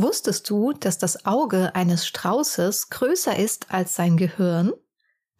[0.00, 4.72] Wusstest du, dass das Auge eines Straußes größer ist als sein Gehirn?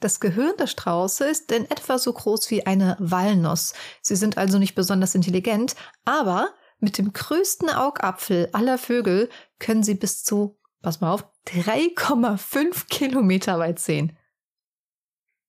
[0.01, 3.73] Das Gehirn der Strauße ist in etwa so groß wie eine Walnuss.
[4.03, 6.49] Sie sind also nicht besonders intelligent, aber
[6.81, 13.61] mit dem größten Augapfel aller Vögel können sie bis zu, pass mal auf, 3,5 Kilometer
[13.61, 14.19] weit sehen.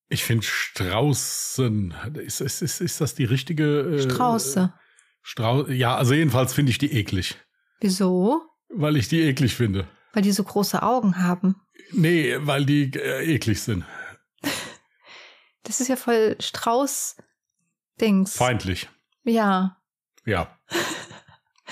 [0.09, 3.79] Ich finde Straußen, ist, ist, ist, ist das die richtige?
[3.79, 4.71] Äh, Strauße.
[5.23, 7.37] Strau ja, also jedenfalls finde ich die eklig.
[7.79, 8.48] Wieso?
[8.69, 9.87] Weil ich die eklig finde.
[10.13, 11.55] Weil die so große Augen haben.
[11.91, 13.83] Nee, weil die äh, eklig sind.
[15.63, 18.35] Das ist ja voll Strauß-Dings.
[18.35, 18.89] Feindlich.
[19.23, 19.77] Ja.
[20.25, 20.57] Ja.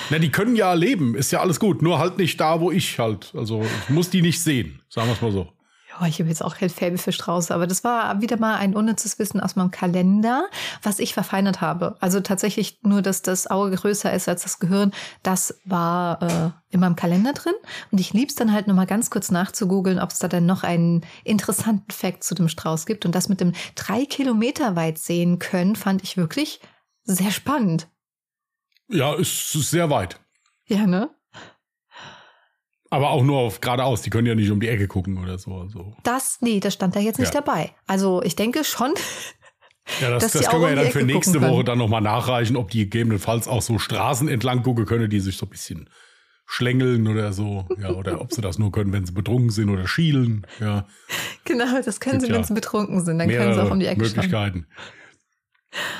[0.10, 3.00] Na, die können ja leben, ist ja alles gut, nur halt nicht da, wo ich
[3.00, 3.34] halt.
[3.34, 5.52] Also ich muss die nicht sehen, sagen wir es mal so.
[6.00, 8.76] Ja, ich habe jetzt auch kein Faible für Strauße, aber das war wieder mal ein
[8.76, 10.48] unnützes Wissen aus meinem Kalender,
[10.84, 11.96] was ich verfeinert habe.
[12.00, 14.92] Also tatsächlich nur, dass das Auge größer ist als das Gehirn,
[15.24, 17.54] das war äh, in meinem Kalender drin.
[17.92, 21.06] Und ich lieb's dann halt nochmal ganz kurz nachzugoogeln, ob es da dann noch einen
[21.24, 23.06] interessanten Fakt zu dem Strauß gibt.
[23.06, 26.60] Und das mit dem drei Kilometer weit sehen können, fand ich wirklich
[27.04, 27.88] sehr spannend.
[28.90, 30.20] Ja, ist sehr weit.
[30.66, 31.10] Ja, ne?
[32.98, 35.54] Aber auch nur auf geradeaus, die können ja nicht um die Ecke gucken oder so.
[35.54, 35.94] Also.
[36.02, 37.42] Das, nee, das stand da jetzt nicht ja.
[37.42, 37.76] dabei.
[37.86, 38.94] Also ich denke schon.
[40.02, 42.80] Ja, das, das können wir ja dann für nächste Woche dann nochmal nachreichen, ob die
[42.80, 45.90] gegebenenfalls auch so Straßen entlang gucken können, die sich so ein bisschen
[46.46, 47.66] schlängeln oder so.
[47.80, 50.46] Ja, oder ob sie das nur können, wenn sie betrunken sind oder schielen.
[50.60, 50.88] Ja.
[51.46, 53.20] Genau, das können Gibt sie, wenn sie betrunken sind.
[53.20, 54.68] Dann können sie auch um die Ecke Möglichkeiten.
[55.72, 55.98] Schauen.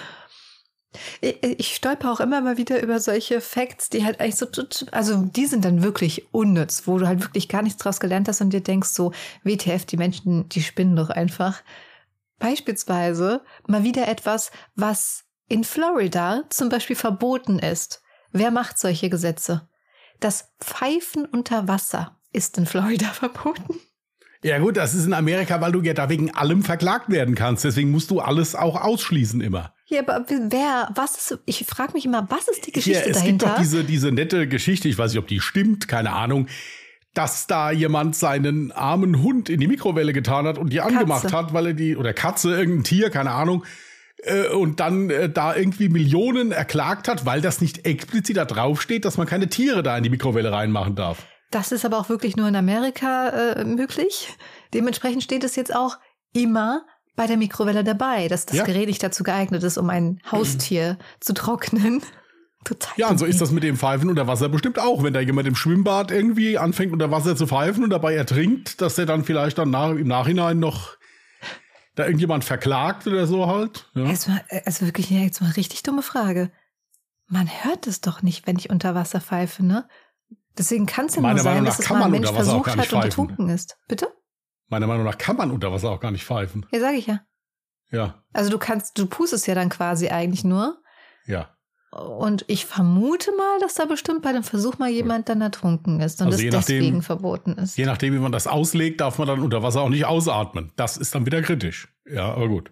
[1.22, 4.48] Ich stolper auch immer mal wieder über solche Facts, die halt eigentlich so,
[4.92, 8.42] also die sind dann wirklich unnütz, wo du halt wirklich gar nichts draus gelernt hast
[8.42, 9.12] und dir denkst so,
[9.44, 11.62] WTF, die Menschen, die spinnen doch einfach.
[12.40, 18.02] Beispielsweise mal wieder etwas, was in Florida zum Beispiel verboten ist.
[18.32, 19.68] Wer macht solche Gesetze?
[20.20, 23.80] Das Pfeifen unter Wasser ist in Florida verboten.
[24.44, 27.64] Ja gut, das ist in Amerika, weil du ja da wegen allem verklagt werden kannst.
[27.64, 29.74] Deswegen musst du alles auch ausschließen immer.
[29.90, 33.18] Ja, aber wer, was ist, ich frage mich immer, was ist die Geschichte ja, es
[33.20, 33.48] dahinter?
[33.48, 36.48] Es gibt doch diese, diese nette Geschichte, ich weiß nicht, ob die stimmt, keine Ahnung,
[37.14, 40.98] dass da jemand seinen armen Hund in die Mikrowelle getan hat und die Katze.
[40.98, 43.64] angemacht hat, weil er die, oder Katze, irgendein Tier, keine Ahnung,
[44.24, 49.06] äh, und dann äh, da irgendwie Millionen erklagt hat, weil das nicht explizit da draufsteht,
[49.06, 51.26] dass man keine Tiere da in die Mikrowelle reinmachen darf.
[51.50, 54.36] Das ist aber auch wirklich nur in Amerika äh, möglich.
[54.74, 55.98] Dementsprechend steht es jetzt auch
[56.34, 56.86] immer
[57.18, 58.64] bei der Mikrowelle dabei, dass das ja.
[58.64, 61.04] Gerät nicht dazu geeignet ist, um ein Haustier mhm.
[61.20, 62.02] zu trocknen.
[62.64, 65.04] Total ja, und so ist das mit dem Pfeifen unter Wasser bestimmt auch.
[65.04, 68.96] Wenn da jemand im Schwimmbad irgendwie anfängt unter Wasser zu pfeifen und dabei ertrinkt, dass
[68.96, 70.96] der dann vielleicht dann nach, im Nachhinein noch
[71.96, 73.90] da irgendjemand verklagt oder so halt.
[73.96, 74.04] Ja.
[74.04, 76.52] Mal, also wirklich, jetzt mal richtig dumme Frage.
[77.28, 79.88] Man hört es doch nicht, wenn ich unter Wasser pfeife, ne?
[80.56, 83.50] Deswegen kann es ja nur sein, dass es mal ein Mensch versucht hat und betrunken
[83.50, 83.78] ist.
[83.88, 84.08] Bitte?
[84.68, 86.66] Meiner Meinung nach kann man unter Wasser auch gar nicht pfeifen.
[86.72, 87.22] Ja, sag ich ja.
[87.92, 88.24] Ja.
[88.34, 90.82] Also du kannst, du pustest ja dann quasi eigentlich nur.
[91.26, 91.58] Ja.
[91.92, 96.22] Und ich vermute mal, dass da bestimmt bei dem Versuch mal jemand dann ertrunken ist
[96.22, 97.78] und also es deswegen verboten ist.
[97.78, 100.74] Je nachdem, wie man das auslegt, darf man dann unter Wasser auch nicht ausatmen.
[100.76, 101.88] Das ist dann wieder kritisch.
[102.06, 102.72] Ja, aber gut.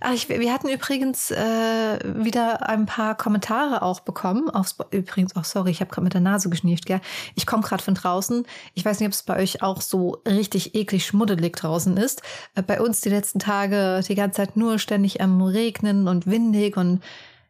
[0.00, 4.50] Ach, ich, wir hatten übrigens äh, wieder ein paar Kommentare auch bekommen.
[4.50, 7.00] Auf, übrigens, auch oh, sorry, ich habe gerade mit der Nase geschnieft, gell?
[7.34, 8.46] Ich komme gerade von draußen.
[8.74, 12.22] Ich weiß nicht, ob es bei euch auch so richtig eklig schmuddelig draußen ist.
[12.54, 16.76] Äh, bei uns die letzten Tage die ganze Zeit nur ständig am Regnen und windig
[16.76, 17.00] und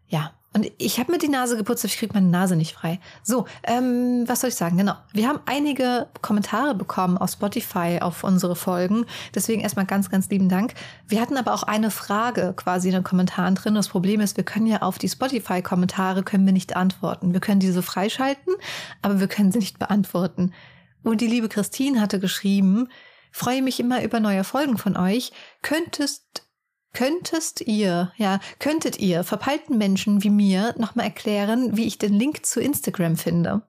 [0.09, 3.01] ja, und ich habe mir die Nase geputzt, ich kriege meine Nase nicht frei.
[3.23, 4.79] So, ähm, was soll ich sagen?
[4.79, 4.95] Genau.
[5.13, 9.05] Wir haben einige Kommentare bekommen auf Spotify auf unsere Folgen.
[9.35, 10.73] Deswegen erstmal ganz, ganz lieben Dank.
[11.07, 13.75] Wir hatten aber auch eine Frage quasi in den Kommentaren drin.
[13.75, 17.35] Das Problem ist, wir können ja auf die Spotify-Kommentare können wir nicht antworten.
[17.35, 18.55] Wir können diese freischalten,
[19.03, 20.55] aber wir können sie nicht beantworten.
[21.03, 22.89] Und die liebe Christine hatte geschrieben,
[23.31, 25.31] freue mich immer über neue Folgen von euch.
[25.61, 26.48] Könntest
[26.95, 32.47] Könntest ihr, ja, könntet ihr verpeilten Menschen wie mir nochmal erklären, wie ich den Link
[32.47, 33.63] zu Instagram finde?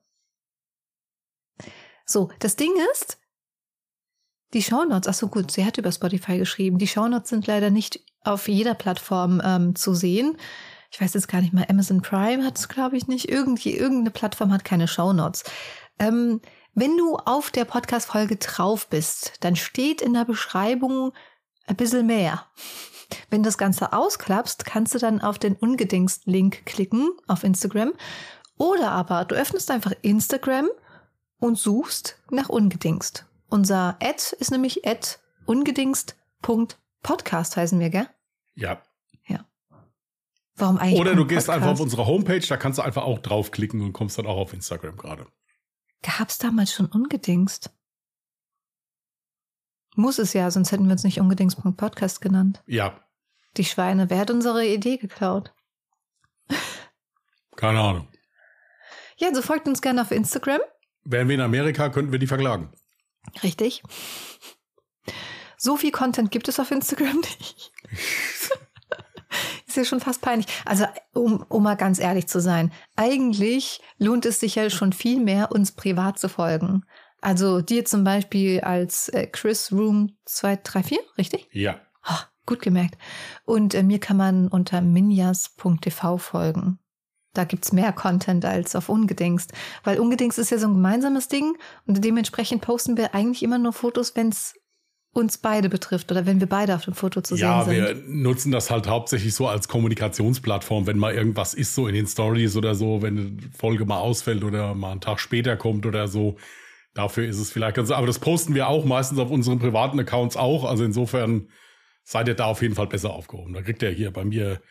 [2.05, 3.19] So, das Ding ist,
[4.53, 6.79] die Shownotes, ach so gut, sie hat über Spotify geschrieben.
[6.79, 10.37] Die Shownotes sind leider nicht auf jeder Plattform ähm, zu sehen.
[10.91, 13.29] Ich weiß jetzt gar nicht mal, Amazon Prime hat es, glaube ich, nicht.
[13.29, 15.43] Irgendwie, irgendeine Plattform hat keine Shownotes.
[15.99, 16.41] Ähm,
[16.73, 21.13] wenn du auf der Podcast-Folge drauf bist, dann steht in der Beschreibung
[21.67, 22.45] ein bisschen mehr.
[23.29, 27.93] Wenn du das Ganze ausklappst, kannst du dann auf den Ungedingst-Link klicken auf Instagram.
[28.57, 30.69] Oder aber du öffnest einfach Instagram
[31.39, 33.25] und suchst nach Ungedingst.
[33.49, 35.07] Unser Ad ist nämlich Ad
[35.45, 38.07] ungedingst.podcast heißen wir, gell?
[38.53, 38.81] Ja.
[39.27, 39.45] Ja.
[40.55, 40.99] Warum eigentlich?
[40.99, 41.49] Oder du gehst Podcast?
[41.49, 44.53] einfach auf unsere Homepage, da kannst du einfach auch draufklicken und kommst dann auch auf
[44.53, 45.25] Instagram gerade.
[46.03, 47.71] Gab's damals schon ungedingst?
[49.99, 52.63] Muss es ja, sonst hätten wir uns nicht ungedingst.podcast genannt.
[52.65, 53.03] Ja.
[53.57, 55.53] Die Schweine, wer hat unsere Idee geklaut?
[57.57, 58.07] Keine Ahnung.
[59.17, 60.61] Ja, so also folgt uns gerne auf Instagram.
[61.03, 62.71] Wären wir in Amerika, könnten wir die verklagen.
[63.43, 63.83] Richtig.
[65.57, 67.73] So viel Content gibt es auf Instagram nicht.
[69.67, 70.47] ist ja schon fast peinlich.
[70.63, 75.19] Also, um, um mal ganz ehrlich zu sein, eigentlich lohnt es sich ja schon viel
[75.19, 76.85] mehr, uns privat zu folgen.
[77.21, 81.47] Also dir zum Beispiel als äh, Chris Room 234, richtig?
[81.51, 81.79] Ja.
[82.07, 82.97] Oh, gut gemerkt.
[83.45, 86.79] Und äh, mir kann man unter minjas.tv folgen.
[87.33, 89.53] Da gibt's mehr Content als auf Ungedingst.
[89.83, 93.73] Weil Ungedingst ist ja so ein gemeinsames Ding und dementsprechend posten wir eigentlich immer nur
[93.73, 94.55] Fotos, wenn's
[95.11, 97.83] uns beide betrifft oder wenn wir beide auf dem Foto zu ja, sehen sind.
[97.83, 101.95] Ja, wir nutzen das halt hauptsächlich so als Kommunikationsplattform, wenn mal irgendwas ist, so in
[101.95, 105.85] den Stories oder so, wenn eine Folge mal ausfällt oder mal einen Tag später kommt
[105.85, 106.37] oder so.
[106.93, 110.35] Dafür ist es vielleicht ganz, aber das posten wir auch meistens auf unseren privaten Accounts
[110.35, 110.63] auch.
[110.65, 111.49] Also insofern
[112.03, 113.53] seid ihr da auf jeden Fall besser aufgehoben.
[113.53, 114.61] Da kriegt ihr hier bei mir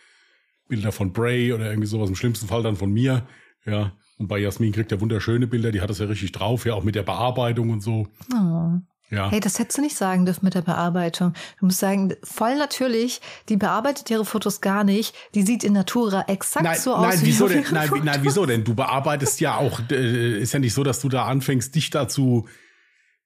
[0.68, 3.26] Bilder von Bray oder irgendwie sowas, im schlimmsten Fall dann von mir.
[3.64, 3.96] Ja.
[4.18, 6.82] Und bei Jasmin kriegt er wunderschöne Bilder, die hat das ja richtig drauf, ja, auch
[6.82, 8.08] mit der Bearbeitung und so.
[8.34, 8.78] Oh.
[9.10, 9.30] Ja.
[9.30, 11.32] Hey, das hättest du nicht sagen dürfen mit der Bearbeitung.
[11.58, 15.14] Du musst sagen, voll natürlich, die bearbeitet ihre Fotos gar nicht.
[15.34, 17.06] Die sieht in Natura exakt nein, so aus.
[17.06, 17.64] Nein, wieso denn?
[17.72, 18.64] Nein, nein, wieso denn?
[18.64, 22.46] Du bearbeitest ja auch, äh, ist ja nicht so, dass du da anfängst, dich dazu,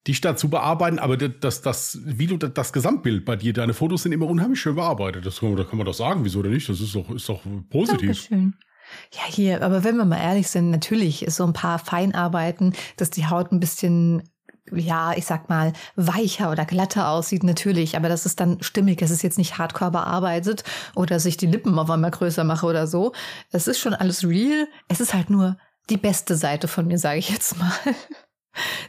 [0.06, 4.12] dich dazu bearbeiten, aber das, das, wie du das Gesamtbild bei dir, deine Fotos sind
[4.12, 5.26] immer unheimlich schön bearbeitet.
[5.26, 6.69] Das, da kann man doch sagen, wieso denn nicht?
[6.69, 8.00] Das ist doch, ist doch positiv.
[8.00, 8.55] Dankeschön.
[9.12, 13.11] Ja, hier, aber wenn wir mal ehrlich sind, natürlich ist so ein paar Feinarbeiten, dass
[13.11, 14.23] die Haut ein bisschen
[14.74, 19.02] ja, ich sag mal, weicher oder glatter aussieht, natürlich, aber das ist dann stimmig.
[19.02, 20.64] Es ist jetzt nicht hardcore bearbeitet
[20.94, 23.12] oder sich die Lippen auf einmal größer mache oder so.
[23.50, 24.69] Es ist schon alles real.
[24.88, 25.56] Es ist halt nur
[25.90, 27.72] die beste Seite von mir, sage ich jetzt mal.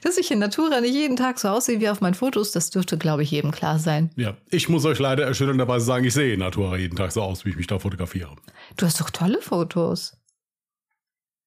[0.01, 2.97] Dass ich in Natura nicht jeden Tag so aussehe wie auf meinen Fotos, das dürfte,
[2.97, 4.11] glaube ich, jedem klar sein.
[4.17, 7.45] Ja, ich muss euch leider erschütternderweise sagen, ich sehe in Natura jeden Tag so aus,
[7.45, 8.35] wie ich mich da fotografiere.
[8.75, 10.17] Du hast doch tolle Fotos.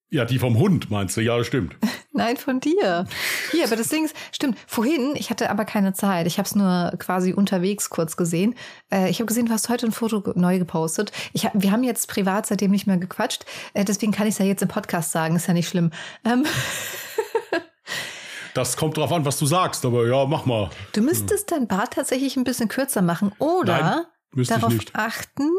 [0.08, 1.20] Ja, die vom Hund meinst du?
[1.20, 1.76] Ja, das stimmt.
[2.12, 3.06] Nein, von dir.
[3.50, 4.56] Hier, aber das Ding ist, stimmt.
[4.66, 6.26] Vorhin, ich hatte aber keine Zeit.
[6.26, 8.54] Ich habe es nur quasi unterwegs kurz gesehen.
[8.90, 11.12] Äh, ich habe gesehen, du hast heute ein Foto neu gepostet.
[11.32, 13.44] Ich wir haben jetzt privat seitdem nicht mehr gequatscht.
[13.74, 15.36] Äh, deswegen kann ich es ja jetzt im Podcast sagen.
[15.36, 15.90] Ist ja nicht schlimm.
[16.24, 16.44] Ähm
[18.54, 20.70] Das kommt drauf an, was du sagst, aber ja, mach mal.
[20.94, 25.50] Du müsstest dein Bart tatsächlich ein bisschen kürzer machen oder Nein, darauf achten,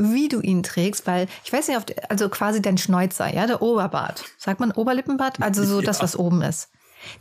[0.00, 4.24] wie du ihn trägst, weil ich weiß nicht, also quasi dein Schnäuzer, ja, der Oberbart.
[4.38, 5.42] Sagt man Oberlippenbart?
[5.42, 5.86] Also so ja.
[5.86, 6.70] das, was oben ist.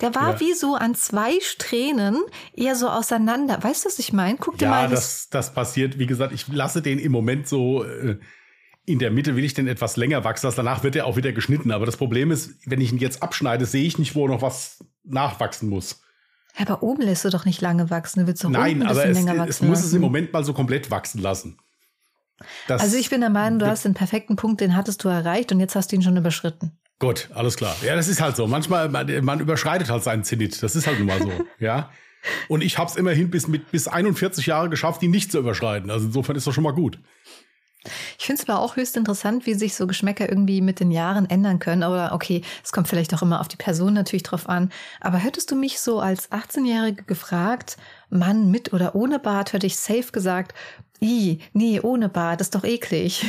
[0.01, 0.39] Der war ja.
[0.39, 2.17] wie so an zwei Strähnen
[2.53, 3.59] eher so auseinander.
[3.61, 4.37] Weißt du, was ich meine?
[4.37, 4.83] Guck dir ja, mal.
[4.83, 5.99] Ja, das, das passiert.
[5.99, 8.19] Wie gesagt, ich lasse den im Moment so äh,
[8.85, 10.57] in der Mitte will ich den etwas länger wachsen lassen.
[10.57, 11.71] Danach wird er auch wieder geschnitten.
[11.71, 14.83] Aber das Problem ist, wenn ich ihn jetzt abschneide, sehe ich nicht, wo noch was
[15.03, 16.01] nachwachsen muss.
[16.57, 18.21] aber oben lässt du doch nicht lange wachsen.
[18.21, 21.21] Du willst doch Nein, aber es, es muss es im Moment mal so komplett wachsen
[21.21, 21.59] lassen.
[22.68, 25.51] Das also ich bin der Meinung, du hast den perfekten Punkt, den hattest du erreicht
[25.51, 26.77] und jetzt hast du ihn schon überschritten.
[27.00, 27.75] Gut, alles klar.
[27.81, 28.45] Ja, das ist halt so.
[28.45, 30.62] Manchmal, man, man überschreitet halt seinen Zenit.
[30.62, 31.31] Das ist halt nun mal so.
[31.59, 31.89] ja.
[32.50, 35.89] Und ich habe es immerhin bis, mit, bis 41 Jahre geschafft, ihn nicht zu überschreiten.
[35.89, 37.00] Also insofern ist das schon mal gut.
[38.18, 41.30] Ich finde es aber auch höchst interessant, wie sich so Geschmäcker irgendwie mit den Jahren
[41.30, 41.83] ändern können.
[41.83, 44.69] Aber okay, es kommt vielleicht auch immer auf die Person natürlich drauf an.
[45.00, 47.77] Aber hättest du mich so als 18-Jährige gefragt,
[48.10, 50.53] Mann mit oder ohne Bart, hätte ich safe gesagt,
[51.01, 53.25] I, nee, ohne Bart, ist doch eklig.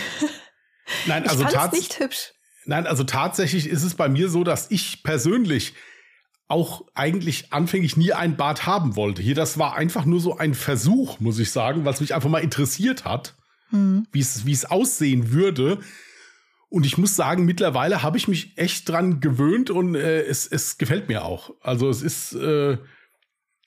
[1.07, 2.33] Nein, also tatsächlich nicht hübsch.
[2.65, 5.75] Nein, also tatsächlich ist es bei mir so, dass ich persönlich
[6.49, 9.23] auch eigentlich anfänglich nie einen Bart haben wollte.
[9.23, 12.43] Hier, das war einfach nur so ein Versuch, muss ich sagen, was mich einfach mal
[12.43, 13.37] interessiert hat,
[13.71, 14.07] hm.
[14.11, 15.79] wie es wie es aussehen würde.
[16.69, 20.77] Und ich muss sagen, mittlerweile habe ich mich echt dran gewöhnt und äh, es, es
[20.77, 21.53] gefällt mir auch.
[21.61, 22.79] Also es ist, äh,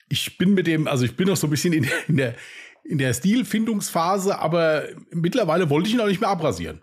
[0.08, 2.34] ich bin mit dem, also ich bin noch so ein bisschen in, in der
[2.84, 6.82] in der Stilfindungsphase, aber mittlerweile wollte ich ihn auch nicht mehr abrasieren.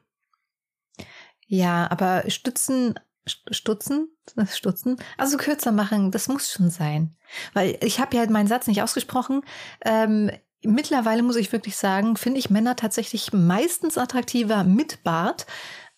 [1.47, 4.09] Ja, aber Stützen, Stutzen,
[4.51, 7.15] Stutzen, also kürzer machen, das muss schon sein.
[7.53, 9.41] Weil ich habe ja meinen Satz nicht ausgesprochen.
[9.85, 10.31] Ähm,
[10.63, 15.45] mittlerweile muss ich wirklich sagen, finde ich Männer tatsächlich meistens attraktiver mit Bart,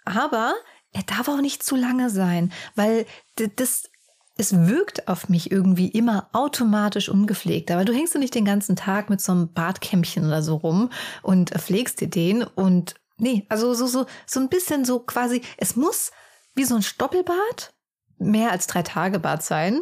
[0.05, 0.53] aber
[0.91, 3.05] er darf auch nicht zu lange sein, weil
[3.55, 3.83] das
[4.38, 7.70] es wirkt auf mich irgendwie immer automatisch ungepflegt.
[7.72, 10.90] Aber du hängst du nicht den ganzen Tag mit so einem Bartkämmchen oder so rum
[11.22, 15.75] und pflegst dir den und nee, also so, so, so ein bisschen so quasi, es
[15.75, 16.12] muss
[16.56, 17.74] wie so ein Stoppelbart,
[18.18, 19.82] mehr als drei Tage Bart sein,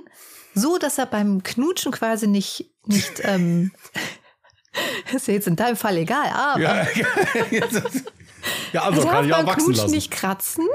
[0.54, 3.72] so dass er beim Knutschen quasi nicht, nicht, ähm,
[5.14, 6.62] ist ja jetzt in deinem Fall egal, aber.
[6.62, 6.84] Ja,
[7.52, 7.68] ja,
[8.74, 9.92] Ja, also kann ich auch wachsen lassen.
[9.92, 10.66] nicht kratzen.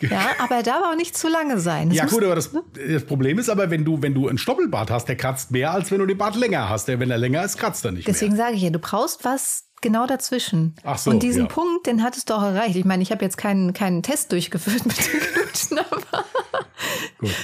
[0.10, 1.88] Ja, aber er darf auch nicht zu lange sein.
[1.88, 4.90] Das ja, gut, aber das, das, Problem ist aber, wenn du, wenn du einen Stoppelbart
[4.90, 6.88] hast, der kratzt mehr, als wenn du den Bart länger hast.
[6.88, 8.44] Der, wenn er länger ist, kratzt er nicht Deswegen mehr.
[8.44, 10.74] sage ich ja, du brauchst was genau dazwischen.
[10.82, 11.48] Ach so, Und diesen ja.
[11.48, 12.74] Punkt, den hattest du auch erreicht.
[12.74, 16.24] Ich meine, ich habe jetzt keinen, keinen Test durchgeführt mit den Knutschen, aber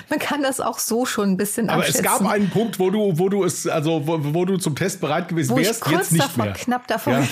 [0.08, 2.04] man kann das auch so schon ein bisschen Aber abschätzen.
[2.04, 5.00] es gab einen Punkt, wo du, wo du es, also wo, wo du zum Test
[5.00, 6.54] bereit gewesen wo wärst, ich kurz jetzt nicht davor, mehr.
[6.54, 7.26] knapp davor ja?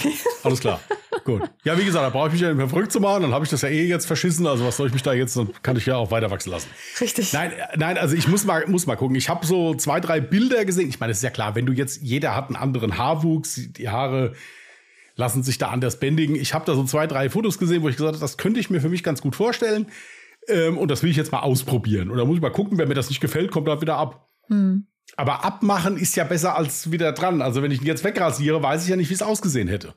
[0.45, 0.81] Alles klar.
[1.25, 1.43] Gut.
[1.65, 3.45] Ja, wie gesagt, da brauche ich mich ja nicht mehr verrückt zu machen, dann habe
[3.45, 4.47] ich das ja eh jetzt verschissen.
[4.47, 6.69] Also was soll ich mich da jetzt, dann kann ich ja auch weiter wachsen lassen.
[7.01, 7.33] Richtig.
[7.33, 9.17] Nein, nein, also ich muss mal, muss mal gucken.
[9.17, 10.89] Ich habe so zwei, drei Bilder gesehen.
[10.89, 13.89] Ich meine, es ist ja klar, wenn du jetzt, jeder hat einen anderen Haarwuchs, die
[13.89, 14.35] Haare
[15.19, 16.37] lassen sich da anders bändigen.
[16.37, 18.71] Ich habe da so zwei, drei Fotos gesehen, wo ich gesagt habe, das könnte ich
[18.71, 19.89] mir für mich ganz gut vorstellen.
[20.47, 22.09] Ähm, und das will ich jetzt mal ausprobieren.
[22.09, 24.29] Und da muss ich mal gucken, wenn mir das nicht gefällt, kommt er wieder ab.
[24.47, 24.87] Hm.
[25.17, 27.43] Aber abmachen ist ja besser als wieder dran.
[27.43, 29.95] Also wenn ich ihn jetzt wegrasiere, weiß ich ja nicht, wie es ausgesehen hätte.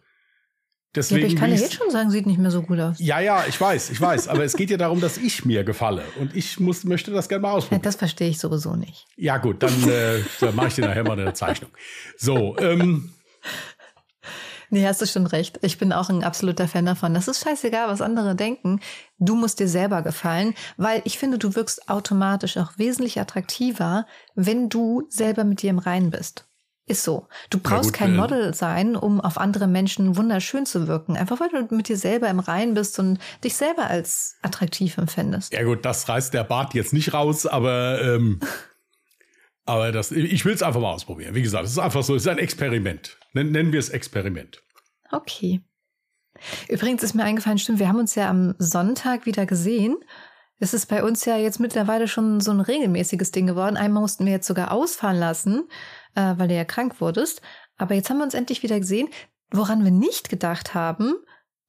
[0.95, 2.97] Deswegen ja, ich kann ja jetzt schon sagen, sieht nicht mehr so gut aus.
[2.99, 4.27] ja, ja, ich weiß, ich weiß.
[4.27, 6.03] Aber es geht ja darum, dass ich mir gefalle.
[6.19, 7.83] Und ich muss, möchte das gerne mal Ja, ausprobieren.
[7.83, 9.05] das verstehe ich sowieso nicht.
[9.15, 11.69] Ja, gut, dann, äh, dann mache ich dir nachher mal eine Zeichnung.
[12.17, 13.13] So, ähm,
[14.73, 15.59] Nee, hast du schon recht.
[15.63, 17.13] Ich bin auch ein absoluter Fan davon.
[17.13, 18.79] Das ist scheißegal, was andere denken.
[19.19, 24.69] Du musst dir selber gefallen, weil ich finde, du wirkst automatisch auch wesentlich attraktiver, wenn
[24.69, 26.47] du selber mit dir im Reinen bist.
[26.87, 27.27] Ist so.
[27.49, 31.17] Du brauchst gut, kein äh, Model sein, um auf andere Menschen wunderschön zu wirken.
[31.17, 35.51] Einfach weil du mit dir selber im Reinen bist und dich selber als attraktiv empfindest.
[35.51, 38.39] ja gut, das reißt der Bart jetzt nicht raus, aber, ähm,
[39.65, 41.35] aber das, ich will es einfach mal ausprobieren.
[41.35, 43.17] Wie gesagt, es ist einfach so, es ist ein Experiment.
[43.33, 44.61] Nen- Nennen wir es Experiment.
[45.11, 45.61] Okay.
[46.69, 49.97] Übrigens ist mir eingefallen, stimmt, wir haben uns ja am Sonntag wieder gesehen.
[50.59, 53.77] Das ist bei uns ja jetzt mittlerweile schon so ein regelmäßiges Ding geworden.
[53.77, 55.67] Einmal mussten wir jetzt sogar ausfahren lassen,
[56.15, 57.41] äh, weil du ja krank wurdest.
[57.77, 59.09] Aber jetzt haben wir uns endlich wieder gesehen.
[59.51, 61.15] Woran wir nicht gedacht haben,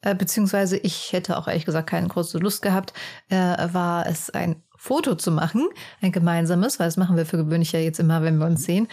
[0.02, 2.92] äh, beziehungsweise ich hätte auch ehrlich gesagt keine große Lust gehabt,
[3.28, 3.34] äh,
[3.72, 5.68] war es ein Foto zu machen,
[6.00, 8.88] ein gemeinsames, weil das machen wir für gewöhnlich ja jetzt immer, wenn wir uns sehen.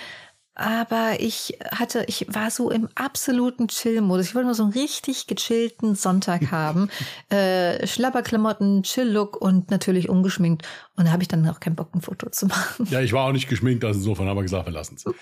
[0.60, 4.26] Aber ich hatte, ich war so im absoluten Chill-Modus.
[4.26, 6.90] Ich wollte nur so einen richtig gechillten Sonntag haben.
[7.30, 10.68] äh, Schlabberklamotten, Chill-Look und natürlich ungeschminkt.
[10.98, 12.86] Und da habe ich dann auch keinen Bock, ein Foto zu machen.
[12.90, 15.06] Ja, ich war auch nicht geschminkt, also insofern haben wir gesagt, wir lassen es.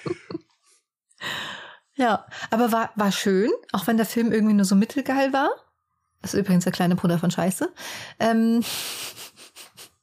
[2.00, 5.50] Ja, aber war, war schön, auch wenn der Film irgendwie nur so mittelgeil war.
[6.22, 7.74] Das ist übrigens der kleine Bruder von Scheiße.
[8.20, 8.64] Ähm,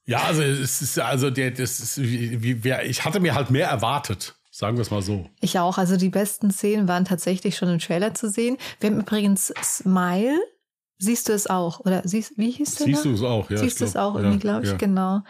[0.04, 3.68] Ja, also es ist also der, das ist wie, wie, ich hatte mir halt mehr
[3.68, 5.26] erwartet, sagen wir es mal so.
[5.40, 5.78] ich auch.
[5.78, 8.56] Also die besten Szenen waren tatsächlich schon im Trailer zu sehen.
[8.78, 10.38] Wir haben übrigens Smile.
[10.98, 11.80] Siehst du es auch?
[11.80, 12.86] Oder siehst, wie hieß der?
[12.86, 13.08] Siehst da?
[13.08, 13.50] du es auch?
[13.50, 14.76] Ja, Siehst du es auch irgendwie, ja, glaube ich, ja.
[14.76, 15.20] genau.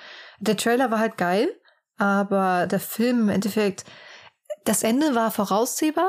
[0.40, 1.48] Der Trailer war halt geil,
[1.96, 3.84] aber der Film im Endeffekt,
[4.64, 6.08] das Ende war voraussehbar.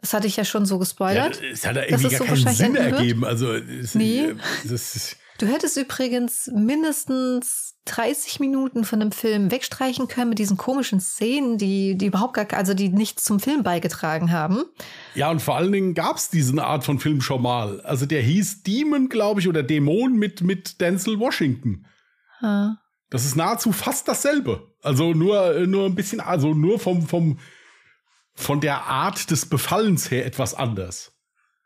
[0.00, 1.40] Das hatte ich ja schon so Ja, gespoilert.
[1.40, 3.24] es hat da dass irgendwie gar so keinen Sinn ergeben.
[3.24, 4.22] Also es, Nee.
[4.24, 4.36] äh,
[4.74, 11.00] ist, Du hättest übrigens mindestens 30 Minuten von dem Film wegstreichen können mit diesen komischen
[11.00, 14.64] Szenen, die, die überhaupt gar, also die nichts zum Film beigetragen haben.
[15.14, 17.80] ja, und vor allen Dingen gab es diese Art von Film schon mal.
[17.82, 21.86] Also der hieß Demon, glaube ich, oder Dämon mit, mit Denzel Washington.
[22.42, 22.78] Ja.
[23.08, 24.74] Das ist nahezu fast dasselbe.
[24.82, 27.38] Also nur, nur ein bisschen, also nur vom, vom,
[28.34, 31.12] von der Art des Befallens her etwas anders.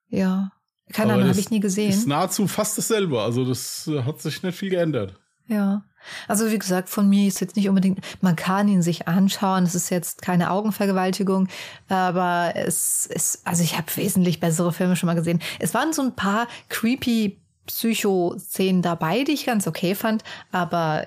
[0.08, 0.52] Ja.
[0.92, 2.08] Keine Ahnung, habe ich nie Ist gesehen.
[2.08, 3.22] nahezu fast dasselbe.
[3.22, 5.18] Also das hat sich nicht viel geändert.
[5.46, 5.84] Ja.
[6.28, 9.74] Also wie gesagt, von mir ist jetzt nicht unbedingt, man kann ihn sich anschauen, es
[9.74, 11.48] ist jetzt keine Augenvergewaltigung,
[11.88, 15.40] aber es ist, also ich habe wesentlich bessere Filme schon mal gesehen.
[15.58, 21.06] Es waren so ein paar creepy Psycho-Szenen dabei, die ich ganz okay fand, aber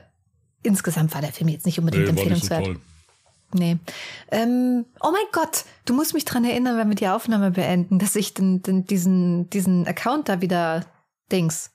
[0.61, 2.81] insgesamt war der Film jetzt nicht unbedingt Nee, war nicht so empfehlenswert.
[3.55, 3.77] Nee.
[4.31, 8.15] Ähm, oh mein Gott, du musst mich dran erinnern, wenn wir die Aufnahme beenden, dass
[8.15, 10.85] ich den, den, diesen, diesen Account da wieder
[11.31, 11.72] Dings.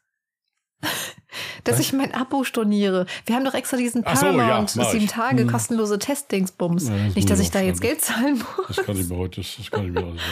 [1.64, 1.80] dass Was?
[1.80, 3.06] ich mein Abo storniere.
[3.26, 5.06] Wir haben doch extra diesen Ach so, ja, Paramount sieben.
[5.08, 5.50] Tage Hm.
[5.50, 6.88] kostenlose Testdingsbums.
[6.88, 7.80] Ja, das Nicht, dass ich da jetzt.
[7.80, 8.76] Geld zahlen muss.
[8.76, 10.22] Das kann ich mir heute, das, kann ich mir alles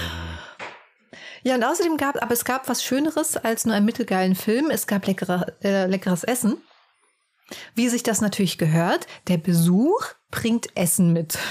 [1.42, 4.70] Ja, und außerdem gab, aber es gab was Schöneres als nur einen mittelgeilen Film.
[4.70, 6.56] Es gab leckere, äh, leckeres Essen.
[7.74, 10.00] Wie sich das natürlich gehört, der Besuch
[10.32, 11.38] bringt Essen mit.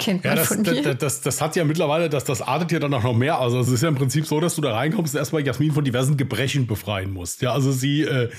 [0.00, 0.82] Kennt Ja, man das, von mir.
[0.82, 3.38] das, das, das hat ja mittlerweile, das, das artet ja dann auch noch mehr.
[3.38, 5.84] Also es ist ja im Prinzip so, dass du da reinkommst und erstmal Jasmin von
[5.84, 7.42] diversen Gebrechen befreien musst.
[7.42, 8.30] Ja, also sie, äh,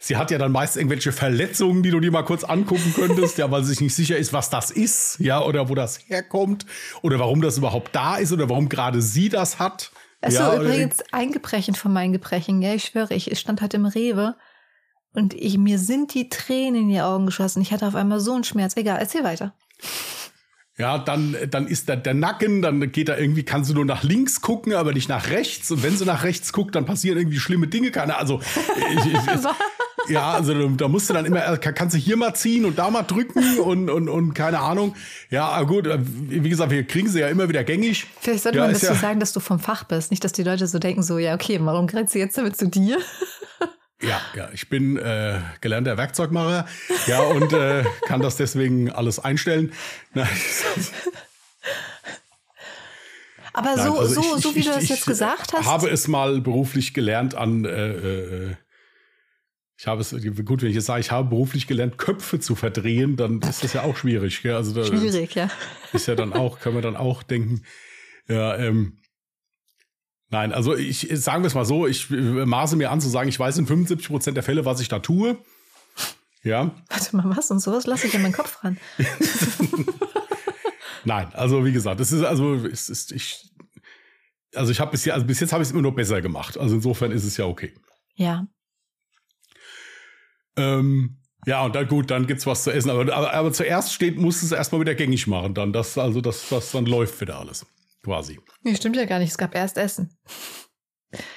[0.00, 3.50] sie hat ja dann meist irgendwelche Verletzungen, die du dir mal kurz angucken könntest, ja,
[3.50, 6.66] weil sie sich nicht sicher ist, was das ist, ja, oder wo das herkommt,
[7.02, 9.92] oder warum das überhaupt da ist, oder warum gerade sie das hat.
[10.20, 13.76] Achso, ja, oder- übrigens ein Gebrechen von meinen Gebrechen, ja, ich schwöre, ich stand heute
[13.76, 14.34] im Rewe
[15.12, 17.62] und ich, mir sind die Tränen in die Augen geschossen.
[17.62, 18.76] Ich hatte auf einmal so einen Schmerz.
[18.76, 19.54] Egal, erzähl weiter.
[20.76, 24.02] Ja, dann, dann ist da der Nacken, dann geht da irgendwie, kannst du nur nach
[24.02, 25.70] links gucken, aber nicht nach rechts.
[25.70, 27.92] Und wenn sie nach rechts guckt, dann passieren irgendwie schlimme Dinge.
[27.92, 28.40] Keine, also,
[28.90, 29.20] ich, ich,
[30.08, 32.90] ja, also da musst du dann immer, äh, kannst du hier mal ziehen und da
[32.90, 34.96] mal drücken und, und, und keine Ahnung.
[35.30, 38.06] Ja, gut, äh, wie gesagt, wir kriegen sie ja immer wieder gängig.
[38.20, 40.10] Vielleicht sollte ja, man dazu ja, sagen, dass du vom Fach bist.
[40.10, 42.66] Nicht, dass die Leute so denken, so, ja, okay, warum grenzt sie jetzt damit zu
[42.66, 42.98] dir?
[44.06, 46.66] Ja, ja, ich bin äh, gelernter Werkzeugmacher,
[47.06, 49.72] ja, und äh, kann das deswegen alles einstellen.
[50.14, 50.28] Nein,
[53.52, 55.52] Aber Nein, so, also so, ich- so ich- wie du ich- das ich jetzt gesagt
[55.52, 55.64] hast.
[55.66, 58.54] habe es mal beruflich gelernt an, äh, äh,
[59.76, 60.10] ich habe es,
[60.44, 63.72] gut, wenn ich jetzt sage, ich habe beruflich gelernt, Köpfe zu verdrehen, dann ist das
[63.72, 64.40] ja auch schwierig.
[64.42, 64.54] Gell?
[64.54, 65.48] Also da schwierig, ja.
[65.92, 67.62] ist ja dann auch, kann man dann auch denken,
[68.28, 68.98] ja, ähm,
[70.34, 73.28] nein, also ich, sagen wir es mal so, ich äh, maße mir an zu sagen,
[73.28, 75.38] ich weiß in 75 Prozent der Fälle, was ich da tue.
[76.42, 77.50] Ja, Warte mal, was?
[77.52, 78.76] Und sowas lasse ich in meinen Kopf ran.
[81.04, 83.48] Nein, also wie gesagt, es ist also es ist ich
[84.54, 86.58] also ich habe bis jetzt also bis jetzt habe ich es immer nur besser gemacht.
[86.58, 87.72] Also insofern ist es ja okay.
[88.16, 88.46] Ja.
[90.56, 94.18] Ähm, ja und dann gut, dann gibt's was zu essen, aber aber, aber zuerst steht
[94.18, 97.38] musst du es erstmal wieder gängig machen, dann das also das das dann läuft wieder
[97.38, 97.64] alles
[98.04, 98.38] quasi.
[98.62, 99.30] Nee, stimmt ja gar nicht.
[99.30, 100.16] Es gab erst Essen.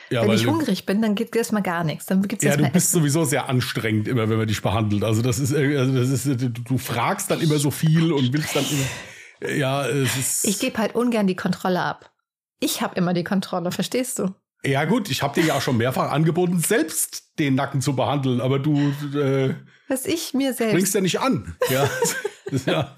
[0.10, 2.08] Ja, Wenn ich hungrig bin, dann gibt es erstmal gar nichts.
[2.08, 3.00] Dann gibt's ja, du bist Essen.
[3.00, 5.04] sowieso sehr anstrengend immer, wenn man dich behandelt.
[5.04, 8.34] Also das ist irgendwie- also das ist du, du fragst dann immer so viel und
[8.34, 12.12] willst dann immer ja, es ist Ich gebe halt ungern die Kontrolle ab.
[12.60, 14.34] Ich habe immer die Kontrolle, verstehst du?
[14.66, 18.42] Ja gut, ich habe dir ja auch schon mehrfach angeboten, selbst den Nacken zu behandeln,
[18.42, 18.76] aber du
[19.16, 19.54] äh,
[19.88, 20.74] Was ich mir selbst.
[20.74, 21.56] bringst ja nicht an.
[21.70, 21.88] Ja,
[22.66, 22.98] ja.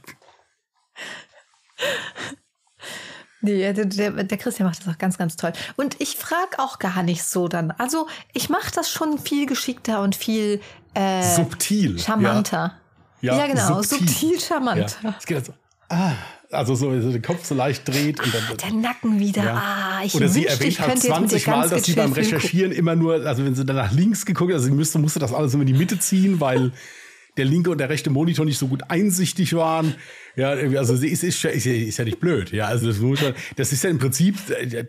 [3.42, 5.54] Nee, der, der, der Christian macht das auch ganz, ganz toll.
[5.78, 7.72] Und ich frage auch gar nicht so dann.
[7.72, 10.60] Also ich mache das schon viel geschickter und viel
[10.94, 11.98] äh, subtil.
[12.00, 12.74] charmanter.
[13.22, 14.08] Ja, Ja, genau, subtil.
[14.10, 14.40] subtil, Ja.
[14.40, 14.98] charmant.
[15.04, 15.16] Ja.
[15.18, 15.54] Es geht also,
[15.90, 16.12] ah,
[16.52, 18.58] also so, so den Kopf so leicht dreht und dann.
[18.58, 19.44] Der Nacken wieder.
[19.44, 19.56] Ja.
[19.56, 22.24] Ah, ich Oder sie wünschte, erwähnt halt dir 20 Mal, dass sie beim gucken.
[22.24, 25.34] Recherchieren immer nur, also wenn sie dann nach links geguckt, also sie müsste, musste das
[25.34, 26.72] alles immer in die Mitte ziehen, weil
[27.38, 29.96] der linke und der rechte Monitor nicht so gut einsichtig waren.
[30.36, 32.52] Ja, also sie ist, ist, ja- ist, ja, ist ja nicht blöd.
[32.52, 34.38] Ja, also das, man- das ist ja im Prinzip,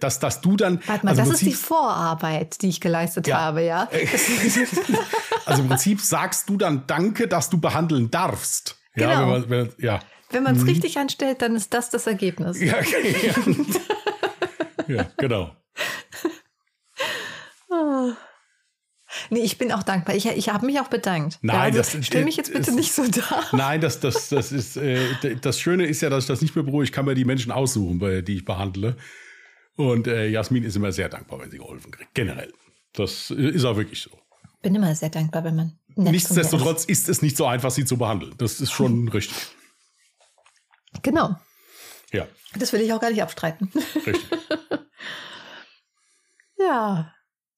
[0.01, 0.81] dass, dass du dann.
[0.87, 3.39] Warte mal, also das ist die Prinzip- Vorarbeit, die ich geleistet Ja.
[3.41, 3.89] habe, ja?
[5.47, 8.77] Also im Prinzip sagst du dann Danke, dass du behandeln darfst.
[8.95, 9.21] Ja, Genau.
[9.21, 10.01] wenn man, wenn, ja.
[10.31, 12.61] Wenn man es richtig anstellt, dann ist das das Ergebnis.
[12.61, 13.17] Ja, okay,
[14.87, 14.95] ja.
[14.97, 15.51] ja, genau.
[19.31, 20.15] Nee, ich bin auch dankbar.
[20.15, 21.39] Ich, ich habe mich auch bedankt.
[21.43, 23.45] Nein, ja, also das- stell mich jetzt bitte es- nicht so da.
[23.53, 26.65] Nein, das, das, das ist äh, das Schöne ist ja, dass ich das nicht mehr
[26.65, 26.85] beruhige.
[26.85, 28.97] Ich kann mir die Menschen aussuchen, die ich behandle.
[29.77, 32.15] Und äh, Jasmin ist immer sehr dankbar, wenn sie geholfen kriegt.
[32.15, 32.53] Generell.
[32.93, 34.11] Das ist auch wirklich so.
[34.63, 38.35] Bin immer sehr dankbar, wenn man Nichtsdestotrotz ist es nicht so einfach, sie zu behandeln.
[38.39, 39.37] Das ist schon richtig.
[39.37, 41.03] ist.
[41.03, 41.35] Genau.
[42.13, 43.71] Ja, Das will ich auch gar nicht abstreiten.
[44.07, 44.29] richtig.
[46.59, 47.13] ja.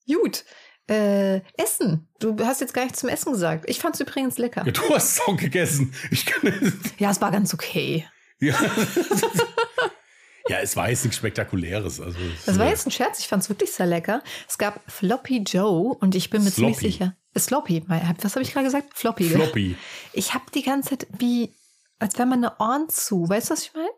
[0.07, 0.45] Gut.
[0.88, 2.09] Äh, Essen.
[2.18, 3.64] Du hast jetzt gar nichts zum Essen gesagt.
[3.68, 4.64] Ich fand es übrigens lecker.
[4.66, 5.95] Ja, du hast es auch gegessen.
[6.11, 8.07] Ich kann, Ja, es war ganz okay.
[8.40, 8.55] ja.
[10.49, 12.01] ja, es war jetzt nichts Spektakuläres.
[12.01, 13.21] Also, es- Das war jetzt ein Scherz.
[13.21, 14.23] Ich fand es wirklich sehr lecker.
[14.49, 17.16] Es gab Floppy Joe und ich bin mir ziemlich sicher.
[17.38, 17.85] Sloppy.
[17.88, 18.88] Was habe ich gerade gesagt?
[18.95, 19.31] Floppy.
[19.31, 19.77] Floppy.
[20.12, 21.55] Ich habe die ganze Zeit wie,
[21.99, 23.29] als wäre man eine Ohren zu.
[23.29, 23.88] Weißt du, was ich meine?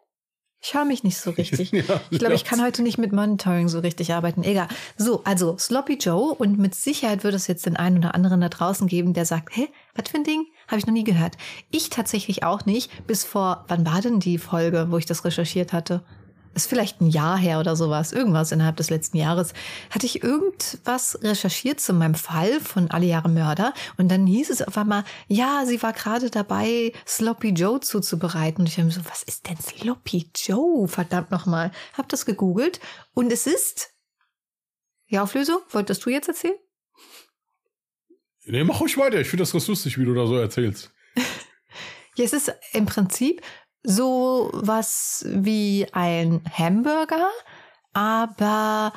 [0.67, 1.73] Ich höre mich nicht so richtig.
[1.75, 4.45] Ja, ich glaube, ich kann heute nicht mit Monitoring so richtig arbeiten.
[4.45, 4.69] Egal.
[4.97, 8.49] So, also Sloppy Joe und mit Sicherheit wird es jetzt den einen oder anderen da
[8.49, 10.47] draußen geben, der sagt, hä, was für ein Ding?
[10.69, 11.37] Habe ich noch nie gehört.
[11.71, 13.07] Ich tatsächlich auch nicht.
[13.07, 16.03] Bis vor, wann war denn die Folge, wo ich das recherchiert hatte?
[16.55, 19.53] Ist vielleicht ein Jahr her oder sowas, irgendwas innerhalb des letzten Jahres,
[19.91, 24.63] hatte ich irgendwas recherchiert zu meinem Fall von Alle Jahre Mörder und dann hieß es
[24.63, 28.63] auf einmal, ja, sie war gerade dabei, Sloppy Joe zuzubereiten.
[28.63, 30.87] Und ich habe mir so, was ist denn Sloppy Joe?
[30.89, 31.73] Verdammt nochmal.
[31.97, 32.81] Hab das gegoogelt
[33.15, 33.91] und es ist,
[35.11, 36.57] die Auflösung, wolltest du jetzt erzählen?
[38.47, 39.21] Nee, mach ruhig weiter.
[39.21, 40.93] Ich finde das ganz lustig, wie du da so erzählst.
[42.17, 43.43] Ja, es ist im Prinzip
[43.85, 47.29] so was wie ein Hamburger,
[47.93, 48.93] aber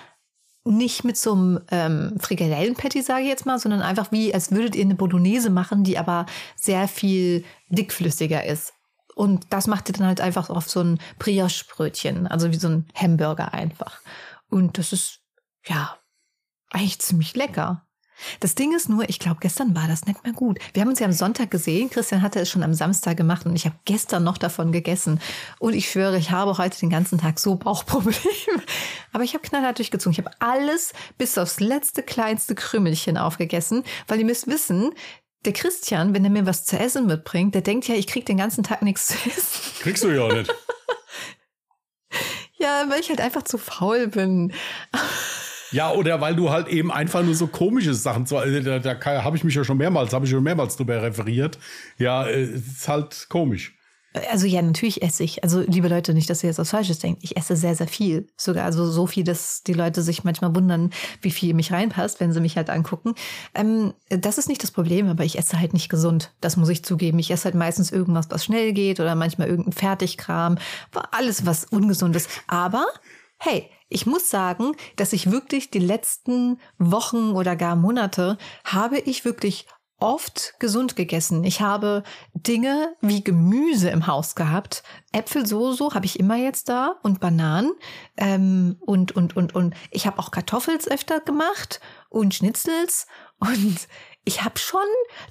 [0.63, 4.76] nicht mit so einem ähm, Frikadellen-Patty, sage ich jetzt mal, sondern einfach wie, als würdet
[4.76, 8.73] ihr eine Bolognese machen, die aber sehr viel dickflüssiger ist.
[9.15, 12.86] Und das macht ihr dann halt einfach auf so ein Brioche-Brötchen, also wie so ein
[12.93, 14.02] Hamburger einfach.
[14.50, 15.21] Und das ist,
[15.65, 15.97] ja,
[16.69, 17.87] eigentlich ziemlich lecker.
[18.39, 20.60] Das Ding ist nur, ich glaube, gestern war das nicht mehr gut.
[20.73, 21.89] Wir haben uns ja am Sonntag gesehen.
[21.89, 25.19] Christian hatte es schon am Samstag gemacht und ich habe gestern noch davon gegessen.
[25.60, 28.17] Und ich schwöre, ich habe heute den ganzen Tag so Bauchprobleme.
[29.13, 30.12] Aber ich habe knallhart durchgezogen.
[30.12, 34.91] Ich habe alles bis aufs letzte kleinste Krümelchen aufgegessen, weil ihr müsst wissen,
[35.45, 38.38] der Christian, wenn er mir was zu essen mitbringt, der denkt ja, ich krieg den
[38.38, 39.73] ganzen Tag nichts zu essen.
[39.82, 40.53] Kriegst du ja auch nicht.
[42.60, 44.51] Ja, weil ich halt einfach zu faul bin.
[45.71, 49.38] Ja, oder weil du halt eben einfach nur so komische Sachen, also da, da habe
[49.38, 51.58] ich mich ja schon mehrmals, habe ich schon mehrmals drüber referiert.
[51.97, 53.77] Ja, äh, ist halt komisch.
[54.32, 55.43] Also ja, natürlich esse ich.
[55.43, 57.23] Also liebe Leute, nicht, dass ihr jetzt was Falsches denkt.
[57.23, 58.27] Ich esse sehr, sehr viel.
[58.38, 62.32] Sogar also so viel, dass die Leute sich manchmal wundern, wie viel mich reinpasst, wenn
[62.32, 63.13] sie mich halt angucken.
[63.53, 66.34] Ähm, das ist nicht das Problem, aber ich esse halt nicht gesund.
[66.41, 67.19] Das muss ich zugeben.
[67.19, 70.58] Ich esse halt meistens irgendwas, was schnell geht oder manchmal irgendein Fertigkram.
[71.12, 72.30] Alles, was ungesund ist.
[72.47, 72.86] Aber
[73.38, 79.26] hey, ich muss sagen, dass ich wirklich die letzten Wochen oder gar Monate habe ich
[79.26, 79.67] wirklich
[80.00, 81.43] oft gesund gegessen.
[81.43, 84.84] Ich habe Dinge wie Gemüse im Haus gehabt.
[85.12, 87.71] Äpfel so so habe ich immer jetzt da und Bananen
[88.15, 93.08] ähm, und und und und ich habe auch Kartoffels öfter gemacht und Schnitzels
[93.39, 93.88] und
[94.27, 94.81] ich habe schon,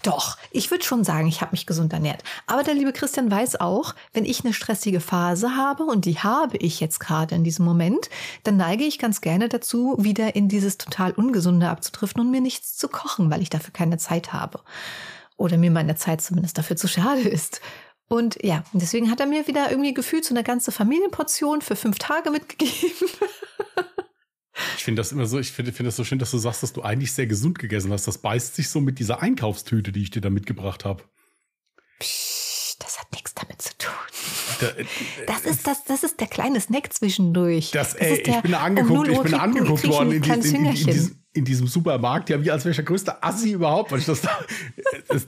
[0.03, 2.25] doch, ich würde schon sagen, ich habe mich gesund ernährt.
[2.47, 6.57] Aber der liebe Christian weiß auch, wenn ich eine stressige Phase habe, und die habe
[6.57, 8.09] ich jetzt gerade in diesem Moment,
[8.45, 12.79] dann neige ich ganz gerne dazu, wieder in dieses total Ungesunde abzutriften und mir nichts
[12.79, 14.61] zu kochen, weil ich dafür keine Zeit habe.
[15.37, 17.61] Oder mir meine Zeit zumindest dafür zu schade ist.
[18.09, 21.99] Und ja, deswegen hat er mir wieder irgendwie gefühlt so eine ganze Familienportion für fünf
[21.99, 23.11] Tage mitgegeben.
[24.77, 26.73] Ich finde das immer so, ich finde find das so schön, dass du sagst, dass
[26.73, 28.07] du eigentlich sehr gesund gegessen hast.
[28.07, 31.05] Das beißt sich so mit dieser Einkaufstüte, die ich dir da mitgebracht habe.
[31.99, 33.93] Das hat nichts damit zu tun.
[34.61, 34.85] Da, äh,
[35.27, 37.71] das ist das, das ist der kleine Snack zwischendurch.
[37.71, 40.75] Das, das ey, ich bin angeguckt, ich bin angeguckt worden in, die, in, in, in,
[40.87, 44.07] diesem, in, diesem, Supermarkt, ja, wie als wäre ich der größte Assi überhaupt, weil ich
[44.07, 44.39] das da.
[45.09, 45.27] das,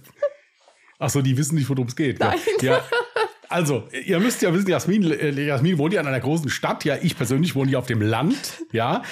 [0.98, 2.20] ach so, die wissen nicht, worum es geht.
[2.20, 2.38] Nein.
[2.60, 2.84] Ja.
[3.48, 6.84] Also, ihr müsst ja wissen, Jasmin, äh, Jasmin wohnt ja in einer großen Stadt.
[6.84, 8.62] Ja, ich persönlich wohne hier auf dem Land.
[8.72, 9.02] Ja.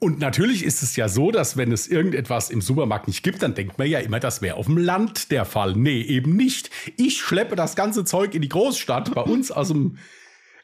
[0.00, 3.54] Und natürlich ist es ja so, dass wenn es irgendetwas im Supermarkt nicht gibt, dann
[3.54, 5.74] denkt man ja immer, das wäre auf dem Land der Fall.
[5.76, 6.70] Nee, eben nicht.
[6.96, 9.96] Ich schleppe das ganze Zeug in die Großstadt bei uns aus dem,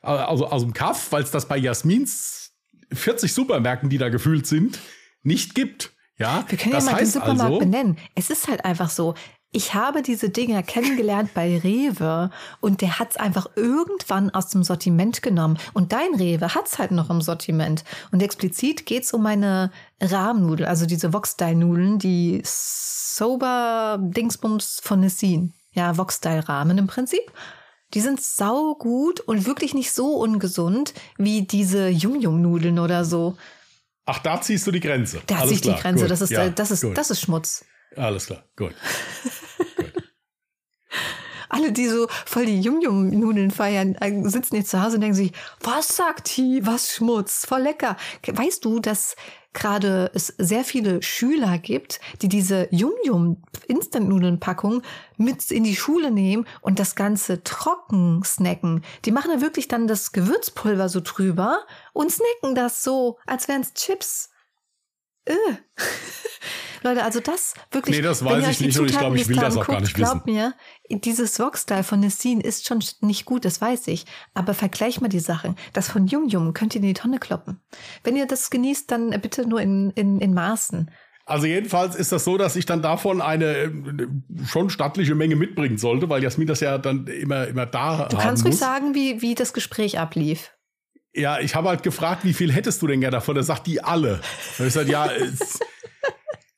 [0.03, 2.53] also aus dem Kaff, weil es das bei Jasmins
[2.93, 4.79] 40 Supermärkten, die da gefühlt sind,
[5.23, 5.93] nicht gibt.
[6.19, 7.97] Ja, wir können das ja mal den Supermarkt also, benennen.
[8.15, 9.15] Es ist halt einfach so,
[9.53, 15.23] ich habe diese Dinger kennengelernt bei Rewe und der hat's einfach irgendwann aus dem Sortiment
[15.23, 15.59] genommen.
[15.73, 17.83] Und dein Rewe hat's halt noch im Sortiment.
[18.13, 25.53] Und explizit geht's um meine Rahmnudel, also diese Vox-Style-Nudeln, die Sober-Dingsbums von Nessin.
[25.73, 27.33] Ja, Vox-Style-Rahmen im Prinzip.
[27.95, 33.37] Die sind sau gut und wirklich nicht so ungesund wie diese Yum-Yum-Nudeln oder so.
[34.07, 35.21] Ach, da ziehst du die Grenze.
[35.27, 36.05] Da zieh ich die Grenze.
[36.05, 36.13] Gut.
[36.13, 37.65] Das ist, ja, das ist, das ist Schmutz.
[37.97, 38.77] Alles klar, gut.
[41.51, 45.33] Alle, die so voll die Yum-Yum-Nudeln feiern, äh, sitzen jetzt zu Hause und denken sich,
[45.61, 47.97] was sagt die, was Schmutz, voll lecker.
[48.27, 49.17] Weißt du, dass
[49.53, 54.83] gerade es sehr viele Schüler gibt, die diese Yum-Yum-Instant-Nudeln-Packung
[55.17, 58.85] mit in die Schule nehmen und das Ganze trocken snacken.
[59.05, 63.63] Die machen da wirklich dann das Gewürzpulver so drüber und snacken das so, als wären
[63.63, 64.31] es Chips.
[65.25, 65.35] Äh.
[66.83, 67.97] Leute, also das wirklich.
[67.97, 69.99] Nee, das weiß ich nicht und ich glaube, ich will das auch guckt, gar nicht
[69.99, 70.13] wissen.
[70.13, 70.55] Glaub mir,
[70.89, 74.07] dieses Vox-Style von Nessin ist schon nicht gut, das weiß ich.
[74.35, 75.57] Aber vergleich mal die Sachen.
[75.73, 77.61] Das von Yum Yum könnt ihr in die Tonne kloppen.
[78.05, 80.91] Wenn ihr das genießt, dann bitte nur in, in, in Maßen.
[81.27, 83.71] Also jedenfalls ist das so, dass ich dann davon eine äh,
[84.47, 88.45] schon stattliche Menge mitbringen sollte, weil Jasmin das ja dann immer, immer da Du kannst
[88.45, 90.51] ruhig sagen, wie, wie das Gespräch ablief.
[91.13, 93.37] Ja, ich habe halt gefragt, wie viel hättest du denn gerne davon?
[93.37, 94.21] Er sagt die alle.
[94.59, 95.09] Und ich sage, ja,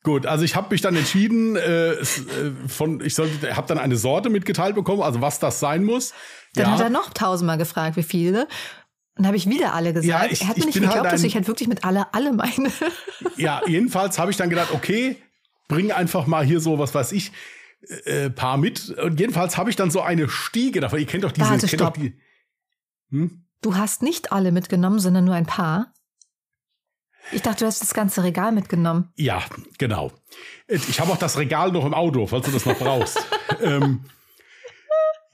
[0.04, 2.04] Gut, also ich habe mich dann entschieden, äh, äh
[2.66, 6.12] von ich habe dann eine Sorte mitgeteilt bekommen, also was das sein muss.
[6.54, 6.70] Dann ja.
[6.72, 8.48] hat er noch tausendmal gefragt, wie viele.
[9.16, 10.06] Und habe ich wieder alle gesagt.
[10.06, 12.32] Ja, ich, er hat mir nicht geglaubt, halt dass ich halt wirklich mit alle alle
[12.32, 12.72] meine.
[13.36, 15.16] Ja, jedenfalls habe ich dann gedacht, okay,
[15.68, 17.30] bring einfach mal hier so, was weiß ich,
[18.04, 18.90] äh, paar mit.
[18.90, 20.98] Und jedenfalls habe ich dann so eine Stiege davon.
[20.98, 21.48] Ihr kennt doch diese.
[21.48, 22.18] Warte, kennt doch die,
[23.10, 23.44] hm?
[23.60, 25.92] Du hast nicht alle mitgenommen, sondern nur ein paar.
[27.32, 29.08] Ich dachte, du hast das ganze Regal mitgenommen.
[29.16, 29.42] Ja,
[29.78, 30.12] genau.
[30.68, 33.18] Ich habe auch das Regal noch im Auto, falls du das noch brauchst.
[33.62, 34.00] ähm,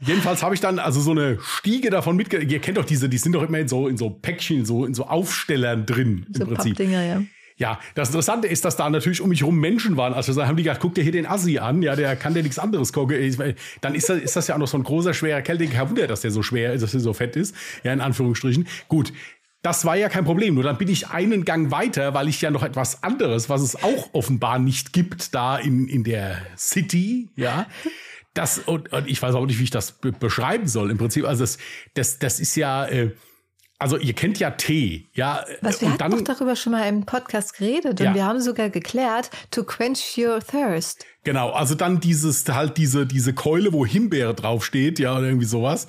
[0.00, 2.48] jedenfalls habe ich dann also so eine Stiege davon mitgenommen.
[2.50, 4.94] Ihr kennt doch diese, die sind doch immer in so, in so Päckchen, so in
[4.94, 6.76] so Aufstellern drin so im Prinzip.
[6.76, 7.22] Pappdinger, ja.
[7.58, 10.14] Ja, das Interessante ist, dass da natürlich um mich rum Menschen waren.
[10.14, 12.58] Also haben die gesagt, guck dir hier den Assi an, ja, der kann dir nichts
[12.60, 13.18] anderes gucken.
[13.80, 15.58] Dann ist das, ist das ja auch noch so ein großer, schwerer Kerl.
[15.58, 17.56] Kein Wunder, dass der so schwer ist, dass der so fett ist.
[17.82, 18.68] Ja, in Anführungsstrichen.
[18.86, 19.12] Gut,
[19.62, 20.54] das war ja kein Problem.
[20.54, 23.76] Nur dann bin ich einen Gang weiter, weil ich ja noch etwas anderes, was es
[23.76, 27.66] auch offenbar nicht gibt, da in, in der City, ja.
[28.34, 30.90] Das, und, und ich weiß auch nicht, wie ich das be beschreiben soll.
[30.90, 31.58] Im Prinzip, also das,
[31.94, 33.10] das, das ist ja, äh,
[33.80, 35.44] also ihr kennt ja Tee, ja.
[35.60, 38.08] Was wir und hatten dann, doch darüber schon mal im Podcast geredet ja.
[38.10, 41.04] und wir haben sogar geklärt, to quench your thirst.
[41.24, 45.88] Genau, also dann dieses, halt diese, diese Keule, wo Himbeere draufsteht, ja, oder irgendwie sowas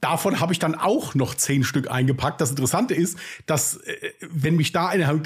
[0.00, 2.40] davon habe ich dann auch noch zehn Stück eingepackt.
[2.40, 5.22] Das Interessante ist, dass äh, wenn mich da eine,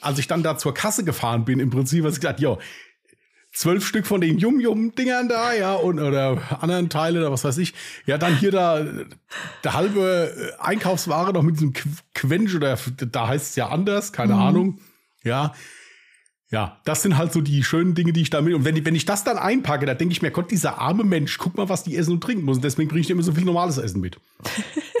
[0.00, 2.58] als ich dann da zur Kasse gefahren bin, im Prinzip, was ich gesagt, ja,
[3.52, 7.72] zwölf Stück von den Yum-Yum-Dingern da, ja, und oder anderen Teile oder was weiß ich.
[8.04, 8.84] Ja, dann hier da
[9.62, 11.72] der halbe Einkaufsware noch mit diesem
[12.14, 12.76] Quench oder
[13.10, 14.40] da heißt es ja anders, keine mhm.
[14.40, 14.80] Ahnung.
[15.22, 15.54] Ja.
[16.50, 18.54] Ja, das sind halt so die schönen Dinge, die ich da mit.
[18.54, 21.04] Und wenn, ich, wenn ich das dann einpacke, da denke ich mir, Gott, dieser arme
[21.04, 22.62] Mensch, guck mal, was die essen und trinken müssen.
[22.62, 24.18] Deswegen bringe ich immer so viel normales Essen mit.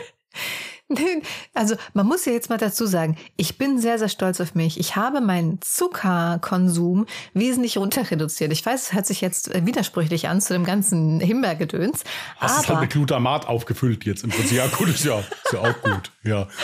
[1.54, 4.78] Also man muss ja jetzt mal dazu sagen, ich bin sehr, sehr stolz auf mich.
[4.78, 8.52] Ich habe meinen Zuckerkonsum wesentlich runter reduziert.
[8.52, 12.04] Ich weiß, es hört sich jetzt äh, widersprüchlich an zu dem ganzen Himbeergedöns.
[12.36, 14.58] Hast es halt mit Glutamat aufgefüllt jetzt im Prinzip.
[14.58, 16.10] Ja, gut, ist ja, ist ja auch gut.
[16.22, 16.48] Ja.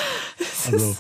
[0.71, 0.97] Also.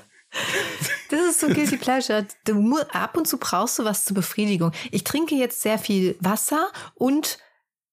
[1.10, 2.24] Das ist so guilty pleasure.
[2.44, 4.70] Du, ab und zu brauchst du was zur Befriedigung.
[4.92, 7.38] Ich trinke jetzt sehr viel Wasser und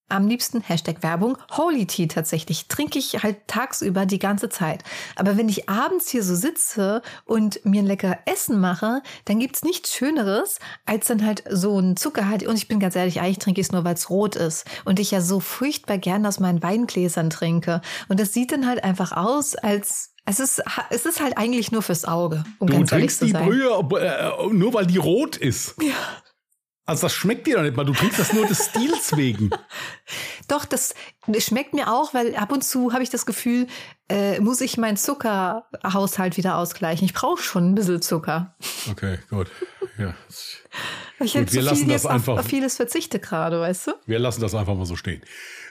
[0.10, 2.67] am liebsten Hashtag Werbung, Holy Tea tatsächlich.
[2.67, 4.84] Trinke ich halt tagsüber die ganze Zeit.
[5.15, 9.63] Aber wenn ich abends hier so sitze und mir ein lecker Essen mache, dann gibt's
[9.63, 12.45] nichts Schöneres, als dann halt so ein Zuckerhalt.
[12.45, 14.65] Und ich bin ganz ehrlich, eigentlich trinke ich es nur, weil es rot ist.
[14.86, 17.82] Und ich ja so furchtbar gern aus meinen Weingläsern trinke.
[18.08, 21.82] Und das sieht dann halt einfach aus, als es ist, es ist halt eigentlich nur
[21.82, 22.44] fürs Auge.
[22.60, 25.76] Um du trinkst die Brühe äh, nur, weil die rot ist.
[25.82, 25.94] Ja.
[26.86, 29.50] Also das schmeckt dir doch nicht mal, du trinkst das nur des Stils wegen.
[30.50, 30.96] Doch, das
[31.40, 33.68] schmeckt mir auch, weil ab und zu habe ich das Gefühl,
[34.10, 37.06] äh, muss ich meinen Zuckerhaushalt wieder ausgleichen.
[37.06, 38.56] Ich brauche schon ein bisschen Zucker.
[38.92, 39.48] Okay, gut.
[39.98, 40.13] Ja.
[41.20, 42.38] Ich gut, wir lassen viel das einfach.
[42.38, 43.92] Auf vieles verzichte gerade, weißt du?
[44.06, 45.24] Wir lassen das einfach mal so stehen.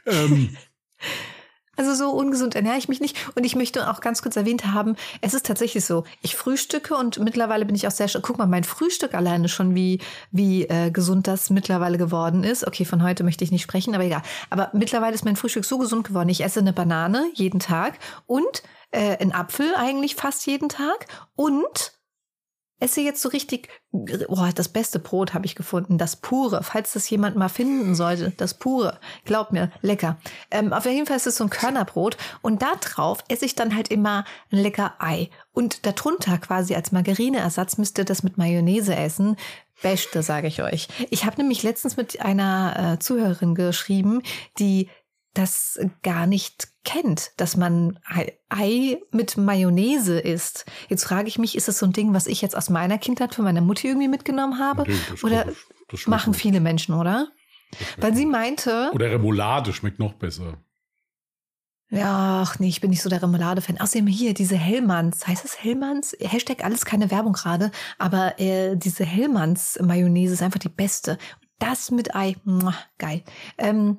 [0.05, 0.57] Ähm,
[1.77, 3.17] Also so ungesund ernähre ich mich nicht.
[3.35, 7.19] Und ich möchte auch ganz kurz erwähnt haben, es ist tatsächlich so, ich frühstücke und
[7.19, 11.27] mittlerweile bin ich auch sehr, guck mal, mein Frühstück alleine schon, wie, wie äh, gesund
[11.27, 12.67] das mittlerweile geworden ist.
[12.67, 14.23] Okay, von heute möchte ich nicht sprechen, aber egal.
[14.51, 16.29] Aber mittlerweile ist mein Frühstück so gesund geworden.
[16.29, 21.96] Ich esse eine Banane jeden Tag und äh, einen Apfel eigentlich fast jeden Tag und
[22.79, 27.09] esse jetzt so richtig, boah, das beste Brot habe ich gefunden, das pure, falls das
[27.09, 30.19] jemand mal finden sollte, das pure, glaub mir, lecker.
[30.51, 33.75] Ähm, auf jeden Fall ist es so ein Körnerbrot und da drauf esse ich dann
[33.75, 38.95] halt immer ein lecker Ei und darunter quasi als Margarineersatz müsst ihr das mit Mayonnaise
[38.95, 39.37] essen.
[39.83, 40.89] Beste, sage ich euch.
[41.11, 44.23] Ich habe nämlich letztens mit einer äh, Zuhörerin geschrieben,
[44.59, 44.89] die
[45.39, 47.99] das gar nicht kennt, dass man
[48.49, 50.67] Ei mit Mayonnaise isst.
[50.89, 53.35] Jetzt frage ich mich, ist das so ein Ding, was ich jetzt aus meiner Kindheit
[53.35, 54.85] von meiner Mutter irgendwie mitgenommen habe?
[54.87, 55.47] Nee, oder
[55.89, 56.41] das machen nicht.
[56.41, 57.29] viele Menschen, oder?
[57.99, 58.91] Weil sie meinte.
[58.95, 60.59] Oder Remoulade schmeckt noch besser.
[61.89, 63.81] Ja, ach nee, ich bin nicht so der Remoulade-Fan.
[63.81, 65.27] Außerdem hier diese Hellmanns.
[65.27, 66.17] Heißt es Hellmanns?
[66.21, 67.71] Hashtag alles keine Werbung gerade.
[67.99, 71.19] Aber äh, diese Hellmanns-Mayonnaise ist einfach die beste.
[71.59, 73.23] Das mit Ei, muah, geil.
[73.57, 73.99] Ähm,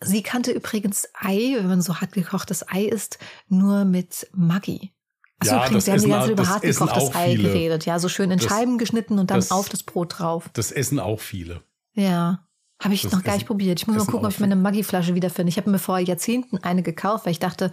[0.00, 4.92] Sie kannte übrigens Ei, wenn man so hart gekochtes Ei isst, nur mit Maggi.
[5.40, 7.48] Achso, ja, übrigens, wir haben die ganze Zeit über hart gekochtes Ei viele.
[7.48, 7.86] geredet.
[7.86, 10.50] Ja, so schön in das, Scheiben geschnitten und dann das, auf das Brot drauf.
[10.52, 11.62] Das essen auch viele.
[11.94, 12.44] Ja.
[12.80, 13.80] Habe ich das noch gar nicht probiert.
[13.80, 15.50] Ich muss mal gucken, ob ich meine Maggi-Flasche wiederfinde.
[15.50, 17.72] Ich habe mir vor Jahrzehnten eine gekauft, weil ich dachte,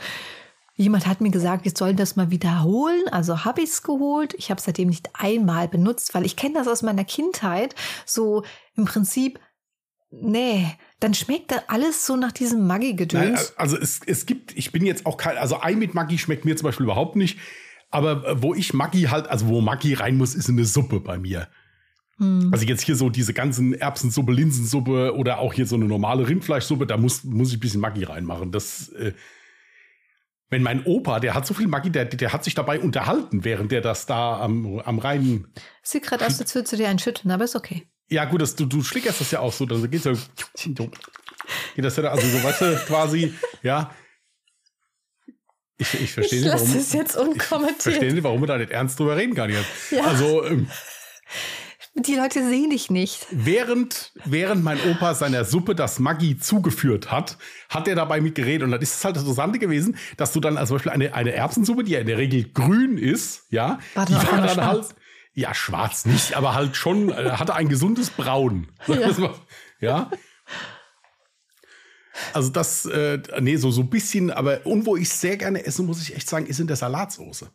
[0.75, 3.03] jemand hat mir gesagt, ich soll das mal wiederholen.
[3.11, 4.33] Also habe ich es geholt.
[4.35, 7.75] Ich habe es seitdem nicht einmal benutzt, weil ich kenne das aus meiner Kindheit.
[8.05, 8.43] So
[8.75, 9.39] im Prinzip
[10.21, 10.67] nee,
[10.99, 13.54] dann schmeckt da alles so nach diesem Maggi-Gedöns.
[13.58, 16.56] Also es, es gibt, ich bin jetzt auch kein, also Ei mit Maggi schmeckt mir
[16.56, 17.39] zum Beispiel überhaupt nicht.
[17.91, 21.17] Aber äh, wo ich Maggi halt, also wo Maggi rein muss, ist eine Suppe bei
[21.17, 21.47] mir.
[22.17, 22.49] Hm.
[22.51, 26.88] Also jetzt hier so diese ganzen Erbsensuppe, Linsensuppe oder auch hier so eine normale Rindfleischsuppe,
[26.88, 28.51] da muss, muss ich ein bisschen Maggi reinmachen.
[28.51, 29.13] Das, äh,
[30.49, 33.71] wenn mein Opa, der hat so viel Maggi, der, der hat sich dabei unterhalten, während
[33.71, 35.47] der das da am, am Rhein.
[35.82, 37.88] Sieht gerade aus, als würdest du dir einen schütteln, aber ist okay.
[38.09, 40.13] Ja, gut, das, du, du schlickerst das ja auch so, dann geht's ja.
[41.75, 43.91] Geht das ja also so, weißt du, quasi, ja.
[45.77, 46.75] Ich, ich verstehe nicht, warum.
[46.75, 47.77] es jetzt unkommentiert.
[47.79, 49.91] Ich verstehe nicht, warum man da nicht ernst drüber reden kann jetzt.
[49.91, 50.05] Ja.
[50.05, 50.45] Also.
[50.45, 50.67] Ähm,
[51.97, 53.25] die Leute sehen dich nicht.
[53.31, 57.37] Während, während mein Opa seiner Suppe das Maggi zugeführt hat,
[57.69, 58.63] hat er dabei mitgeredet.
[58.63, 61.31] Und dann ist es halt das Interessante gewesen, dass du dann als Beispiel eine, eine
[61.31, 64.95] Erbsensuppe, die ja in der Regel grün ist, ja, Warte, die war dann halt,
[65.36, 68.71] ja, schwarz nicht, aber halt schon, äh, hatte ein gesundes Braun.
[68.88, 69.36] Ja.
[69.80, 70.12] ja.
[72.34, 75.84] Also das, äh, nee, so, so ein bisschen, aber und wo ich sehr gerne esse,
[75.84, 77.52] muss ich echt sagen, ist in der Salatsoße.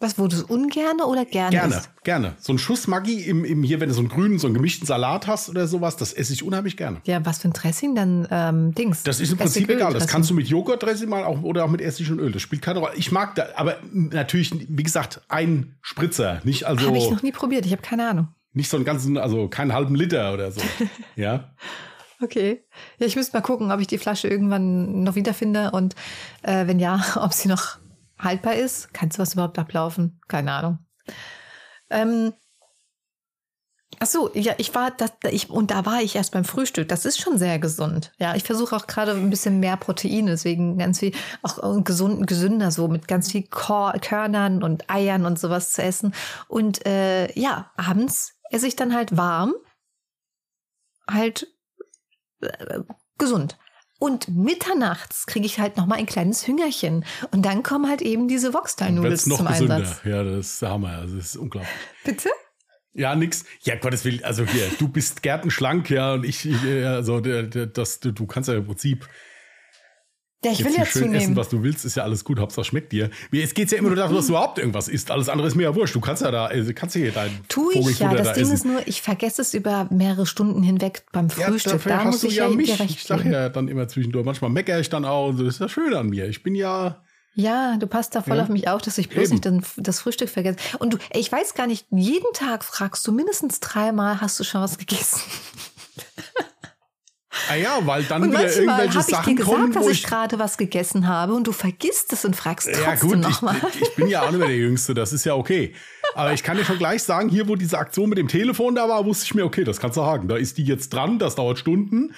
[0.00, 1.90] Was, wo du es ungerne oder gerne Gerne, isst?
[2.02, 2.34] gerne.
[2.40, 4.86] So ein Schuss Maggi im, im, hier, wenn du so einen grünen, so einen gemischten
[4.86, 7.00] Salat hast oder sowas, das esse ich unheimlich gerne.
[7.04, 9.04] Ja, was für ein Dressing dann, ähm, Dings?
[9.04, 9.92] Das ist im Prinzip egal.
[9.92, 12.32] Das kannst du mit Joghurt-Dressing mal auch, oder auch mit Essig und Öl.
[12.32, 12.94] Das spielt keine Rolle.
[12.96, 16.86] Ich mag da, aber natürlich, wie gesagt, ein Spritzer, nicht also.
[16.86, 18.28] Habe ich noch nie probiert, ich habe keine Ahnung.
[18.52, 20.60] Nicht so einen ganzen, also keinen halben Liter oder so.
[21.16, 21.54] ja.
[22.20, 22.64] Okay.
[22.98, 25.94] Ja, ich müsste mal gucken, ob ich die Flasche irgendwann noch wiederfinde und
[26.42, 27.78] äh, wenn ja, ob sie noch
[28.24, 28.92] haltbar ist.
[28.92, 30.20] Kann sowas überhaupt ablaufen?
[30.28, 30.78] Keine Ahnung.
[31.90, 32.32] Ähm,
[34.00, 36.88] Ach so, ja, ich war das, ich und da war ich erst beim Frühstück.
[36.88, 38.12] Das ist schon sehr gesund.
[38.18, 42.70] Ja, ich versuche auch gerade ein bisschen mehr Proteine, deswegen ganz viel auch gesund, gesünder
[42.70, 46.14] so mit ganz viel Körnern und Eiern und sowas zu essen.
[46.48, 49.54] Und äh, ja, abends esse ich dann halt warm,
[51.08, 51.46] halt
[52.40, 52.80] äh,
[53.18, 53.58] gesund.
[54.04, 57.06] Und mitternachts kriege ich halt noch mal ein kleines Hüngerchen.
[57.30, 59.76] Und dann kommen halt eben diese Voxteil-Nudels zum gesünder.
[59.76, 60.00] Einsatz.
[60.04, 60.98] Ja, das ist Hammer.
[60.98, 61.72] Also das ist unglaublich.
[62.04, 62.28] Bitte?
[62.92, 63.46] Ja, nix.
[63.62, 64.22] Ja, Gottes Willen.
[64.22, 68.56] Also hier, du bist gärtenschlank, ja, und ich, ich also das, du, du kannst ja
[68.56, 69.08] im Prinzip
[70.44, 71.20] ja, ich will ja schön zunehmen.
[71.20, 72.38] essen, was du willst, ist ja alles gut.
[72.38, 73.10] Hauptsache schmeckt dir.
[73.32, 75.10] Es geht ja immer nur darum, dass du überhaupt irgendwas isst.
[75.10, 75.94] Alles andere ist mir ja wurscht.
[75.94, 78.12] Du kannst ja da, also kannst ja hier dein Tu ich ja.
[78.14, 78.54] Das da Ding essen.
[78.54, 81.84] ist nur, ich vergesse es über mehrere Stunden hinweg beim Frühstück.
[81.86, 82.80] Ja, da muss ich ja, ja mich.
[82.80, 84.24] Ich sag ja dann immer zwischendurch.
[84.24, 85.32] Manchmal meckere ich dann auch.
[85.32, 86.28] Das ist ja schön an mir.
[86.28, 87.02] Ich bin ja.
[87.36, 88.44] Ja, du passt da voll ja.
[88.44, 89.56] auf mich auf, dass ich bloß Eben.
[89.56, 90.56] nicht das Frühstück vergesse.
[90.78, 94.60] Und du, ich weiß gar nicht, jeden Tag fragst du mindestens dreimal, hast du schon
[94.60, 95.20] was gegessen?
[97.50, 100.04] Ah ja, weil dann und wieder irgendwelche Sachen ich dir gesagt, kommen, dass ich, ich
[100.04, 103.56] gerade was gegessen habe und du vergisst es und fragst trotzdem Ja gut, nochmal.
[103.74, 105.74] Ich, ich bin ja auch nicht mehr der Jüngste, das ist ja okay.
[106.14, 108.88] Aber ich kann dir schon gleich sagen, hier, wo diese Aktion mit dem Telefon da
[108.88, 110.28] war, wusste ich mir, okay, das kannst du haken.
[110.28, 112.14] Da ist die jetzt dran, das dauert Stunden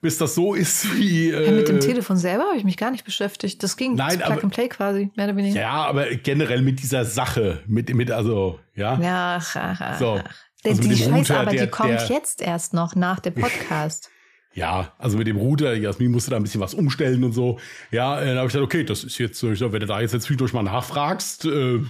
[0.00, 1.30] bis das so ist wie.
[1.30, 3.62] Äh, ja, mit dem Telefon selber habe ich mich gar nicht beschäftigt.
[3.62, 5.60] Das ging nein, Plug aber, and Play quasi, mehr oder weniger.
[5.60, 9.00] Ja, aber generell mit dieser Sache, mit, mit also, ja.
[9.00, 9.98] Ja, ach, ach, ach.
[9.98, 10.20] So.
[10.64, 14.10] Also die Scheiße, aber der, die kommt jetzt erst noch nach dem Podcast.
[14.56, 17.58] Ja, also mit dem Router, Jasmin musste da ein bisschen was umstellen und so.
[17.90, 20.30] Ja, äh, dann habe ich gesagt, okay, das ist jetzt, wenn du da jetzt, jetzt
[20.40, 21.80] durch mal nachfragst, äh,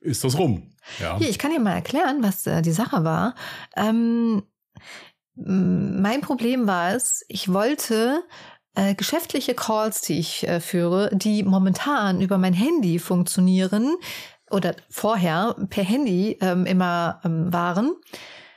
[0.00, 0.70] ist das rum.
[1.00, 1.18] Ja.
[1.18, 3.34] Hier, ich kann dir mal erklären, was äh, die Sache war.
[3.76, 4.44] Ähm,
[5.34, 8.22] mein Problem war es, ich wollte
[8.76, 13.96] äh, geschäftliche Calls, die ich äh, führe, die momentan über mein Handy funktionieren
[14.48, 17.96] oder vorher per Handy ähm, immer ähm, waren,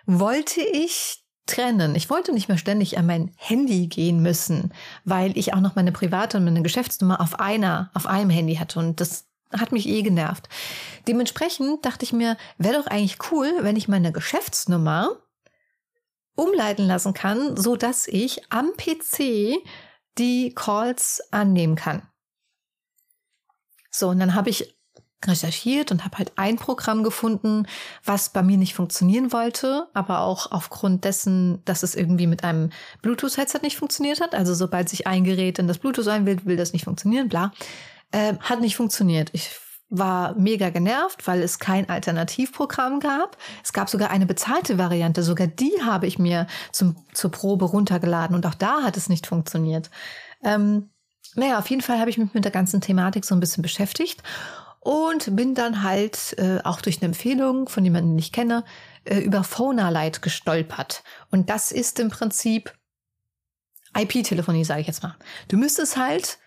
[0.05, 1.95] wollte ich trennen.
[1.95, 5.91] Ich wollte nicht mehr ständig an mein Handy gehen müssen, weil ich auch noch meine
[5.91, 10.01] private und meine Geschäftsnummer auf einer, auf einem Handy hatte und das hat mich eh
[10.01, 10.49] genervt.
[11.07, 15.17] Dementsprechend dachte ich mir, wäre doch eigentlich cool, wenn ich meine Geschäftsnummer
[16.35, 19.57] umleiten lassen kann, so dass ich am PC
[20.17, 22.07] die Calls annehmen kann.
[23.91, 24.74] So, und dann habe ich
[25.27, 27.67] recherchiert und habe halt ein Programm gefunden,
[28.03, 32.71] was bei mir nicht funktionieren wollte, aber auch aufgrund dessen, dass es irgendwie mit einem
[33.01, 34.35] Bluetooth-Headset nicht funktioniert hat.
[34.35, 37.51] Also sobald sich ein Gerät in das Bluetooth einwählt, will das nicht funktionieren, bla.
[38.11, 39.29] Äh, hat nicht funktioniert.
[39.33, 39.49] Ich
[39.89, 43.37] war mega genervt, weil es kein Alternativprogramm gab.
[43.63, 48.35] Es gab sogar eine bezahlte Variante, sogar die habe ich mir zum, zur Probe runtergeladen
[48.35, 49.89] und auch da hat es nicht funktioniert.
[50.43, 50.89] Ähm,
[51.35, 54.23] naja, auf jeden Fall habe ich mich mit der ganzen Thematik so ein bisschen beschäftigt
[54.85, 58.63] und bin dann halt äh, auch durch eine Empfehlung von jemandem, den ich kenne,
[59.05, 61.03] äh, über Phonalight gestolpert.
[61.31, 62.71] Und das ist im Prinzip
[63.97, 65.15] IP-Telefonie, sage ich jetzt mal.
[65.47, 66.37] Du müsstest halt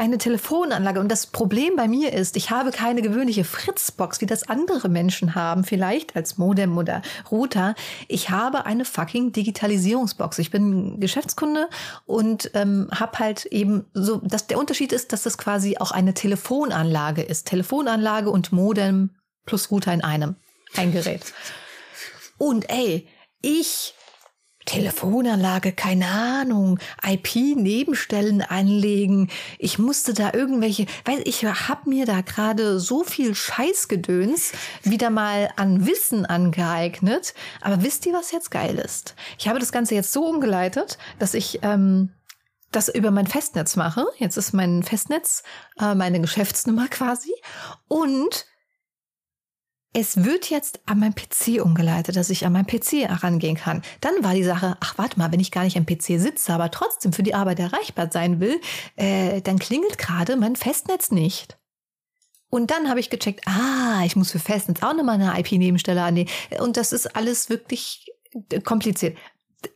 [0.00, 0.98] eine Telefonanlage.
[0.98, 5.34] Und das Problem bei mir ist, ich habe keine gewöhnliche Fritzbox, wie das andere Menschen
[5.34, 7.74] haben, vielleicht als Modem oder Router.
[8.08, 10.38] Ich habe eine fucking Digitalisierungsbox.
[10.38, 11.68] Ich bin Geschäftskunde
[12.06, 16.14] und ähm, habe halt eben so, dass der Unterschied ist, dass das quasi auch eine
[16.14, 17.46] Telefonanlage ist.
[17.46, 19.10] Telefonanlage und Modem
[19.44, 20.36] plus Router in einem.
[20.76, 21.34] Ein Gerät.
[22.38, 23.06] Und ey,
[23.42, 23.94] ich
[24.70, 29.28] Telefonanlage, keine Ahnung, IP-Nebenstellen anlegen.
[29.58, 34.52] Ich musste da irgendwelche, weil ich hab mir da gerade so viel Scheißgedöns
[34.84, 37.34] wieder mal an Wissen angeeignet.
[37.60, 39.16] Aber wisst ihr, was jetzt geil ist?
[39.40, 42.10] Ich habe das Ganze jetzt so umgeleitet, dass ich ähm,
[42.70, 44.06] das über mein Festnetz mache.
[44.18, 45.42] Jetzt ist mein Festnetz
[45.80, 47.32] äh, meine Geschäftsnummer quasi.
[47.88, 48.46] Und
[49.92, 53.82] es wird jetzt an mein PC umgeleitet, dass ich an mein PC herangehen kann.
[54.00, 56.70] Dann war die Sache, ach warte mal, wenn ich gar nicht am PC sitze, aber
[56.70, 58.60] trotzdem für die Arbeit erreichbar sein will,
[58.96, 61.58] äh, dann klingelt gerade mein Festnetz nicht.
[62.50, 66.30] Und dann habe ich gecheckt, ah, ich muss für Festnetz auch nochmal eine IP-Nebenstelle annehmen.
[66.60, 68.06] Und das ist alles wirklich
[68.64, 69.16] kompliziert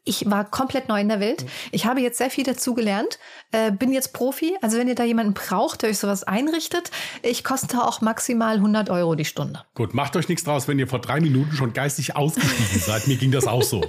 [0.05, 1.45] ich war komplett neu in der Welt.
[1.73, 3.19] Ich habe jetzt sehr viel dazu gelernt,
[3.53, 4.57] äh, bin jetzt Profi.
[4.63, 6.91] Also wenn ihr da jemanden braucht, der euch sowas einrichtet,
[7.23, 9.65] ich koste auch maximal 100 Euro die Stunde.
[9.75, 13.07] Gut, macht euch nichts draus, wenn ihr vor drei Minuten schon geistig ausgestiegen seid.
[13.07, 13.85] Mir ging das auch so,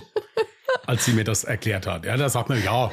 [0.86, 2.06] als sie mir das erklärt hat.
[2.06, 2.92] Ja, da sagt man, ja,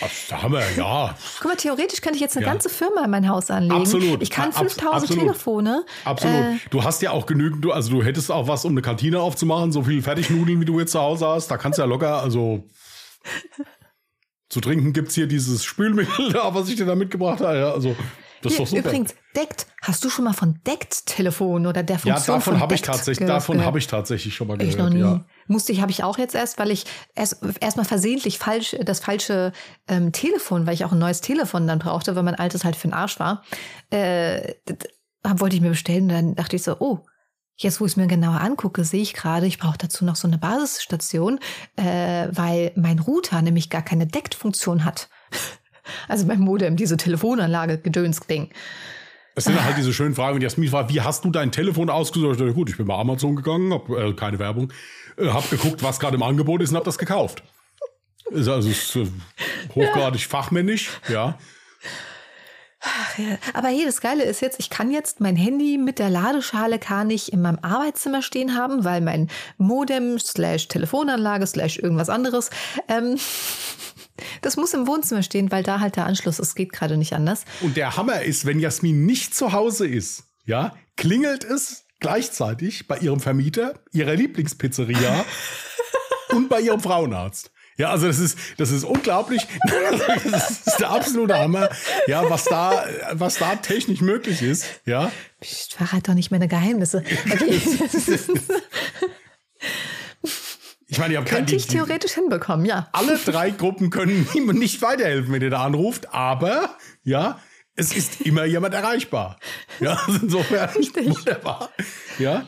[0.00, 1.14] Ach, da haben wir, ja.
[1.38, 2.52] Guck mal, theoretisch könnte ich jetzt eine ja.
[2.52, 3.74] ganze Firma in mein Haus anlegen.
[3.74, 4.22] Absolut.
[4.22, 5.22] Ich kann 5000 absolut.
[5.22, 5.84] Telefone.
[6.04, 6.36] Absolut.
[6.36, 9.20] Äh, du hast ja auch genügend, du, also du hättest auch was, um eine Kantine
[9.20, 11.48] aufzumachen, so viel Fertignudeln, wie du jetzt zu Hause hast.
[11.48, 12.64] Da kannst du ja locker, also
[14.48, 17.72] zu trinken gibt es hier dieses Spülmittel da, was ich dir da mitgebracht habe.
[17.72, 17.96] Also
[18.42, 18.88] das ist doch super.
[18.88, 19.66] Übrigens, deckt.
[19.82, 23.26] Hast du schon mal von deckt Telefon oder der Funktion Ja, davon habe ich tatsächlich,
[23.26, 24.74] davon habe ich tatsächlich schon mal gehört.
[24.74, 25.00] Ich noch nie.
[25.00, 25.24] Ja.
[25.46, 26.84] Musste ich, habe ich auch jetzt erst, weil ich
[27.14, 29.52] erst erstmal versehentlich falsch das falsche
[29.86, 32.88] ähm, Telefon, weil ich auch ein neues Telefon dann brauchte, weil mein altes halt für
[32.88, 33.44] den Arsch war,
[33.90, 34.54] äh,
[35.22, 37.04] wollte ich mir bestellen und dann dachte ich so, oh,
[37.60, 40.28] Jetzt, wo ich es mir genauer angucke, sehe ich gerade, ich brauche dazu noch so
[40.28, 41.40] eine Basisstation,
[41.74, 45.08] äh, weil mein Router nämlich gar keine Deckt-Funktion hat.
[46.06, 48.50] Also mein Modem, diese Telefonanlage, Gedöns-Ding.
[49.38, 50.34] Es sind halt diese schönen Fragen.
[50.34, 52.40] Und Jasmin fragt, wie hast du dein Telefon ausgesucht?
[52.40, 54.72] Ich gut, ich bin bei Amazon gegangen, hab, äh, keine Werbung,
[55.16, 57.44] äh, hab geguckt, was gerade im Angebot ist und hab das gekauft.
[58.32, 59.06] Ist also ist, äh,
[59.76, 60.28] hochgradig ja.
[60.28, 61.38] fachmännisch, ja.
[62.80, 63.38] Ach ja.
[63.54, 67.04] Aber hey, das Geile ist jetzt, ich kann jetzt mein Handy mit der Ladeschale gar
[67.04, 72.50] nicht in meinem Arbeitszimmer stehen haben, weil mein Modem slash Telefonanlage slash irgendwas anderes
[72.88, 73.18] ähm,
[74.42, 76.54] das muss im Wohnzimmer stehen, weil da halt der Anschluss ist.
[76.54, 77.44] Geht gerade nicht anders.
[77.60, 82.98] Und der Hammer ist, wenn Jasmin nicht zu Hause ist, ja, klingelt es gleichzeitig bei
[82.98, 85.24] ihrem Vermieter, ihrer Lieblingspizzeria
[86.30, 87.50] und bei ihrem Frauenarzt.
[87.78, 89.46] Ja, also das ist, das ist unglaublich.
[90.30, 91.70] das ist der absolute Hammer.
[92.08, 94.66] Ja, was da, was da technisch möglich ist.
[94.84, 95.12] Ja.
[95.40, 97.04] Ich verrate doch nicht meine Geheimnisse.
[97.32, 97.60] Okay.
[100.90, 102.88] Ich meine, ihr habt Könnte ich theoretisch hinbekommen, ja.
[102.92, 107.38] Alle drei Gruppen können ihm nicht weiterhelfen, wenn ihr da anruft, aber ja,
[107.76, 109.38] es ist immer jemand erreichbar.
[109.80, 111.10] Ja, insofern Richtig.
[111.10, 111.70] wunderbar.
[112.18, 112.44] Ja.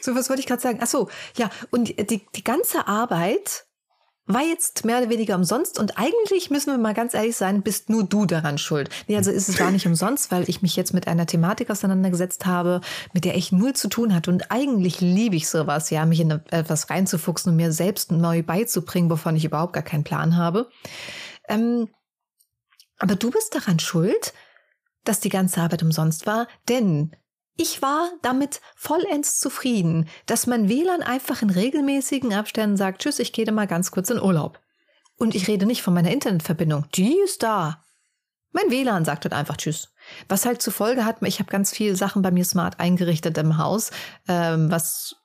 [0.00, 0.80] So, was wollte ich gerade sagen?
[0.82, 3.64] Ach so, ja, und die, die ganze Arbeit
[4.26, 7.90] war jetzt mehr oder weniger umsonst und eigentlich müssen wir mal ganz ehrlich sein, bist
[7.90, 8.88] nur du daran schuld.
[9.06, 12.46] Nee, also ist es gar nicht umsonst, weil ich mich jetzt mit einer Thematik auseinandergesetzt
[12.46, 12.80] habe,
[13.12, 16.30] mit der ich null zu tun hatte und eigentlich liebe ich sowas, ja, mich in
[16.30, 20.70] etwas reinzufuchsen und mir selbst neu beizubringen, wovon ich überhaupt gar keinen Plan habe.
[21.48, 21.88] Ähm,
[22.98, 24.32] aber du bist daran schuld,
[25.04, 27.14] dass die ganze Arbeit umsonst war, denn
[27.56, 33.32] ich war damit vollends zufrieden, dass mein WLAN einfach in regelmäßigen Abständen sagt, tschüss, ich
[33.32, 34.60] gehe mal ganz kurz in Urlaub.
[35.16, 37.84] Und ich rede nicht von meiner Internetverbindung, die ist da.
[38.50, 39.92] Mein WLAN sagt dann einfach Tschüss.
[40.28, 43.58] Was halt zur Folge hat, ich habe ganz viele Sachen bei mir smart eingerichtet im
[43.58, 43.90] Haus,
[44.28, 45.16] ähm, was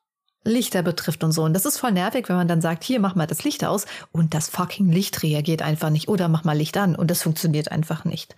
[0.50, 1.44] Lichter betrifft und so.
[1.44, 3.86] Und das ist voll nervig, wenn man dann sagt, hier, mach mal das Licht aus
[4.12, 6.08] und das fucking Licht reagiert einfach nicht.
[6.08, 8.36] Oder mach mal Licht an und das funktioniert einfach nicht.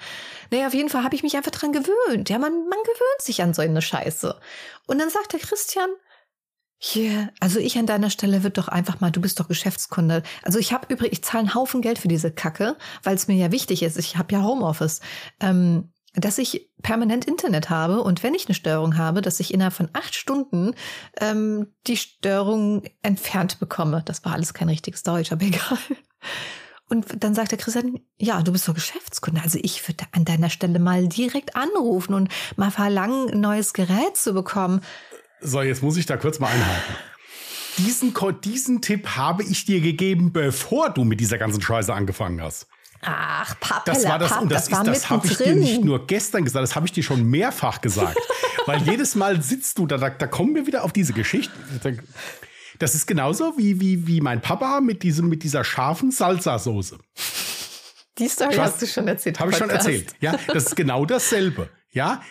[0.51, 2.30] Naja, auf jeden Fall habe ich mich einfach dran gewöhnt.
[2.30, 4.36] Ja, man, man gewöhnt sich an so eine Scheiße.
[4.88, 5.89] Und dann sagt der Christian,
[6.84, 10.24] hier, also ich an deiner Stelle wird doch einfach mal, du bist doch Geschäftskunde.
[10.41, 13.36] Also ich habe übrigens, ich zahle einen Haufen Geld für diese Kacke, weil es mir
[13.36, 13.99] ja wichtig ist.
[13.99, 14.99] Ich habe ja Homeoffice.
[15.39, 19.74] Ähm, dass ich permanent Internet habe und wenn ich eine Störung habe, dass ich innerhalb
[19.74, 20.74] von acht Stunden
[21.20, 24.01] ähm, die Störung entfernt bekomme.
[24.05, 25.78] Das war alles kein richtiges Deutsch, aber egal.
[26.89, 29.41] Und dann sagt der Christian, ja, du bist doch Geschäftskunde.
[29.41, 34.18] Also ich würde an deiner Stelle mal direkt anrufen und mal verlangen, ein neues Gerät
[34.18, 34.82] zu bekommen.
[35.39, 36.95] So, jetzt muss ich da kurz mal einhaken.
[37.78, 42.68] Diesen, diesen Tipp habe ich dir gegeben, bevor du mit dieser ganzen Scheiße angefangen hast.
[43.03, 46.05] Ach, Papa, das war das, Pap, und das, das, das habe ich dir nicht nur
[46.05, 48.17] gestern gesagt, das habe ich dir schon mehrfach gesagt.
[48.67, 51.53] Weil jedes Mal sitzt du da, da, da kommen wir wieder auf diese Geschichte.
[52.77, 56.99] Das ist genauso wie, wie, wie mein Papa mit, diesem, mit dieser scharfen Salsa-Soße.
[58.17, 59.39] Die Story hast du schon erzählt.
[59.39, 60.13] Habe ich schon erzählt.
[60.19, 61.69] Ja, das ist genau dasselbe.
[61.91, 62.21] Ja,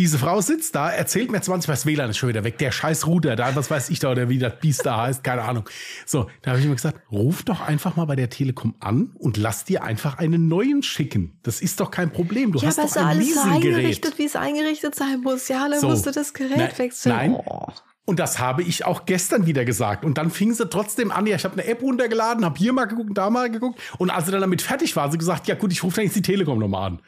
[0.00, 3.06] diese Frau sitzt da, erzählt mir 20, was WLAN ist schon wieder weg, der scheiß
[3.06, 5.68] Router da, was weiß ich da, oder wie das Biest da heißt, keine Ahnung.
[6.06, 9.36] So, da habe ich mir gesagt, ruf doch einfach mal bei der Telekom an und
[9.36, 11.38] lass dir einfach einen neuen schicken.
[11.42, 12.50] Das ist doch kein Problem.
[12.52, 15.48] Du ja, hast doch ein alles so eingerichtet, wie es eingerichtet sein muss.
[15.48, 17.14] Ja, dann so, musst du das Gerät nein, wechseln.
[17.14, 17.34] Nein.
[17.34, 17.66] Oh.
[18.06, 20.06] Und das habe ich auch gestern wieder gesagt.
[20.06, 22.86] Und dann fing sie trotzdem an, ja, ich habe eine App runtergeladen, habe hier mal
[22.86, 23.78] geguckt, da mal geguckt.
[23.98, 26.16] Und als sie dann damit fertig war, sie gesagt, ja gut, ich rufe dann jetzt
[26.16, 27.02] die Telekom nochmal an.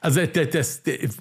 [0.00, 1.16] Also das, das,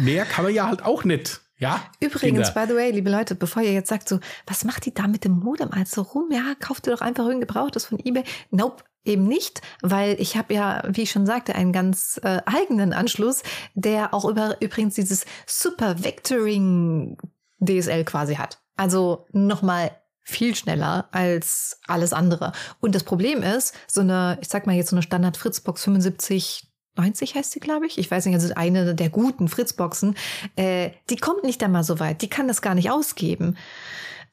[0.00, 1.40] mehr kann man ja halt auch nicht.
[1.58, 2.66] Ja, Übrigens, Kinder.
[2.66, 5.24] by the way, liebe Leute, bevor ihr jetzt sagt so, was macht die da mit
[5.24, 6.28] dem Modem also rum?
[6.32, 8.24] Ja, kauft ihr doch einfach irgendein gebrauchtes von eBay.
[8.50, 12.92] Nope, eben nicht, weil ich habe ja, wie ich schon sagte, einen ganz äh, eigenen
[12.92, 13.44] Anschluss,
[13.74, 17.16] der auch über übrigens dieses Super Vectoring
[17.60, 18.60] DSL quasi hat.
[18.76, 19.92] Also nochmal
[20.24, 22.52] viel schneller als alles andere.
[22.80, 26.71] Und das Problem ist, so eine, ich sag mal jetzt so eine Standard Fritzbox 75
[26.96, 27.98] 90 heißt sie, glaube ich.
[27.98, 30.16] Ich weiß nicht, also eine der guten Fritzboxen.
[30.56, 32.22] Äh, die kommt nicht einmal so weit.
[32.22, 33.56] Die kann das gar nicht ausgeben.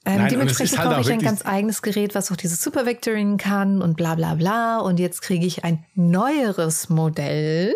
[0.05, 3.82] Ähm, Nein, dementsprechend halt ich ein ganz eigenes Gerät, was auch dieses Super Vectoring kann
[3.82, 4.80] und bla bla bla.
[4.80, 7.76] Und jetzt kriege ich ein neueres Modell,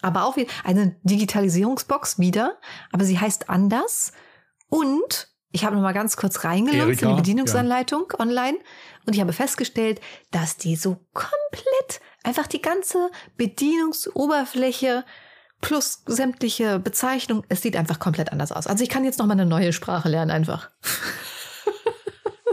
[0.00, 2.58] aber auch wieder eine Digitalisierungsbox wieder,
[2.92, 4.12] aber sie heißt anders.
[4.68, 8.20] Und ich habe noch mal ganz kurz reingeloggt in die Bedienungsanleitung ja.
[8.20, 8.58] online
[9.06, 10.00] und ich habe festgestellt,
[10.30, 15.04] dass die so komplett einfach die ganze Bedienungsoberfläche
[15.60, 18.66] plus sämtliche Bezeichnungen, es sieht einfach komplett anders aus.
[18.66, 20.70] Also ich kann jetzt noch mal eine neue Sprache lernen einfach.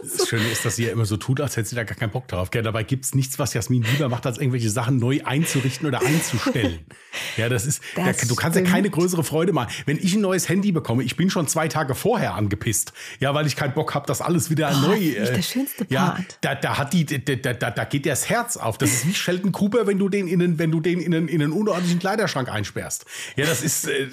[0.01, 2.11] Das Schöne ist, dass sie ja immer so tut, als hätte sie da gar keinen
[2.11, 2.49] Bock drauf.
[2.53, 6.79] Ja, dabei es nichts, was Jasmin lieber macht, als irgendwelche Sachen neu einzurichten oder einzustellen.
[7.37, 8.67] ja, das ist, das da, du kannst stimmt.
[8.67, 9.71] ja keine größere Freude machen.
[9.85, 12.93] Wenn ich ein neues Handy bekomme, ich bin schon zwei Tage vorher angepisst.
[13.19, 15.13] Ja, weil ich keinen Bock habe, das alles wieder oh, neu.
[15.15, 15.91] Das ist der schönste Part.
[15.91, 18.77] Ja, da, da hat die, da, da, da geht dir das Herz auf.
[18.77, 21.27] Das ist wie Sheldon Cooper, wenn du den in einen, wenn du den in einen,
[21.27, 23.05] in einen unordentlichen Kleiderschrank einsperrst.
[23.35, 24.07] Ja, das ist, äh,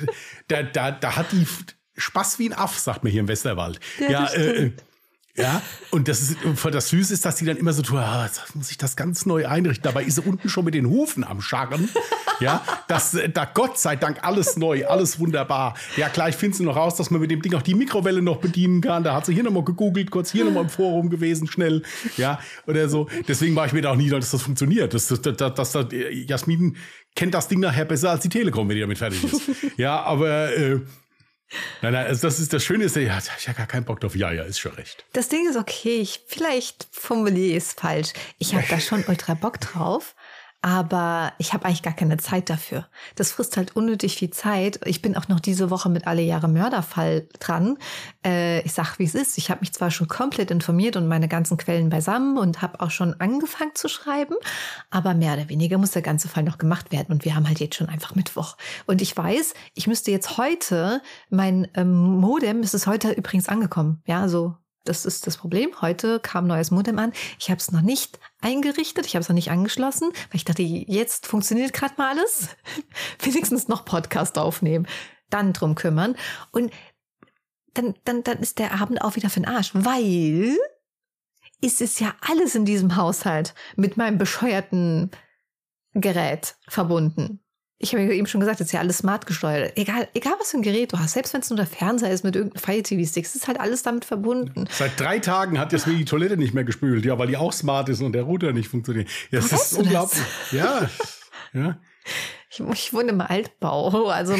[0.48, 1.46] da, da, da hat die
[1.96, 3.80] Spaß wie ein Aff, sagt man hier im Westerwald.
[3.98, 4.72] Ja, ja äh,
[5.38, 8.28] ja, und das ist voll das Süße ist, dass die dann immer so tun, ah,
[8.54, 9.84] muss ich das ganz neu einrichten.
[9.84, 11.88] Dabei ist sie unten schon mit den Hufen am Scharren.
[12.40, 15.74] Ja, das, da Gott sei Dank alles neu, alles wunderbar.
[15.96, 18.22] Ja, klar, ich finde sie noch raus, dass man mit dem Ding auch die Mikrowelle
[18.22, 19.02] noch bedienen kann.
[19.02, 21.82] Da hat sie hier nochmal gegoogelt, kurz hier nochmal im Forum gewesen, schnell.
[22.16, 23.08] Ja, oder so.
[23.26, 24.94] Deswegen war ich mir da auch nie, dass das funktioniert.
[24.94, 25.86] Das, das, das, das, das,
[26.26, 26.76] Jasmin
[27.16, 29.42] kennt das Ding nachher besser als die Telekom, wenn die damit fertig ist.
[29.76, 30.80] ja, aber äh,
[31.80, 34.00] Nein, nein, also das ist das Schöne ist, ja, ich habe ja gar keinen Bock
[34.00, 34.14] drauf.
[34.14, 35.04] Ja, ja, ist schon recht.
[35.12, 36.00] Das Ding ist okay.
[36.00, 38.12] Ich, vielleicht formuliere ich es falsch.
[38.38, 40.14] Ich habe da schon ultra Bock drauf
[40.60, 42.88] aber ich habe eigentlich gar keine Zeit dafür.
[43.14, 44.80] Das frisst halt unnötig viel Zeit.
[44.86, 47.78] Ich bin auch noch diese Woche mit alle Jahre Mörderfall dran.
[48.24, 49.38] Äh, ich sag, wie es ist.
[49.38, 52.90] Ich habe mich zwar schon komplett informiert und meine ganzen Quellen beisammen und habe auch
[52.90, 54.34] schon angefangen zu schreiben,
[54.90, 57.60] aber mehr oder weniger muss der ganze Fall noch gemacht werden und wir haben halt
[57.60, 58.56] jetzt schon einfach Mittwoch.
[58.86, 64.02] Und ich weiß, ich müsste jetzt heute mein ähm, Modem, ist es heute übrigens angekommen,
[64.06, 65.70] ja, so das ist das Problem.
[65.80, 67.12] Heute kam neues Modem an.
[67.38, 70.62] Ich habe es noch nicht eingerichtet, ich habe es noch nicht angeschlossen, weil ich dachte,
[70.62, 72.48] jetzt funktioniert gerade mal alles.
[73.22, 74.86] Wenigstens noch Podcast aufnehmen,
[75.30, 76.16] dann drum kümmern.
[76.52, 76.72] Und
[77.74, 80.56] dann, dann, dann ist der Abend auch wieder für den Arsch, weil
[81.60, 85.10] ist es ja alles in diesem Haushalt mit meinem bescheuerten
[85.92, 87.40] Gerät verbunden
[87.80, 89.72] ich habe eben schon gesagt, das ist ja alles smart gesteuert.
[89.76, 92.24] Egal, egal was für ein Gerät du hast, selbst wenn es nur der Fernseher ist
[92.24, 94.68] mit irgendeinem Fire TV-Stick, ist halt alles damit verbunden.
[94.70, 97.88] Seit drei Tagen hat Jasmin die Toilette nicht mehr gespült, ja, weil die auch smart
[97.88, 99.08] ist und der Router nicht funktioniert.
[99.30, 100.24] Ja, das ist unglaublich.
[100.50, 100.52] Das?
[100.52, 100.90] Ja,
[101.52, 101.78] ja.
[102.50, 104.08] Ich, ich wohne im Altbau.
[104.08, 104.34] Also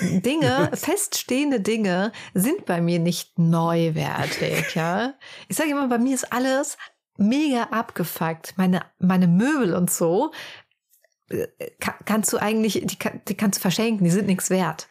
[0.00, 5.14] Dinge, feststehende Dinge sind bei mir nicht neuwertig, ja.
[5.48, 6.76] Ich sage immer, bei mir ist alles
[7.16, 8.54] mega abgefuckt.
[8.56, 10.32] Meine, meine Möbel und so
[12.04, 12.98] kannst du eigentlich, die,
[13.28, 14.88] die kannst du verschenken, die sind nichts wert.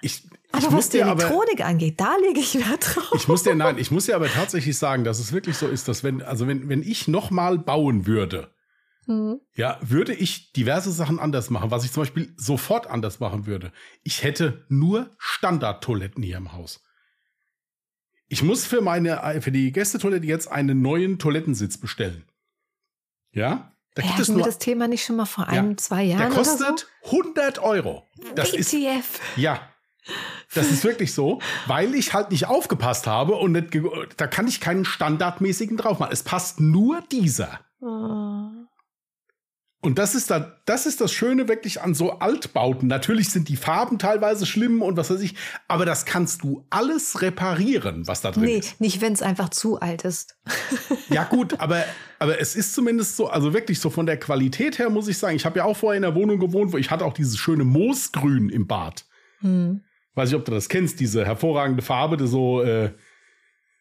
[0.00, 3.12] Ich, aber was die Elektronik aber, angeht, da lege ich Wert drauf.
[3.14, 5.88] Ich muss dir, nein, ich muss dir aber tatsächlich sagen, dass es wirklich so ist,
[5.88, 8.50] dass wenn, also wenn, wenn ich nochmal bauen würde,
[9.06, 9.40] mhm.
[9.54, 13.72] ja, würde ich diverse Sachen anders machen, was ich zum Beispiel sofort anders machen würde.
[14.02, 16.82] Ich hätte nur Standardtoiletten hier im Haus.
[18.28, 22.24] Ich muss für meine, für die Gästetoilette jetzt einen neuen Toilettensitz bestellen.
[23.32, 23.73] Ja?
[23.94, 26.18] Da gibt es nur, wir das Thema nicht schon mal vor ein, ja, zwei Jahren?
[26.18, 27.16] Der kostet so?
[27.16, 28.02] 100 Euro.
[28.34, 28.58] Das WTF.
[28.58, 29.60] ist ja.
[30.54, 33.68] Das ist wirklich so, weil ich halt nicht aufgepasst habe und nicht,
[34.16, 36.12] da kann ich keinen standardmäßigen drauf machen.
[36.12, 37.60] Es passt nur dieser.
[37.80, 38.50] Oh.
[39.84, 42.88] Und das ist da, das ist das Schöne wirklich an so Altbauten.
[42.88, 45.34] Natürlich sind die Farben teilweise schlimm und was weiß ich,
[45.68, 48.80] aber das kannst du alles reparieren, was da drin nee, ist.
[48.80, 50.38] Nee, nicht, wenn es einfach zu alt ist.
[51.10, 51.84] ja, gut, aber,
[52.24, 55.36] aber es ist zumindest so, also wirklich so von der Qualität her muss ich sagen,
[55.36, 57.64] ich habe ja auch vorher in der Wohnung gewohnt, wo ich hatte auch dieses schöne
[57.64, 59.04] Moosgrün im Bad.
[59.40, 59.82] Hm.
[60.14, 62.94] Weiß ich, ob du das kennst, diese hervorragende Farbe, die so, äh,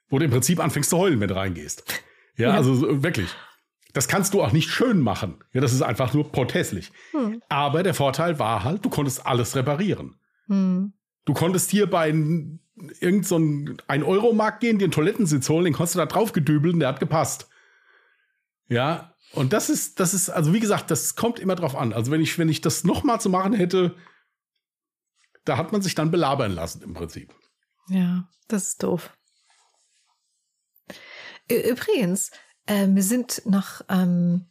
[0.09, 1.85] wo du im Prinzip anfängst zu heulen, wenn du reingehst.
[2.35, 2.55] Ja, ja.
[2.55, 3.29] also wirklich.
[3.93, 5.35] Das kannst du auch nicht schön machen.
[5.53, 6.91] Ja, das ist einfach nur pothässlich.
[7.11, 7.41] Hm.
[7.47, 10.15] Aber der Vorteil war halt, du konntest alles reparieren.
[10.47, 10.91] Hm.
[11.23, 13.39] Du konntest hier bei irgendeinem so
[13.87, 16.99] ein Euro-Markt gehen, dir einen Toilettensitz holen, den konntest du da drauf gedübeln, der hat
[16.99, 17.47] gepasst.
[18.67, 21.93] Ja, und das ist, das ist, also wie gesagt, das kommt immer drauf an.
[21.93, 23.95] Also wenn ich, wenn ich das nochmal zu machen hätte,
[25.45, 27.33] da hat man sich dann belabern lassen im Prinzip.
[27.89, 29.17] Ja, das ist doof.
[31.49, 32.31] Übrigens,
[32.67, 34.49] äh, mir sind noch ähm,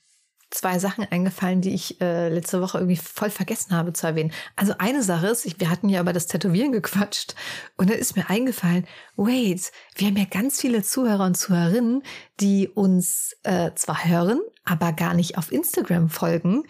[0.53, 4.33] zwei Sachen eingefallen, die ich äh, letzte Woche irgendwie voll vergessen habe zu erwähnen.
[4.55, 7.35] Also eine Sache ist, ich, wir hatten ja über das Tätowieren gequatscht
[7.77, 8.87] und dann ist mir eingefallen,
[9.17, 12.03] wait, wir haben ja ganz viele Zuhörer und Zuhörerinnen,
[12.41, 16.65] die uns äh, zwar hören, aber gar nicht auf Instagram folgen.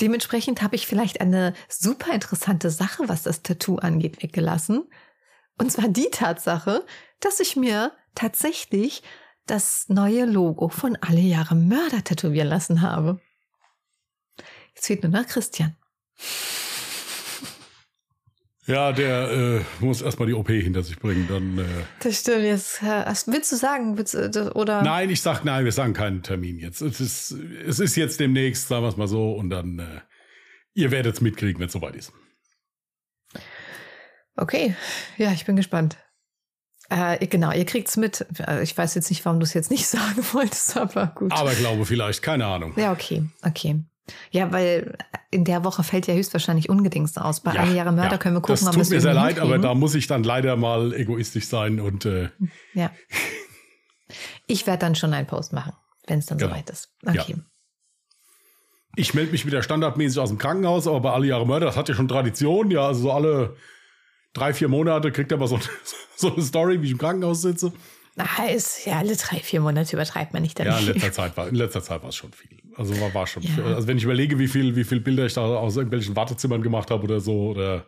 [0.00, 4.84] Dementsprechend habe ich vielleicht eine super interessante Sache, was das Tattoo angeht, weggelassen.
[5.58, 6.84] Und zwar die Tatsache,
[7.20, 9.02] dass ich mir tatsächlich
[9.46, 13.20] das neue Logo von Alle Jahre Mörder tätowieren lassen habe.
[14.78, 15.74] Jetzt fehlt nur noch Christian.
[18.64, 21.26] Ja, der äh, muss erstmal die OP hinter sich bringen.
[21.28, 21.64] Dann, äh
[21.98, 22.44] das stimmt.
[22.44, 24.82] Jetzt, äh, willst du sagen, willst, äh, oder?
[24.82, 26.80] Nein, ich sag nein, wir sagen keinen Termin jetzt.
[26.80, 27.32] Es ist,
[27.66, 30.00] es ist jetzt demnächst, sagen wir es mal so, und dann äh,
[30.74, 32.12] ihr werdet es mitkriegen, wenn es soweit ist.
[34.36, 34.76] Okay,
[35.16, 35.96] ja, ich bin gespannt.
[36.88, 38.24] Äh, genau, ihr kriegt's mit.
[38.38, 41.32] Äh, ich weiß jetzt nicht, warum du es jetzt nicht sagen wolltest, aber gut.
[41.32, 42.74] Aber glaube vielleicht, keine Ahnung.
[42.76, 43.82] Ja, okay, okay.
[44.30, 44.96] Ja, weil
[45.30, 47.40] in der Woche fällt ja höchstwahrscheinlich ungedingst aus.
[47.40, 48.18] Bei ja, Alle Jahre Mörder ja.
[48.18, 50.94] können wir gucken, das tut mir sehr leid, aber da muss ich dann leider mal
[50.94, 52.30] egoistisch sein und äh
[52.74, 52.90] ja.
[54.46, 55.72] Ich werde dann schon einen Post machen,
[56.06, 56.50] wenn es dann genau.
[56.50, 56.94] soweit ist.
[57.06, 57.34] Okay.
[57.36, 57.36] Ja.
[58.96, 61.88] Ich melde mich wieder standardmäßig aus dem Krankenhaus, aber bei Alle Jahre Mörder, das hat
[61.88, 63.56] ja schon Tradition, ja, also so alle
[64.32, 65.60] drei, vier Monate kriegt er aber so,
[66.16, 67.72] so eine Story, wie ich im Krankenhaus sitze.
[68.18, 70.58] Na, ist ja alle drei, vier Monate übertreibt man nicht.
[70.58, 72.60] Dann ja, in letzter Zeit war in letzter Zeit war es schon viel.
[72.74, 73.44] Also war, war schon.
[73.44, 73.50] Ja.
[73.50, 73.62] Viel.
[73.62, 76.90] Also wenn ich überlege, wie viel, wie viel Bilder ich da aus irgendwelchen Wartezimmern gemacht
[76.90, 77.86] habe oder so oder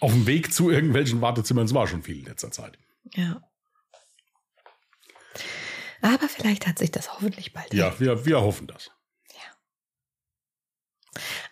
[0.00, 2.78] auf dem Weg zu irgendwelchen Wartezimmern, es war schon viel in letzter Zeit.
[3.14, 3.42] Ja.
[6.00, 7.74] Aber vielleicht hat sich das hoffentlich bald.
[7.74, 8.90] Ja, wir, wir hoffen das.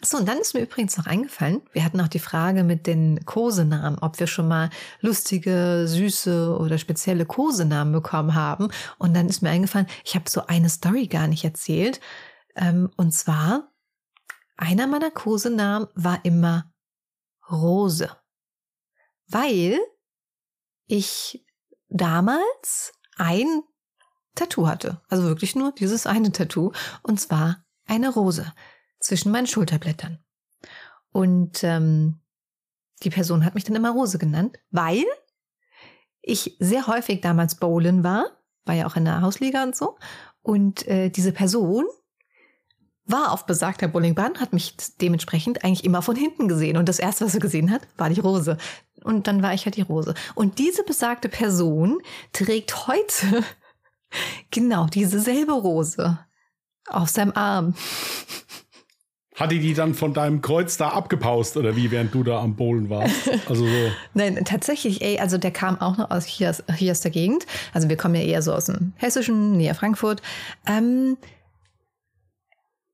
[0.01, 3.25] Achso, und dann ist mir übrigens noch eingefallen, wir hatten auch die Frage mit den
[3.25, 8.69] Kosenamen, ob wir schon mal lustige, süße oder spezielle Kosenamen bekommen haben.
[8.99, 12.01] Und dann ist mir eingefallen, ich habe so eine Story gar nicht erzählt.
[12.55, 13.73] Ähm, und zwar,
[14.57, 16.73] einer meiner Kosenamen war immer
[17.51, 18.11] Rose.
[19.29, 19.79] Weil
[20.87, 21.45] ich
[21.89, 23.63] damals ein
[24.35, 25.03] Tattoo hatte.
[25.09, 26.73] Also wirklich nur dieses eine Tattoo.
[27.03, 28.53] Und zwar eine Rose
[29.07, 30.19] zwischen meinen Schulterblättern.
[31.13, 32.21] Und ähm,
[33.03, 35.05] die Person hat mich dann immer Rose genannt, weil
[36.23, 38.27] ich sehr häufig damals bowlen war,
[38.65, 39.97] war ja auch in der Hausliga und so.
[40.43, 41.85] Und äh, diese Person
[43.05, 46.77] war auf besagter Bowlingbahn, hat mich dementsprechend eigentlich immer von hinten gesehen.
[46.77, 48.59] Und das erste, was er gesehen hat, war die Rose.
[49.05, 50.15] Und dann war ich halt die Rose.
[50.35, 52.01] Und diese besagte Person
[52.33, 53.45] trägt heute
[54.51, 56.19] genau diese selbe Rose
[56.89, 57.75] auf seinem Arm.
[59.37, 62.57] Hat die die dann von deinem Kreuz da abgepaust oder wie, während du da am
[62.57, 63.31] Bowlen warst?
[63.47, 63.91] Also so.
[64.15, 67.45] Nein, tatsächlich, ey, also der kam auch noch aus hier, hier aus der Gegend.
[67.75, 70.23] Also wir kommen ja eher so aus dem Hessischen, näher Frankfurt.
[70.67, 71.19] Ähm,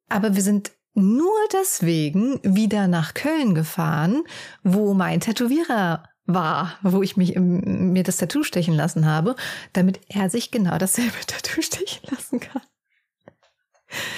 [0.09, 4.25] aber wir sind nur deswegen wieder nach Köln gefahren,
[4.65, 9.37] wo mein Tätowierer war, wo ich mich im, mir das Tattoo stechen lassen habe,
[9.73, 12.63] damit er sich genau dasselbe Tattoo stechen lassen kann.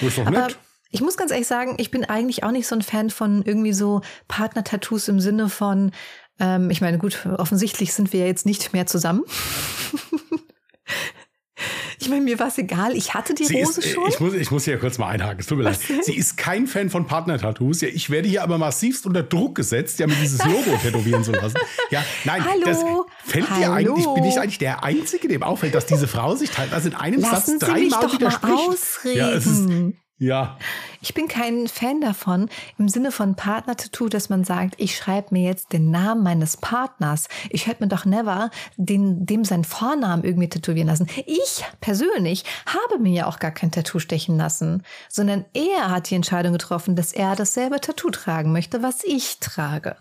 [0.01, 0.59] Das ist doch nett.
[0.95, 3.73] Ich muss ganz ehrlich sagen, ich bin eigentlich auch nicht so ein Fan von irgendwie
[3.73, 5.91] so Partner-Tattoos im Sinne von,
[6.39, 9.25] ähm, ich meine, gut, offensichtlich sind wir ja jetzt nicht mehr zusammen.
[12.01, 12.95] Ich meine, mir war es egal.
[12.95, 14.09] Ich hatte die sie Rose ist, schon.
[14.09, 15.41] Ich muss, ich muss hier kurz mal einhaken.
[15.41, 15.79] Es tut mir leid.
[16.03, 17.81] Sie ist kein Fan von Partner-Tattoos.
[17.81, 21.33] Ja, ich werde hier aber massivst unter Druck gesetzt, ja, mir dieses Logo tätowieren zu
[21.33, 21.57] lassen.
[21.91, 22.61] Ja, nein, Hallo?
[22.67, 22.85] das
[23.25, 23.59] fällt Hallo?
[23.59, 26.95] dir eigentlich, bin ich eigentlich der Einzige, dem auffällt, dass diese Frau sich teilweise in
[26.95, 28.69] einem Lassen Satz dreimal widerspricht.
[28.69, 29.17] Ausreden.
[29.17, 29.69] Ja, es ist,
[30.27, 30.57] ja.
[31.01, 32.49] Ich bin kein Fan davon
[32.79, 37.29] im Sinne von Partner-Tattoo, dass man sagt, ich schreibe mir jetzt den Namen meines Partners.
[37.51, 41.09] Ich hätte mir doch never den, dem seinen Vornamen irgendwie tätowieren lassen.
[41.27, 46.14] Ich persönlich habe mir ja auch gar kein Tattoo stechen lassen, sondern er hat die
[46.14, 49.97] Entscheidung getroffen, dass er dasselbe Tattoo tragen möchte, was ich trage.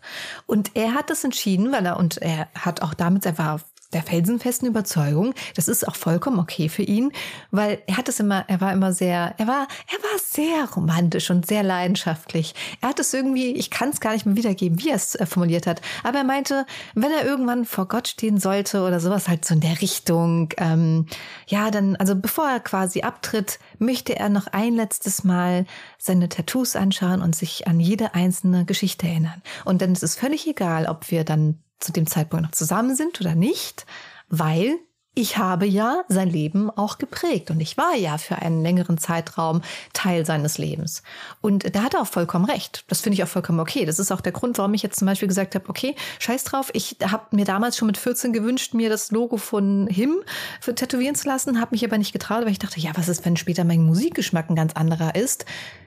[0.45, 3.59] Und er hat das entschieden, weil er, und er hat auch damit, er war
[3.93, 7.11] der felsenfesten Überzeugung, das ist auch vollkommen okay für ihn,
[7.51, 11.29] weil er hat es immer, er war immer sehr, er war, er war sehr romantisch
[11.29, 12.53] und sehr leidenschaftlich.
[12.81, 15.25] Er hat es irgendwie, ich kann es gar nicht mehr wiedergeben, wie er es äh,
[15.25, 16.65] formuliert hat, aber er meinte,
[16.95, 21.05] wenn er irgendwann vor Gott stehen sollte oder sowas halt so in der Richtung, ähm,
[21.47, 25.65] ja, dann, also bevor er quasi abtritt, möchte er noch ein letztes Mal
[25.97, 29.41] seine Tattoos anschauen und sich an jede einzelne Geschichte erinnern.
[29.65, 33.19] Und dann ist es völlig egal, ob wir dann zu dem Zeitpunkt noch zusammen sind
[33.21, 33.85] oder nicht,
[34.29, 34.79] weil
[35.15, 39.61] ich habe ja sein Leben auch geprägt und ich war ja für einen längeren Zeitraum
[39.93, 41.03] Teil seines Lebens.
[41.39, 42.83] Und da hat er auch vollkommen recht.
[42.87, 43.85] Das finde ich auch vollkommen okay.
[43.85, 46.71] Das ist auch der Grund, warum ich jetzt zum Beispiel gesagt habe, okay, scheiß drauf.
[46.73, 50.15] Ich habe mir damals schon mit 14 gewünscht, mir das Logo von Him
[50.61, 53.37] tätowieren zu lassen, habe mich aber nicht getraut, weil ich dachte, ja, was ist, wenn
[53.37, 55.45] später mein Musikgeschmack ein ganz anderer ist?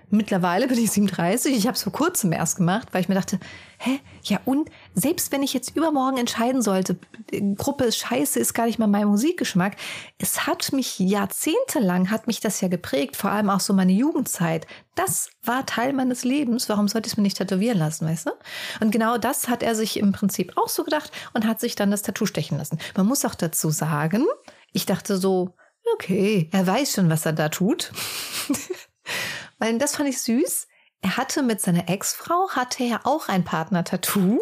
[0.08, 1.56] Mittlerweile bin ich 37.
[1.56, 3.40] Ich habe es vor kurzem erst gemacht, weil ich mir dachte,
[3.78, 6.96] hä, ja und selbst wenn ich jetzt übermorgen entscheiden sollte,
[7.56, 9.76] Gruppe ist scheiße, ist gar nicht mal mein Musikgeschmack.
[10.18, 14.66] Es hat mich jahrzehntelang hat mich das ja geprägt, vor allem auch so meine Jugendzeit.
[14.94, 16.68] Das war Teil meines Lebens.
[16.68, 18.32] Warum sollte ich es mir nicht tätowieren lassen, weißt du?
[18.80, 21.90] Und genau das hat er sich im Prinzip auch so gedacht und hat sich dann
[21.90, 22.78] das Tattoo stechen lassen.
[22.96, 24.24] Man muss auch dazu sagen,
[24.72, 25.54] ich dachte so,
[25.94, 27.92] Okay, er weiß schon, was er da tut.
[29.58, 30.68] Weil das fand ich süß.
[31.02, 34.40] Er hatte mit seiner Ex-Frau, hatte er auch ein Partner-Tattoo.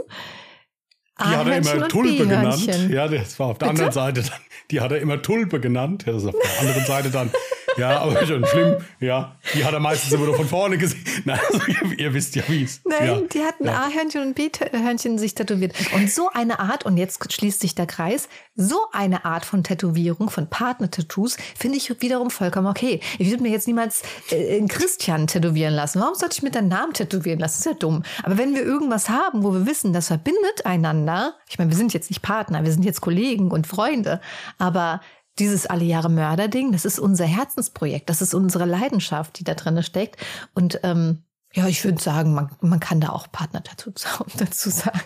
[1.21, 2.91] Die hat er immer Tulpe genannt.
[2.91, 3.85] Ja, das war auf der Bitte?
[3.85, 4.41] anderen Seite dann.
[4.71, 6.05] Die hat er immer Tulpe genannt.
[6.07, 7.31] Das ist auf der anderen Seite dann
[7.77, 8.77] ja, aber schon schlimm.
[9.01, 11.05] Ja, die hat er meistens immer nur von vorne gesehen.
[11.25, 11.61] Nein, also
[11.97, 12.81] ihr, wisst ja, wie es.
[12.85, 13.21] Nein, ja.
[13.21, 13.85] die hatten ja.
[13.85, 15.75] A-Hörnchen und B-Hörnchen sich tätowiert.
[15.95, 20.31] Und so eine Art, und jetzt schließt sich der Kreis, so eine Art von Tätowierung,
[20.31, 23.01] von Partner-Tattoos, finde ich wiederum vollkommen okay.
[23.19, 26.01] Ich würde mir jetzt niemals äh, einen Christian tätowieren lassen.
[26.01, 27.55] Warum sollte ich mir deinen Namen tätowieren lassen?
[27.55, 28.03] Das ist ja dumm.
[28.23, 31.93] Aber wenn wir irgendwas haben, wo wir wissen, das verbindet einander, ich meine, wir sind
[31.93, 34.21] jetzt nicht Partner, wir sind jetzt Kollegen und Freunde,
[34.59, 35.01] aber
[35.39, 39.83] dieses alle Jahre Mörder-Ding, das ist unser Herzensprojekt, das ist unsere Leidenschaft, die da drin
[39.83, 40.17] steckt.
[40.55, 43.93] Und ähm, ja, ich würde sagen, man, man kann da auch Partner dazu,
[44.37, 45.01] dazu sagen.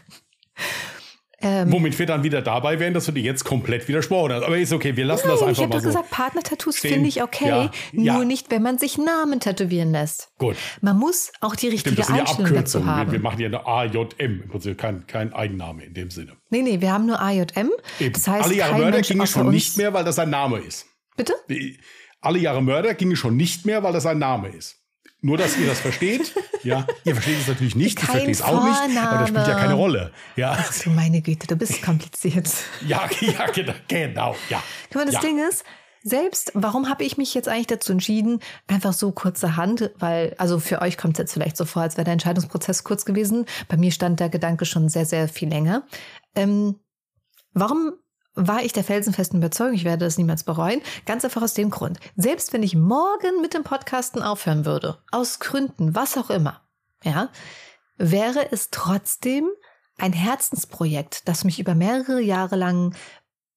[1.40, 4.42] Ähm, Womit wir dann wieder dabei wären, dass du dir jetzt komplett widersprochen hast.
[4.42, 5.62] Aber ist okay, wir lassen nein, das einfach mal so.
[5.62, 8.24] Ich habe doch gesagt, Partner-Tattoos finde ich okay, ja, nur ja.
[8.24, 10.30] nicht, wenn man sich Namen tätowieren lässt.
[10.38, 10.56] Gut.
[10.80, 13.12] Man muss auch die richtige Stimmt, das Einstellung dazu haben.
[13.12, 16.32] Wir, wir, machen ja eine AJM, im Prinzip kein, kein Eigenname in dem Sinne.
[16.50, 17.70] Nee, nee, wir haben nur AJM.
[18.00, 18.12] Eben.
[18.12, 20.86] Das heißt, Alle Jahre Mörder ginge schon nicht mehr, weil das ein Name ist.
[21.16, 21.34] Bitte?
[22.20, 24.76] Alle Jahre Mörder ginge schon nicht mehr, weil das ein Name ist.
[25.20, 26.32] Nur, dass ihr das versteht.
[26.62, 29.54] Ja, ihr versteht es natürlich nicht, ich verstehe es auch nicht, aber das spielt ja
[29.54, 30.12] keine Rolle.
[30.36, 30.56] Ja.
[30.58, 32.48] Ach du meine Güte, du bist kompliziert.
[32.86, 34.62] ja, ja, genau, genau, ja.
[34.90, 35.20] Guck mal, das ja.
[35.20, 35.64] Ding ist,
[36.02, 40.80] selbst, warum habe ich mich jetzt eigentlich dazu entschieden, einfach so kurzerhand, weil, also für
[40.80, 43.46] euch kommt es jetzt vielleicht so vor, als wäre der Entscheidungsprozess kurz gewesen.
[43.68, 45.84] Bei mir stand der Gedanke schon sehr, sehr viel länger.
[46.34, 46.76] Ähm,
[47.52, 47.94] warum
[48.38, 50.80] war ich der felsenfesten Überzeugung, ich werde das niemals bereuen.
[51.06, 51.98] Ganz einfach aus dem Grund.
[52.16, 56.62] Selbst wenn ich morgen mit dem Podcasten aufhören würde, aus Gründen, was auch immer,
[57.02, 57.30] ja,
[57.96, 59.48] wäre es trotzdem
[59.98, 62.94] ein Herzensprojekt, das mich über mehrere Jahre lang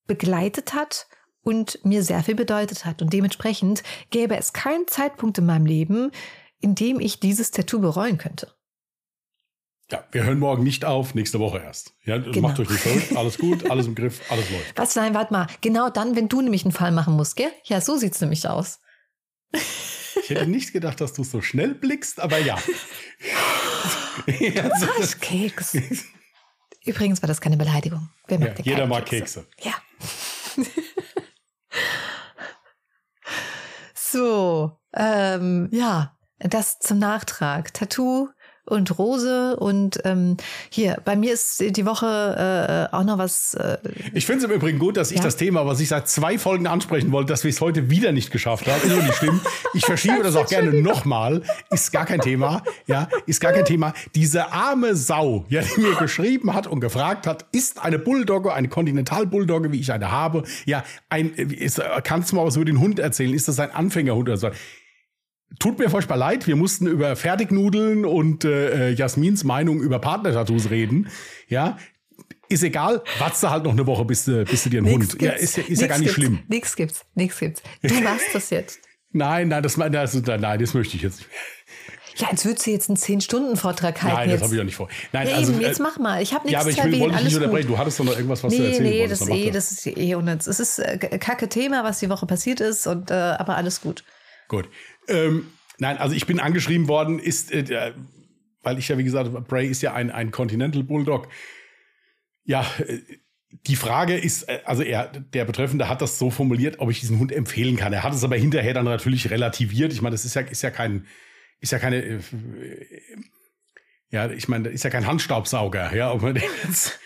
[0.07, 1.07] begleitet hat
[1.43, 3.03] und mir sehr viel bedeutet hat.
[3.03, 6.11] Und dementsprechend gäbe es keinen Zeitpunkt in meinem Leben,
[6.59, 8.51] in dem ich dieses Tattoo bereuen könnte.
[9.91, 11.93] Ja, wir hören morgen nicht auf, nächste Woche erst.
[12.05, 12.39] Ja, genau.
[12.39, 14.77] macht euch nicht verrückt, alles gut, alles im Griff, alles läuft.
[14.77, 15.47] Was, nein, warte mal.
[15.59, 17.51] Genau dann, wenn du nämlich einen Fall machen musst, gell?
[17.65, 18.79] Ja, so sieht's nämlich aus.
[19.51, 22.57] Ich hätte nicht gedacht, dass du so schnell blickst, aber ja.
[24.39, 24.87] ja so
[25.19, 25.77] Keks.
[26.85, 28.09] Übrigens war das keine Beleidigung.
[28.27, 29.45] Wer mag ja, jeder mag Kekse.
[29.57, 29.75] Kekse.
[30.57, 30.63] Ja.
[33.93, 37.73] so, ähm, ja, das zum Nachtrag.
[37.73, 38.29] Tattoo
[38.65, 40.37] und Rose und ähm,
[40.69, 43.55] hier, bei mir ist die Woche äh, auch noch was.
[43.55, 43.77] Äh,
[44.13, 46.67] ich finde es im Übrigen gut, dass ich das Thema, was ich seit zwei Folgen
[46.67, 48.81] ansprechen wollte, dass wir es heute wieder nicht geschafft haben.
[48.81, 49.41] Ist nicht schlimm.
[49.73, 51.41] Ich verschiebe das auch gerne nochmal.
[51.71, 52.63] Ist gar kein Thema.
[52.85, 53.93] Ja, ist gar kein Thema.
[54.15, 58.69] Diese arme Sau, ja, die mir geschrieben hat und gefragt hat, ist eine Bulldogge, eine
[58.69, 62.99] Kontinental-Bulldogge, wie ich eine habe, ja, ein, ist, kannst du mal was über den Hund
[62.99, 63.33] erzählen?
[63.33, 64.49] Ist das ein Anfängerhund oder so?
[65.59, 70.69] Tut mir furchtbar leid, wir mussten über Fertignudeln und äh, äh, Jasmins Meinung über Partner-Tattoos
[70.69, 71.09] reden.
[71.47, 71.77] Ja,
[72.47, 75.21] ist egal, warte halt noch eine Woche, bis du, bis du dir einen nix Hund.
[75.21, 76.39] Ja, ist, ist ja gar nicht gibt's, schlimm.
[76.47, 77.61] Nichts gibt's, nichts gibt's.
[77.81, 78.79] Du machst das jetzt.
[79.11, 81.29] nein, nein, das, das, nein, das möchte ich jetzt nicht.
[82.17, 84.15] Ja, als würdest du jetzt einen 10-Stunden-Vortrag halten.
[84.15, 84.89] Nein, das habe ich auch nicht vor.
[85.13, 86.21] Nein, ja, also, eben, jetzt äh, mach mal.
[86.21, 87.67] Ich habe nichts Ja, aber ich will, wollte dich nicht unterbrechen.
[87.67, 89.21] Du hattest doch noch irgendwas, was nee, du erzählen nee, wolltest.
[89.21, 90.47] Das nee, eh, das ist eh unnütz.
[90.47, 94.03] Es ist äh, kacke Thema, was die Woche passiert ist, und, äh, aber alles gut.
[94.49, 94.67] Gut.
[95.07, 95.47] Ähm,
[95.81, 97.93] Nein, also ich bin angeschrieben worden, ist, äh,
[98.61, 101.27] weil ich ja, wie gesagt, Bray ist ja ein, ein Continental Bulldog.
[102.43, 102.99] Ja, äh,
[103.65, 107.17] die Frage ist, äh, also er, der Betreffende hat das so formuliert, ob ich diesen
[107.17, 107.93] Hund empfehlen kann.
[107.93, 109.91] Er hat es aber hinterher dann natürlich relativiert.
[109.91, 111.07] Ich meine, das ist ja, ist ja kein,
[111.61, 112.19] ist ja keine, äh,
[114.11, 116.99] ja, ich meine, ist ja kein Handstaubsauger, ja, ob man den jetzt,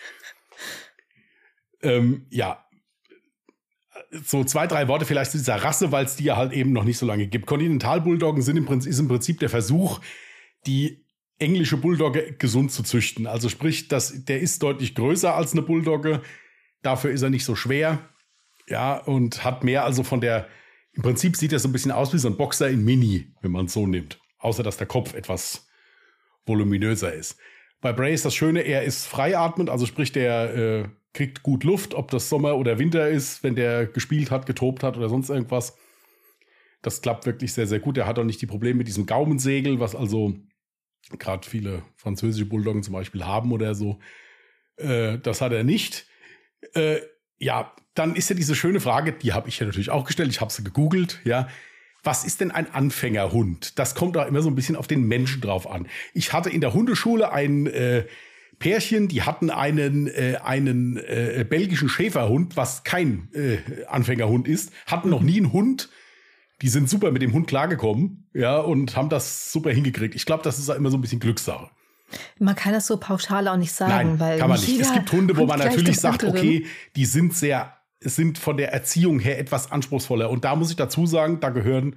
[1.80, 2.65] ähm, ja,
[4.24, 6.84] so zwei, drei Worte vielleicht zu dieser Rasse, weil es die ja halt eben noch
[6.84, 7.46] nicht so lange gibt.
[7.46, 10.00] Continental Bulldoggen sind im Prinzip, ist im Prinzip der Versuch,
[10.66, 11.04] die
[11.38, 13.26] englische Bulldogge gesund zu züchten.
[13.26, 16.22] Also sprich, das, der ist deutlich größer als eine Bulldogge.
[16.82, 18.08] Dafür ist er nicht so schwer.
[18.68, 20.48] Ja, und hat mehr also von der,
[20.92, 23.52] im Prinzip sieht er so ein bisschen aus wie so ein Boxer in Mini, wenn
[23.52, 24.18] man es so nimmt.
[24.38, 25.68] Außer, dass der Kopf etwas
[26.46, 27.36] voluminöser ist.
[27.80, 31.94] Bei Bray ist das Schöne, er ist freiatmend, also sprich, der äh, kriegt gut Luft,
[31.94, 35.76] ob das Sommer oder Winter ist, wenn der gespielt hat, getobt hat oder sonst irgendwas.
[36.82, 37.96] Das klappt wirklich sehr, sehr gut.
[37.96, 40.34] Er hat auch nicht die Probleme mit diesem Gaumensegel, was also
[41.18, 43.98] gerade viele französische Bulldoggen zum Beispiel haben oder so.
[44.76, 46.06] Äh, das hat er nicht.
[46.74, 46.98] Äh,
[47.38, 50.40] ja, dann ist ja diese schöne Frage, die habe ich ja natürlich auch gestellt, ich
[50.42, 51.48] habe sie gegoogelt, ja.
[52.02, 53.78] Was ist denn ein Anfängerhund?
[53.78, 55.88] Das kommt auch immer so ein bisschen auf den Menschen drauf an.
[56.12, 58.04] Ich hatte in der Hundeschule einen äh,
[58.58, 65.10] Pärchen, die hatten einen, äh, einen äh, belgischen Schäferhund, was kein äh, Anfängerhund ist, hatten
[65.10, 65.90] noch nie einen Hund.
[66.62, 70.14] Die sind super mit dem Hund klargekommen, ja, und haben das super hingekriegt.
[70.14, 71.70] Ich glaube, das ist immer so ein bisschen Glückssache.
[72.38, 74.80] Man kann das so pauschal auch nicht sagen, Nein, weil kann man nicht.
[74.80, 79.18] Es gibt Hunde, wo man natürlich sagt, okay, die sind sehr, sind von der Erziehung
[79.18, 80.30] her etwas anspruchsvoller.
[80.30, 81.96] Und da muss ich dazu sagen, da gehören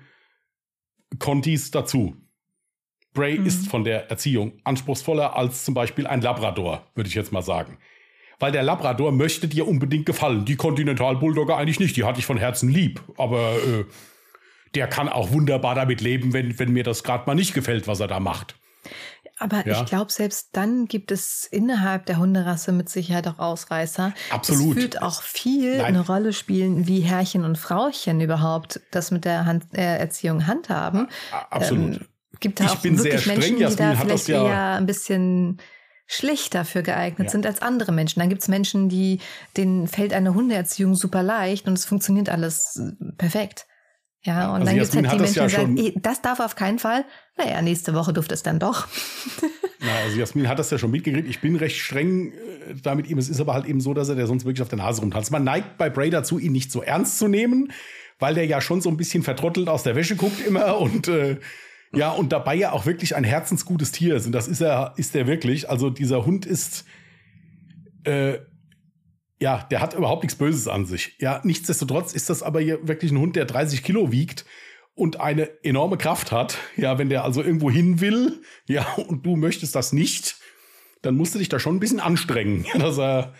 [1.19, 2.15] Contis dazu.
[3.13, 3.45] Bray mhm.
[3.45, 7.77] ist von der Erziehung anspruchsvoller als zum Beispiel ein Labrador, würde ich jetzt mal sagen.
[8.39, 10.45] Weil der Labrador möchte dir unbedingt gefallen.
[10.45, 11.97] Die Continental Bulldogger eigentlich nicht.
[11.97, 13.01] Die hatte ich von Herzen lieb.
[13.17, 13.85] Aber äh,
[14.75, 17.99] der kann auch wunderbar damit leben, wenn, wenn mir das gerade mal nicht gefällt, was
[17.99, 18.55] er da macht.
[19.39, 19.81] Aber ja.
[19.81, 24.13] ich glaube, selbst dann gibt es innerhalb der Hunderasse mit Sicherheit auch Ausreißer.
[24.29, 24.77] Absolut.
[24.77, 25.85] Es wird auch viel Nein.
[25.85, 31.07] eine Rolle spielen, wie Herrchen und Frauchen überhaupt das mit der Hand, äh, Erziehung handhaben.
[31.49, 31.95] Absolut.
[31.95, 32.05] Ähm,
[32.39, 35.59] gibt da ich auch wirklich sehr Menschen, streng, die da vielleicht ja eher ein bisschen
[36.07, 37.31] schlechter für geeignet ja.
[37.31, 38.19] sind als andere Menschen.
[38.19, 39.19] Dann gibt es Menschen, die
[39.57, 42.81] denen fällt eine Hundeerziehung super leicht und es funktioniert alles
[43.17, 43.67] perfekt.
[44.23, 46.55] Ja, und also dann gibt es halt die Menschen, die sagen, eh, das darf auf
[46.55, 47.05] keinen Fall.
[47.37, 48.87] Naja, nächste Woche durfte es dann doch.
[49.79, 51.29] Na, also Jasmin hat das ja schon mitgekriegt.
[51.29, 53.17] Ich bin recht streng äh, da mit ihm.
[53.17, 55.31] Es ist aber halt eben so, dass er der sonst wirklich auf der Nase rumtanzt.
[55.31, 57.71] Man neigt bei Bray dazu, ihn nicht so ernst zu nehmen,
[58.17, 61.37] weil der ja schon so ein bisschen vertrottelt aus der Wäsche guckt immer und äh,
[61.93, 64.25] ja, und dabei ja auch wirklich ein herzensgutes Tier ist.
[64.25, 65.69] Und das ist er, ist er wirklich.
[65.69, 66.85] Also dieser Hund ist,
[68.03, 68.39] äh,
[69.39, 71.15] ja, der hat überhaupt nichts Böses an sich.
[71.19, 74.45] Ja, nichtsdestotrotz ist das aber hier wirklich ein Hund, der 30 Kilo wiegt
[74.93, 76.57] und eine enorme Kraft hat.
[76.75, 80.37] Ja, wenn der also irgendwo hin will, ja, und du möchtest das nicht,
[81.01, 83.33] dann musst du dich da schon ein bisschen anstrengen, dass er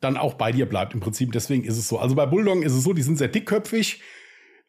[0.00, 1.32] dann auch bei dir bleibt im Prinzip.
[1.32, 1.98] Deswegen ist es so.
[1.98, 4.02] Also bei Bulldoggen ist es so, die sind sehr dickköpfig.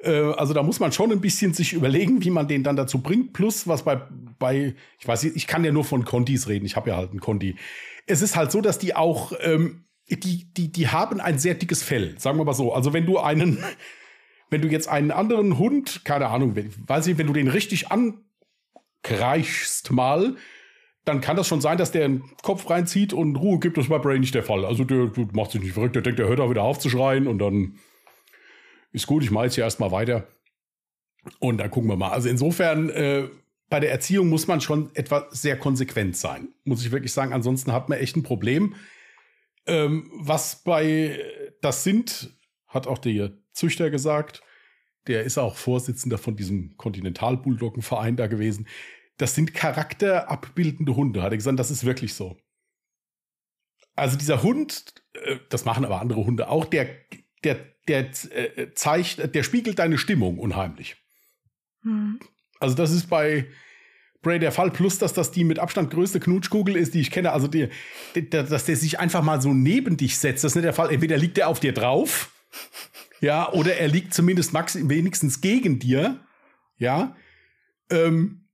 [0.04, 3.02] Äh, also da muss man schon ein bisschen sich überlegen, wie man den dann dazu
[3.02, 3.34] bringt.
[3.34, 4.02] Plus, was bei,
[4.40, 6.66] bei ich weiß nicht, ich kann ja nur von Contis reden.
[6.66, 7.56] Ich habe ja halt einen Conti.
[8.08, 11.84] Es ist halt so, dass die auch ähm, die, die, die haben ein sehr dickes
[11.84, 12.74] Fell, sagen wir mal so.
[12.74, 13.64] Also wenn du einen,
[14.50, 19.92] wenn du jetzt einen anderen Hund, keine Ahnung, weiß ich, wenn du den richtig ankreichst
[19.92, 20.36] mal,
[21.06, 23.78] dann kann das schon sein, dass der den Kopf reinzieht und Ruhe gibt.
[23.78, 24.66] Das ist bei Bray nicht der Fall.
[24.66, 26.90] Also der, der macht sich nicht verrückt, der denkt, der hört auch wieder auf zu
[26.90, 27.80] schreien und dann
[28.92, 30.28] ist gut, ich mache jetzt hier erstmal weiter.
[31.40, 32.12] Und dann gucken wir mal.
[32.12, 33.30] Also insofern, äh,
[33.70, 36.50] bei der Erziehung muss man schon etwa sehr konsequent sein.
[36.66, 37.32] Muss ich wirklich sagen.
[37.32, 38.76] Ansonsten hat man echt ein Problem.
[39.66, 41.20] Ähm, was bei
[41.62, 42.36] das sind,
[42.68, 44.42] hat auch der Züchter gesagt,
[45.08, 48.68] der ist auch Vorsitzender von diesem Kontinental-Bulldoggen-Verein da gewesen.
[49.18, 52.38] Das sind charakterabbildende Hunde, hat er gesagt, das ist wirklich so.
[53.96, 56.88] Also dieser Hund, äh, das machen aber andere Hunde auch, der,
[57.44, 60.98] der, der äh, zeigt, der spiegelt deine Stimmung unheimlich.
[61.84, 62.20] Hm.
[62.60, 63.48] Also das ist bei,
[64.22, 67.32] Bray der Fall, plus dass das die mit Abstand größte Knutschkugel ist, die ich kenne.
[67.32, 67.70] Also, die,
[68.16, 70.92] die, dass der sich einfach mal so neben dich setzt, das ist nicht der Fall.
[70.92, 72.32] Entweder liegt er auf dir drauf,
[73.20, 76.20] ja, oder er liegt zumindest max wenigstens gegen dir,
[76.78, 77.16] ja.
[77.90, 78.48] Ähm,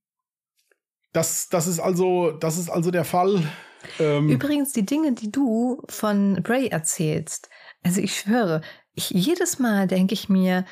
[1.12, 3.44] das, das, ist also, das ist also der Fall.
[4.00, 7.50] Ähm, Übrigens, die Dinge, die du von Bray erzählst,
[7.84, 8.62] also ich schwöre,
[8.98, 10.66] ich, jedes Mal denke ich mir,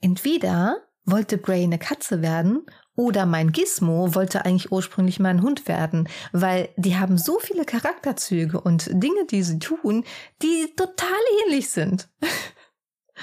[0.00, 2.64] entweder wollte Bray eine Katze werden
[2.94, 7.64] oder mein Gizmo wollte eigentlich ursprünglich mal ein Hund werden, weil die haben so viele
[7.64, 10.04] Charakterzüge und Dinge, die sie tun,
[10.42, 11.08] die total
[11.44, 12.08] ähnlich sind.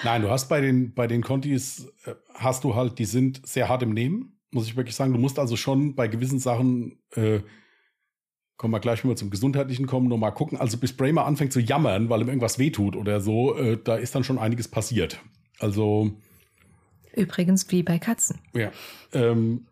[0.04, 3.70] Nein, du hast bei den, bei den Contis, äh, hast du halt, die sind sehr
[3.70, 5.14] hart im Nehmen, muss ich wirklich sagen.
[5.14, 7.42] Du musst also schon bei gewissen Sachen, äh,
[8.64, 10.58] kommen wir gleich mal zum Gesundheitlichen kommen, noch mal gucken.
[10.58, 14.16] Also bis mal anfängt zu jammern, weil ihm irgendwas wehtut oder so, äh, da ist
[14.16, 15.20] dann schon einiges passiert.
[15.60, 16.14] Also
[17.14, 18.40] Übrigens wie bei Katzen.
[18.54, 18.72] Ja.
[19.12, 19.68] Ähm,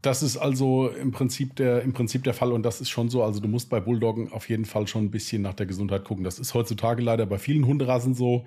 [0.00, 3.24] das ist also im Prinzip der im Prinzip der Fall und das ist schon so.
[3.24, 6.22] Also du musst bei Bulldoggen auf jeden Fall schon ein bisschen nach der Gesundheit gucken.
[6.22, 8.46] Das ist heutzutage leider bei vielen Hunderassen so.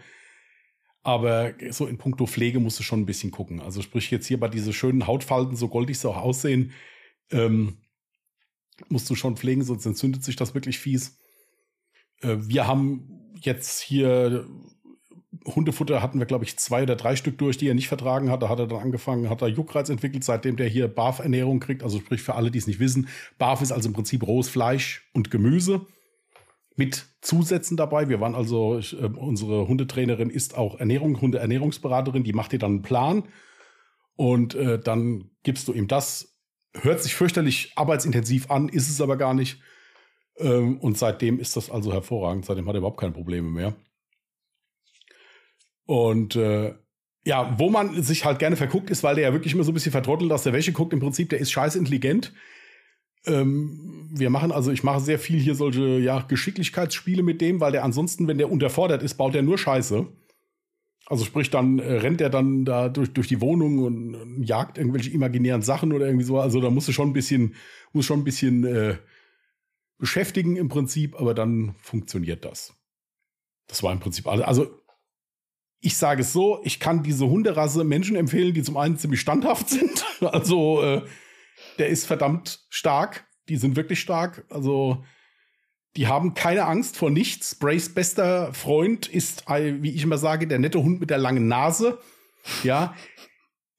[1.01, 3.59] Aber so in puncto Pflege musst du schon ein bisschen gucken.
[3.59, 6.71] Also sprich jetzt hier bei diese schönen Hautfalten, so goldig sie auch aussehen,
[7.31, 7.79] ähm,
[8.89, 11.17] musst du schon pflegen, sonst entzündet sich das wirklich fies.
[12.21, 14.47] Äh, wir haben jetzt hier
[15.45, 18.43] Hundefutter hatten wir, glaube ich, zwei oder drei Stück durch, die er nicht vertragen hat.
[18.43, 21.83] Da hat er dann angefangen, hat er Juckreiz entwickelt, seitdem der hier BAF-Ernährung kriegt.
[21.83, 23.07] Also sprich für alle, die es nicht wissen.
[23.39, 25.87] BAF ist also im Prinzip rohes Fleisch und Gemüse
[26.75, 28.09] mit Zusätzen dabei.
[28.09, 32.81] Wir waren also, äh, unsere Hundetrainerin ist auch Ernährung, Hundeernährungsberaterin, die macht dir dann einen
[32.81, 33.23] Plan
[34.15, 36.32] und äh, dann gibst du ihm das.
[36.81, 39.61] Hört sich fürchterlich arbeitsintensiv an, ist es aber gar nicht.
[40.37, 42.45] Ähm, und seitdem ist das also hervorragend.
[42.45, 43.75] Seitdem hat er überhaupt keine Probleme mehr.
[45.85, 46.73] Und äh,
[47.25, 49.75] ja, wo man sich halt gerne verguckt, ist, weil der ja wirklich immer so ein
[49.75, 50.93] bisschen vertrottelt aus der Wäsche guckt.
[50.93, 52.33] Im Prinzip, der ist scheiß intelligent.
[53.25, 57.71] Ähm, wir machen also, ich mache sehr viel hier solche ja, Geschicklichkeitsspiele mit dem, weil
[57.71, 60.07] der ansonsten, wenn der unterfordert ist, baut er nur Scheiße.
[61.05, 64.77] Also sprich, dann äh, rennt er dann da durch, durch die Wohnung und, und jagt
[64.77, 66.39] irgendwelche imaginären Sachen oder irgendwie so.
[66.39, 67.55] Also da musst du schon ein bisschen,
[67.91, 68.97] muss schon ein bisschen äh,
[69.97, 72.73] beschäftigen im Prinzip, aber dann funktioniert das.
[73.67, 74.45] Das war im Prinzip alles.
[74.45, 74.79] Also
[75.79, 79.69] ich sage es so, ich kann diese Hunderasse Menschen empfehlen, die zum einen ziemlich standhaft
[79.69, 80.05] sind.
[80.21, 81.01] Also äh,
[81.79, 83.27] der ist verdammt stark.
[83.49, 84.45] Die sind wirklich stark.
[84.49, 85.03] Also
[85.95, 87.55] die haben keine Angst vor nichts.
[87.55, 91.99] Brays bester Freund ist, wie ich immer sage, der nette Hund mit der langen Nase.
[92.63, 92.95] Ja,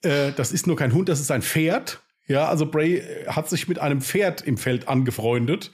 [0.03, 2.03] äh, das ist nur kein Hund, das ist ein Pferd.
[2.27, 5.73] Ja, also Bray äh, hat sich mit einem Pferd im Feld angefreundet.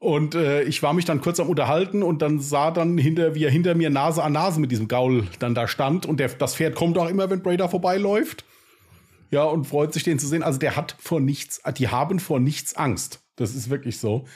[0.00, 3.44] Und äh, ich war mich dann kurz am Unterhalten und dann sah dann hinter, wie
[3.44, 6.06] er hinter mir Nase an Nase mit diesem Gaul dann da stand.
[6.06, 8.44] Und der, das Pferd kommt auch immer, wenn Bray da vorbeiläuft.
[9.30, 10.42] Ja, und freut sich, den zu sehen.
[10.42, 13.20] Also der hat vor nichts, die haben vor nichts Angst.
[13.36, 14.26] Das ist wirklich so.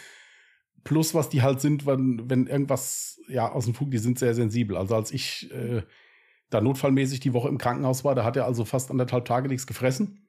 [0.84, 4.34] Plus, was die halt sind, wenn, wenn irgendwas ja aus dem Fug, die sind sehr
[4.34, 4.76] sensibel.
[4.76, 5.82] Also als ich äh,
[6.50, 9.66] da notfallmäßig die Woche im Krankenhaus war, da hat er also fast anderthalb Tage nichts
[9.66, 10.28] gefressen.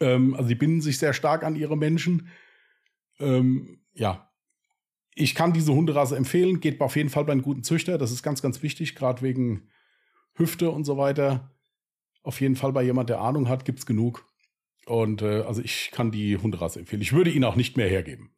[0.00, 2.28] Ähm, also die binden sich sehr stark an ihre Menschen.
[3.18, 4.30] Ähm, ja,
[5.14, 6.60] ich kann diese Hunderasse empfehlen.
[6.60, 7.98] Geht auf jeden Fall bei einem guten Züchter.
[7.98, 9.68] Das ist ganz, ganz wichtig, gerade wegen
[10.34, 11.50] Hüfte und so weiter.
[12.22, 14.24] Auf jeden Fall bei jemand, der Ahnung hat, gibt es genug.
[14.86, 17.02] Und äh, also ich kann die Hunderasse empfehlen.
[17.02, 18.30] Ich würde ihn auch nicht mehr hergeben.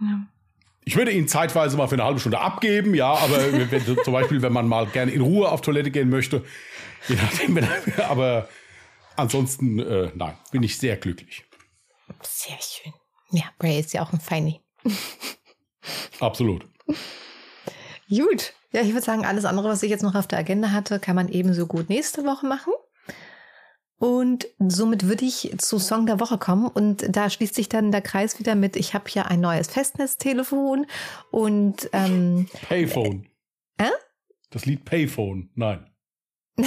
[0.00, 0.26] Ja.
[0.84, 3.36] Ich würde ihn zeitweise mal für eine halbe Stunde abgeben, ja, aber
[3.70, 6.44] wenn, zum Beispiel, wenn man mal gerne in Ruhe auf Toilette gehen möchte,
[7.08, 7.68] je nachdem, wenn,
[8.08, 8.48] aber
[9.16, 11.44] ansonsten, äh, nein, bin ich sehr glücklich.
[12.22, 12.92] Sehr schön.
[13.30, 14.60] Ja, Bray ist ja auch ein Feini.
[16.20, 16.66] Absolut.
[18.08, 18.54] Gut.
[18.72, 21.16] Ja, ich würde sagen, alles andere, was ich jetzt noch auf der Agenda hatte, kann
[21.16, 22.72] man ebenso gut nächste Woche machen.
[24.00, 26.66] Und somit würde ich zu Song der Woche kommen.
[26.66, 30.86] Und da schließt sich dann der Kreis wieder mit, ich habe hier ein neues Festnetztelefon
[31.30, 33.26] und ähm, Payphone.
[33.76, 33.90] Äh?
[34.48, 35.86] Das Lied Payphone, nein.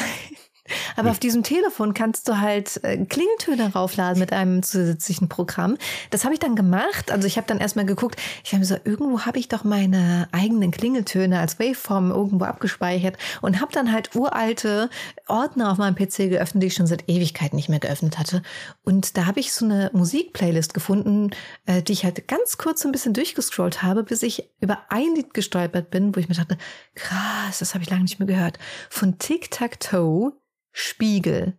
[0.96, 5.78] Aber auf diesem Telefon kannst du halt äh, Klingeltöne raufladen mit einem zusätzlichen Programm.
[6.10, 7.12] Das habe ich dann gemacht.
[7.12, 10.28] Also ich habe dann erstmal geguckt, ich habe mir so, irgendwo habe ich doch meine
[10.32, 14.89] eigenen Klingeltöne als Waveform irgendwo abgespeichert und habe dann halt uralte
[15.28, 18.41] Ordner auf meinem PC geöffnet, die ich schon seit Ewigkeiten nicht mehr geöffnet hatte.
[18.84, 21.32] Und da habe ich so eine Musikplaylist gefunden,
[21.66, 25.16] äh, die ich halt ganz kurz so ein bisschen durchgescrollt habe, bis ich über ein
[25.16, 26.58] Lied gestolpert bin, wo ich mir dachte,
[26.96, 28.60] krass, das habe ich lange nicht mehr gehört.
[28.89, 30.34] Von Tic Tac Toe
[30.74, 31.57] Spiegel.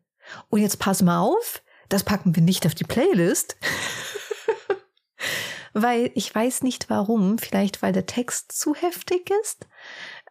[0.50, 3.56] Und jetzt pass mal auf, das packen wir nicht auf die Playlist.
[5.72, 9.66] weil ich weiß nicht warum, vielleicht weil der Text zu heftig ist.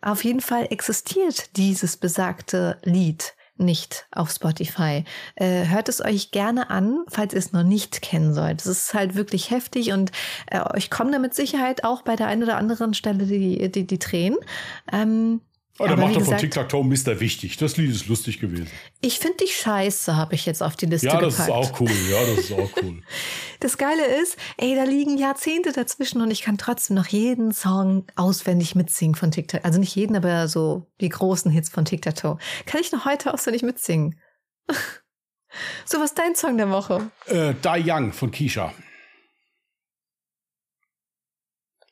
[0.02, 5.04] Auf jeden Fall existiert dieses besagte Lied nicht auf Spotify.
[5.36, 8.62] Äh, hört es euch gerne an, falls ihr es noch nicht kennen sollt.
[8.62, 10.12] Es ist halt wirklich heftig und
[10.48, 13.86] äh, euch kommen da mit Sicherheit auch bei der einen oder anderen Stelle die, die,
[13.86, 14.40] die Tränen.
[14.92, 15.42] Ähm,
[15.80, 17.20] Oh, der macht doch von Tic-Tac-Toe Mr.
[17.20, 17.58] Wichtig.
[17.58, 18.70] Das Lied ist lustig gewesen.
[19.02, 21.24] Ich finde die Scheiße, habe ich jetzt auf die Liste gepackt.
[21.24, 21.90] Ja, das ist auch cool.
[22.12, 23.02] Ja, das ist auch cool.
[23.60, 28.06] das Geile ist, ey, da liegen Jahrzehnte dazwischen und ich kann trotzdem noch jeden Song
[28.16, 29.66] auswendig mitsingen von Tic-Tac.
[29.66, 32.38] Also nicht jeden, aber so die großen Hits von Tic-Tac-Toe.
[32.68, 34.20] Kann ich noch heute auswendig mitsingen.
[35.86, 37.10] so, was ist dein Song der Woche?
[37.26, 38.72] Äh, Die Young von Keisha.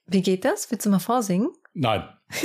[0.06, 0.70] Wie geht das?
[0.70, 1.50] Willst du mal vorsingen?
[1.74, 2.08] Nein.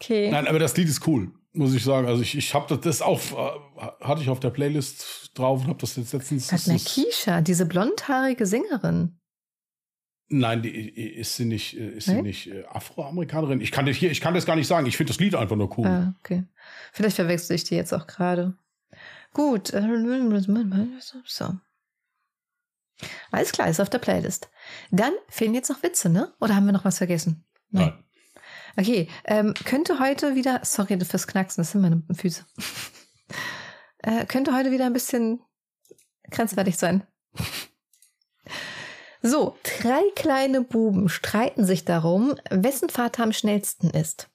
[0.00, 0.30] Okay.
[0.30, 2.06] Nein, aber das Lied ist cool, muss ich sagen.
[2.06, 5.68] Also ich, ich habe das, das auch, äh, hatte ich auf der Playlist drauf und
[5.68, 6.52] habe das jetzt letztens.
[6.52, 9.18] Hat Nakisha, diese blondhaarige Sängerin.
[10.30, 12.14] Nein, die, ist sie nicht, äh, ist nee?
[12.14, 13.60] sie nicht äh, Afroamerikanerin?
[13.60, 14.86] Ich kann, das hier, ich kann das gar nicht sagen.
[14.86, 15.86] Ich finde das Lied einfach nur cool.
[15.86, 16.44] Ah, okay.
[16.92, 18.54] Vielleicht verwechsel ich die jetzt auch gerade.
[19.32, 19.68] Gut.
[21.24, 21.54] So.
[23.30, 24.50] Alles klar, ist auf der Playlist.
[24.90, 26.32] Dann fehlen jetzt noch Witze, ne?
[26.40, 27.44] Oder haben wir noch was vergessen?
[27.70, 27.86] Nein.
[27.86, 28.04] Nein.
[28.78, 32.44] Okay, ähm, könnte heute wieder, sorry fürs Knacksen, das sind meine Füße.
[34.04, 35.42] äh, könnte heute wieder ein bisschen
[36.30, 37.04] grenzwertig sein.
[39.20, 44.30] So, drei kleine Buben streiten sich darum, wessen Vater am schnellsten ist.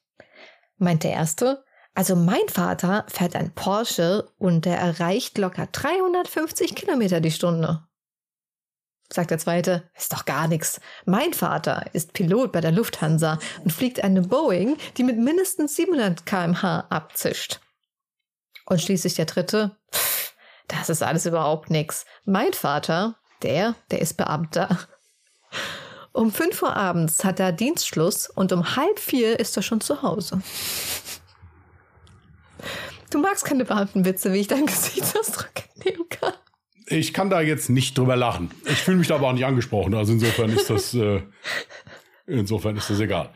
[0.76, 1.64] Meint der erste,
[1.94, 7.88] also mein Vater fährt ein Porsche und der erreicht locker 350 Kilometer die Stunde
[9.12, 10.80] sagt der zweite, ist doch gar nichts.
[11.04, 16.26] Mein Vater ist Pilot bei der Lufthansa und fliegt eine Boeing, die mit mindestens 700
[16.26, 17.60] kmh abzischt.
[18.66, 19.76] Und schließlich der dritte,
[20.68, 22.06] das ist alles überhaupt nichts.
[22.24, 24.78] Mein Vater, der, der ist Beamter.
[26.12, 30.02] Um 5 Uhr abends hat er Dienstschluss und um halb vier ist er schon zu
[30.02, 30.40] Hause.
[33.10, 35.52] Du magst keine Beamtenwitze, wie ich dein Gesichtsausdruck
[35.84, 36.34] nehmen kann.
[36.86, 38.50] Ich kann da jetzt nicht drüber lachen.
[38.66, 39.94] Ich fühle mich da aber auch nicht angesprochen.
[39.94, 41.22] Also insofern ist das, äh,
[42.26, 43.30] insofern ist das egal.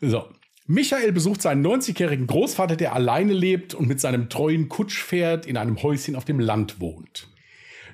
[0.00, 0.28] So.
[0.66, 5.82] Michael besucht seinen 90-jährigen Großvater, der alleine lebt und mit seinem treuen Kutschpferd in einem
[5.82, 7.28] Häuschen auf dem Land wohnt.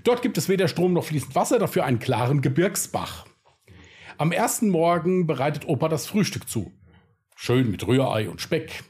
[0.05, 3.27] Dort gibt es weder Strom noch fließend Wasser, dafür einen klaren Gebirgsbach.
[4.19, 6.73] Am ersten Morgen bereitet Opa das Frühstück zu.
[7.37, 8.85] Schön mit Rührei und Speck.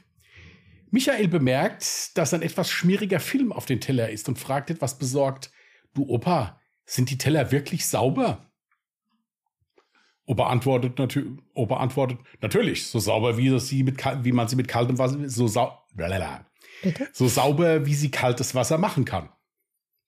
[0.91, 5.51] Michael bemerkt, dass ein etwas schmieriger Film auf den Teller ist und fragt etwas besorgt,
[5.93, 8.49] Du Opa, sind die Teller wirklich sauber?
[10.25, 14.67] Opa antwortet, natür Opa antwortet natürlich, so sauber wie, sie mit, wie man sie mit
[14.67, 15.85] kaltem Wasser, so, sau
[17.13, 19.29] so sauber wie sie kaltes Wasser machen kann.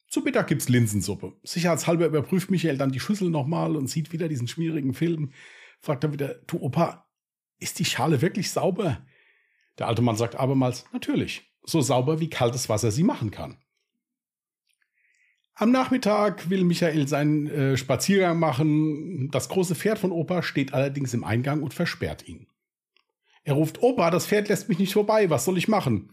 [0.07, 1.33] Zu Mittag gibt's Linsensuppe.
[1.43, 5.31] Sicherheitshalber überprüft Michael dann die Schüssel nochmal und sieht wieder diesen schmierigen Film.
[5.79, 7.07] Fragt dann wieder, du Opa,
[7.59, 9.05] ist die Schale wirklich sauber?
[9.79, 13.57] Der alte Mann sagt abermals, natürlich, so sauber wie kaltes Wasser sie machen kann.
[15.61, 19.29] Am Nachmittag will Michael seinen äh, Spaziergang machen.
[19.29, 22.47] Das große Pferd von Opa steht allerdings im Eingang und versperrt ihn.
[23.43, 26.09] Er ruft, Opa, das Pferd lässt mich nicht vorbei, was soll ich machen?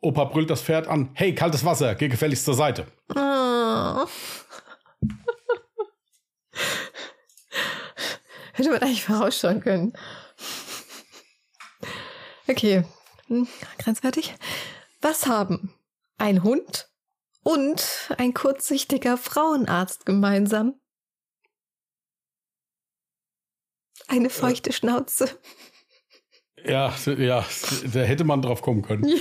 [0.00, 1.10] Opa brüllt das Pferd an.
[1.14, 2.88] Hey, kaltes Wasser, geh gefälligst zur Seite.
[3.14, 3.14] Oh.
[8.54, 9.92] Hätte man eigentlich vorausschauen können.
[12.48, 12.82] Okay,
[13.28, 13.46] hm,
[13.78, 14.34] grenzwertig.
[15.00, 15.72] Was haben
[16.18, 16.88] ein Hund
[17.42, 20.80] und ein kurzsichtiger Frauenarzt gemeinsam?
[24.08, 24.72] Eine feuchte äh.
[24.72, 25.28] Schnauze.
[26.64, 27.44] Ja, ja,
[27.92, 29.04] da hätte man drauf kommen können.
[29.04, 29.16] Ja.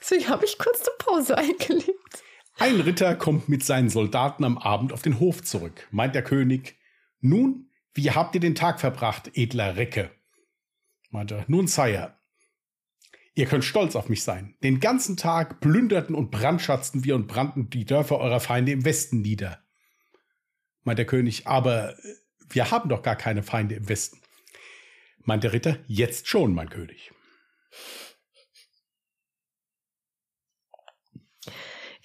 [0.00, 2.22] Deswegen habe ich kurz eine Pause eingelegt.
[2.58, 6.76] Ein Ritter kommt mit seinen Soldaten am Abend auf den Hof zurück, meint der König.
[7.20, 10.10] Nun, wie habt ihr den Tag verbracht, edler Recke?
[11.10, 12.18] Meint er, nun, Sire,
[13.34, 14.56] ihr könnt stolz auf mich sein.
[14.62, 19.20] Den ganzen Tag plünderten und brandschatzten wir und brannten die Dörfer eurer Feinde im Westen
[19.20, 19.62] nieder.
[20.82, 21.96] Meint der König, aber
[22.48, 24.20] wir haben doch gar keine Feinde im Westen.
[25.22, 27.10] Meint der Ritter, jetzt schon, mein König.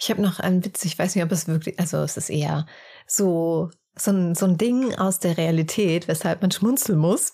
[0.01, 2.65] Ich habe noch einen Witz, ich weiß nicht, ob es wirklich, also es ist eher
[3.05, 7.33] so, so ein, so ein Ding aus der Realität, weshalb man schmunzeln muss.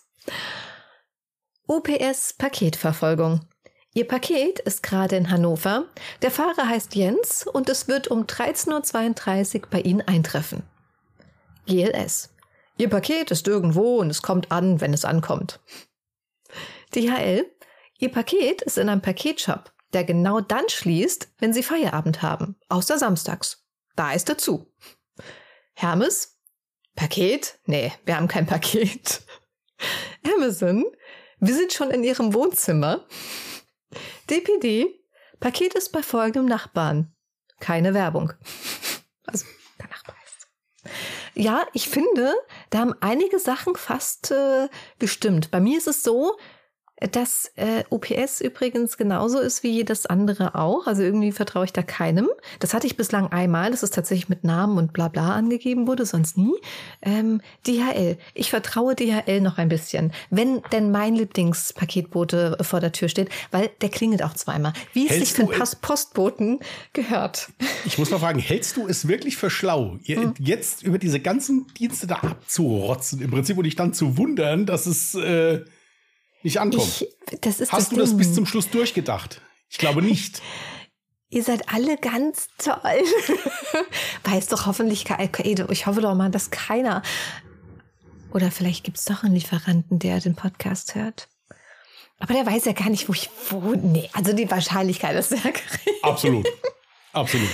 [1.68, 3.48] OPS Paketverfolgung.
[3.96, 5.86] Ihr Paket ist gerade in Hannover.
[6.22, 10.62] Der Fahrer heißt Jens und es wird um 13.32 Uhr bei Ihnen eintreffen.
[11.66, 12.30] GLS.
[12.78, 15.60] Ihr Paket ist irgendwo und es kommt an, wenn es ankommt.
[16.94, 17.50] DHL.
[17.98, 23.00] Ihr Paket ist in einem Paketshop der genau dann schließt, wenn sie Feierabend haben, außer
[23.00, 23.66] samstags.
[23.96, 24.70] Da ist er zu.
[25.74, 26.38] Hermes?
[26.96, 27.60] Paket?
[27.66, 29.22] Nee, wir haben kein Paket.
[30.36, 30.86] Amazon?
[31.40, 33.06] Wir sind schon in ihrem Wohnzimmer.
[34.30, 34.88] DPD?
[35.40, 37.14] Paket ist bei folgendem Nachbarn.
[37.60, 38.34] Keine Werbung.
[39.28, 39.48] Also,
[39.80, 40.48] der Nachbar ist.
[41.34, 42.36] Ja, ich finde,
[42.70, 44.70] da haben einige Sachen fast äh,
[45.00, 45.50] gestimmt.
[45.50, 46.38] Bei mir ist es so,
[46.98, 50.88] dass äh, OPS übrigens genauso ist wie jedes andere auch.
[50.88, 52.30] Also irgendwie vertraue ich da keinem.
[52.60, 56.06] Das hatte ich bislang einmal, dass es tatsächlich mit Namen und bla bla angegeben wurde,
[56.06, 56.54] sonst nie.
[57.02, 58.18] Ähm, DHL.
[58.34, 60.14] Ich vertraue DHL noch ein bisschen.
[60.30, 64.72] Wenn denn mein Lieblingspaketbote vor der Tür steht, weil der klingelt auch zweimal.
[64.94, 66.60] Wie es sich für Post Postboten
[66.94, 67.50] gehört.
[67.86, 70.34] Ich muss mal fragen, hältst du es wirklich für schlau, hm.
[70.40, 74.86] jetzt über diese ganzen Dienste da abzurotzen, im Prinzip und dich dann zu wundern, dass
[74.86, 75.66] es äh
[76.46, 76.60] nicht
[77.60, 79.42] ist Hast du das bis zum Schluss durchgedacht?
[79.70, 80.42] Ich glaube nicht.
[81.30, 82.76] Ihr seid alle ganz toll.
[84.24, 85.06] Weiß doch hoffentlich,
[85.70, 87.02] ich hoffe doch mal, dass keiner.
[88.32, 91.28] Oder vielleicht gibt es doch einen Lieferanten, der den Podcast hört.
[92.20, 93.78] Aber der weiß ja gar nicht, wo ich wohne.
[93.78, 96.00] Nee, also die Wahrscheinlichkeit ist sehr gering.
[96.04, 96.48] Absolut.
[97.12, 97.50] Absolut.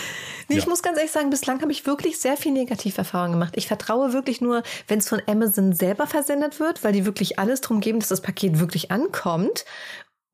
[0.51, 0.63] Nee, ja.
[0.63, 3.53] ich muss ganz ehrlich sagen, bislang habe ich wirklich sehr viel Negativerfahrungen gemacht.
[3.55, 7.61] Ich vertraue wirklich nur, wenn es von Amazon selber versendet wird, weil die wirklich alles
[7.61, 9.63] drum geben, dass das Paket wirklich ankommt.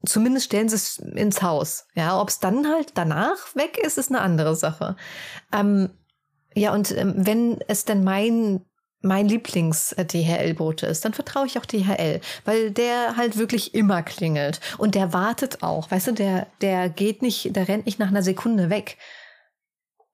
[0.05, 1.85] Zumindest stellen sie es ins Haus.
[1.93, 4.95] Ja, ob es dann halt danach weg ist, ist eine andere Sache.
[5.53, 5.91] Ähm,
[6.55, 8.65] ja, und ähm, wenn es denn mein
[9.01, 14.95] mein Lieblings-DHL-Bote ist, dann vertraue ich auch DHL, weil der halt wirklich immer klingelt und
[14.95, 15.91] der wartet auch.
[15.91, 18.97] Weißt du, der, der geht nicht, der rennt nicht nach einer Sekunde weg.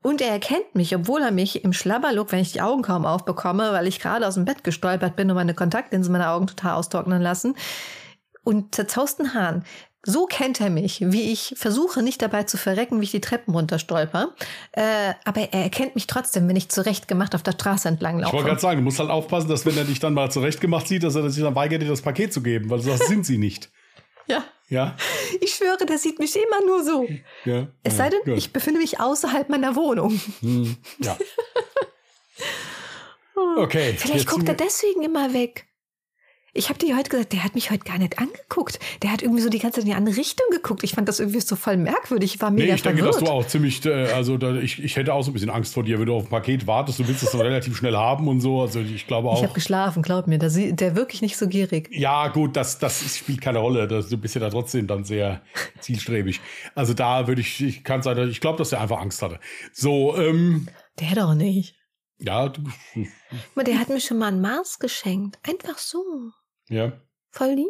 [0.04, 3.72] Und er erkennt mich, obwohl er mich im Schlabberlook, wenn ich die Augen kaum aufbekomme,
[3.72, 7.22] weil ich gerade aus dem Bett gestolpert bin und meine Kontaktlinsen meine Augen total austrocknen
[7.22, 7.56] lassen.
[8.44, 9.64] Und zerzausten Haaren.
[10.06, 13.54] So kennt er mich, wie ich versuche, nicht dabei zu verrecken, wie ich die Treppen
[13.54, 14.32] runterstolper.
[14.74, 18.28] Äh, aber er erkennt mich trotzdem, wenn ich zurechtgemacht auf der Straße entlang laufe.
[18.28, 20.90] Ich wollte gerade sagen, du musst halt aufpassen, dass wenn er dich dann mal zurechtgemacht
[20.90, 23.38] sieht, dass er sich dann weigert, dir das Paket zu geben, weil das sind sie
[23.38, 23.72] nicht.
[24.28, 24.44] Ja.
[24.70, 24.95] Ja.
[25.41, 27.08] Ich schwöre, der sieht mich immer nur so.
[27.45, 27.68] Ja.
[27.84, 30.20] Es sei denn, ja, ich befinde mich außerhalb meiner Wohnung.
[30.41, 31.18] Hm, ja.
[33.58, 33.95] Okay.
[33.98, 35.68] Vielleicht guckt er deswegen immer weg.
[36.56, 38.78] Ich habe dir heute gesagt, der hat mich heute gar nicht angeguckt.
[39.02, 40.84] Der hat irgendwie so die ganze Zeit in die andere Richtung geguckt.
[40.84, 42.36] Ich fand das irgendwie so voll merkwürdig.
[42.36, 43.22] Ich war mega nee, ich denke, verwirrt.
[43.22, 45.74] dass du auch ziemlich, äh, also da, ich, ich hätte auch so ein bisschen Angst
[45.74, 47.00] vor dir, wenn du auf ein Paket wartest.
[47.00, 48.62] Du willst es so relativ schnell haben und so.
[48.62, 49.38] Also ich glaube auch.
[49.38, 50.38] Ich habe geschlafen, glaub mir.
[50.38, 51.90] Der, der wirklich nicht so gierig.
[51.92, 53.88] Ja, gut, das, das spielt keine Rolle.
[53.88, 55.42] Das, du bist ja da trotzdem dann sehr
[55.80, 56.40] zielstrebig.
[56.76, 59.40] Also da würde ich, ich kann sagen, ich glaube, dass er einfach Angst hatte.
[59.72, 60.68] So, ähm.
[61.00, 61.76] Der doch nicht.
[62.20, 62.62] Ja, du.
[63.56, 65.40] Der hat mir schon mal ein Mars geschenkt.
[65.48, 66.04] Einfach so.
[66.74, 66.91] Ja.
[67.30, 67.70] Voll lieb.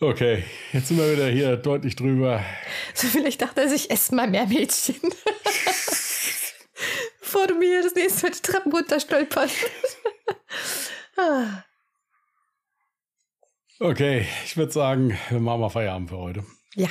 [0.00, 2.44] okay, jetzt sind wir wieder hier deutlich drüber.
[2.94, 5.00] So vielleicht dachte er sich, ess mal mehr Mädchen.
[7.20, 9.66] Bevor du mir das nächste Mal die Treppen runter stolperst.
[11.16, 11.64] ah.
[13.80, 16.46] Okay, ich würde sagen, wir machen mal Feierabend für heute.
[16.76, 16.90] Ja.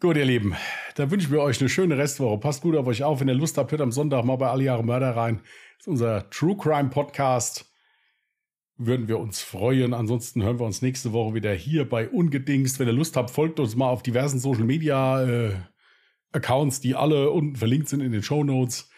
[0.00, 0.56] Gut, ihr Lieben,
[0.94, 2.40] da wünschen wir euch eine schöne Restwoche.
[2.40, 3.20] Passt gut auf euch auf.
[3.20, 5.42] Wenn ihr Lust habt, hört am Sonntag mal bei Alle Jahre Mörder rein.
[5.76, 7.70] Das ist unser True Crime Podcast.
[8.78, 9.92] Würden wir uns freuen.
[9.92, 12.78] Ansonsten hören wir uns nächste Woche wieder hier bei Ungedingst.
[12.78, 15.52] Wenn ihr Lust habt, folgt uns mal auf diversen Social Media äh,
[16.32, 18.88] Accounts, die alle unten verlinkt sind in den Show Notes.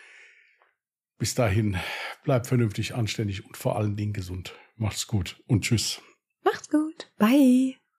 [1.19, 1.79] Bis dahin,
[2.23, 4.55] bleibt vernünftig, anständig und vor allen Dingen gesund.
[4.77, 6.01] Macht's gut und tschüss.
[6.45, 7.11] Macht's gut.
[7.19, 7.82] Bye.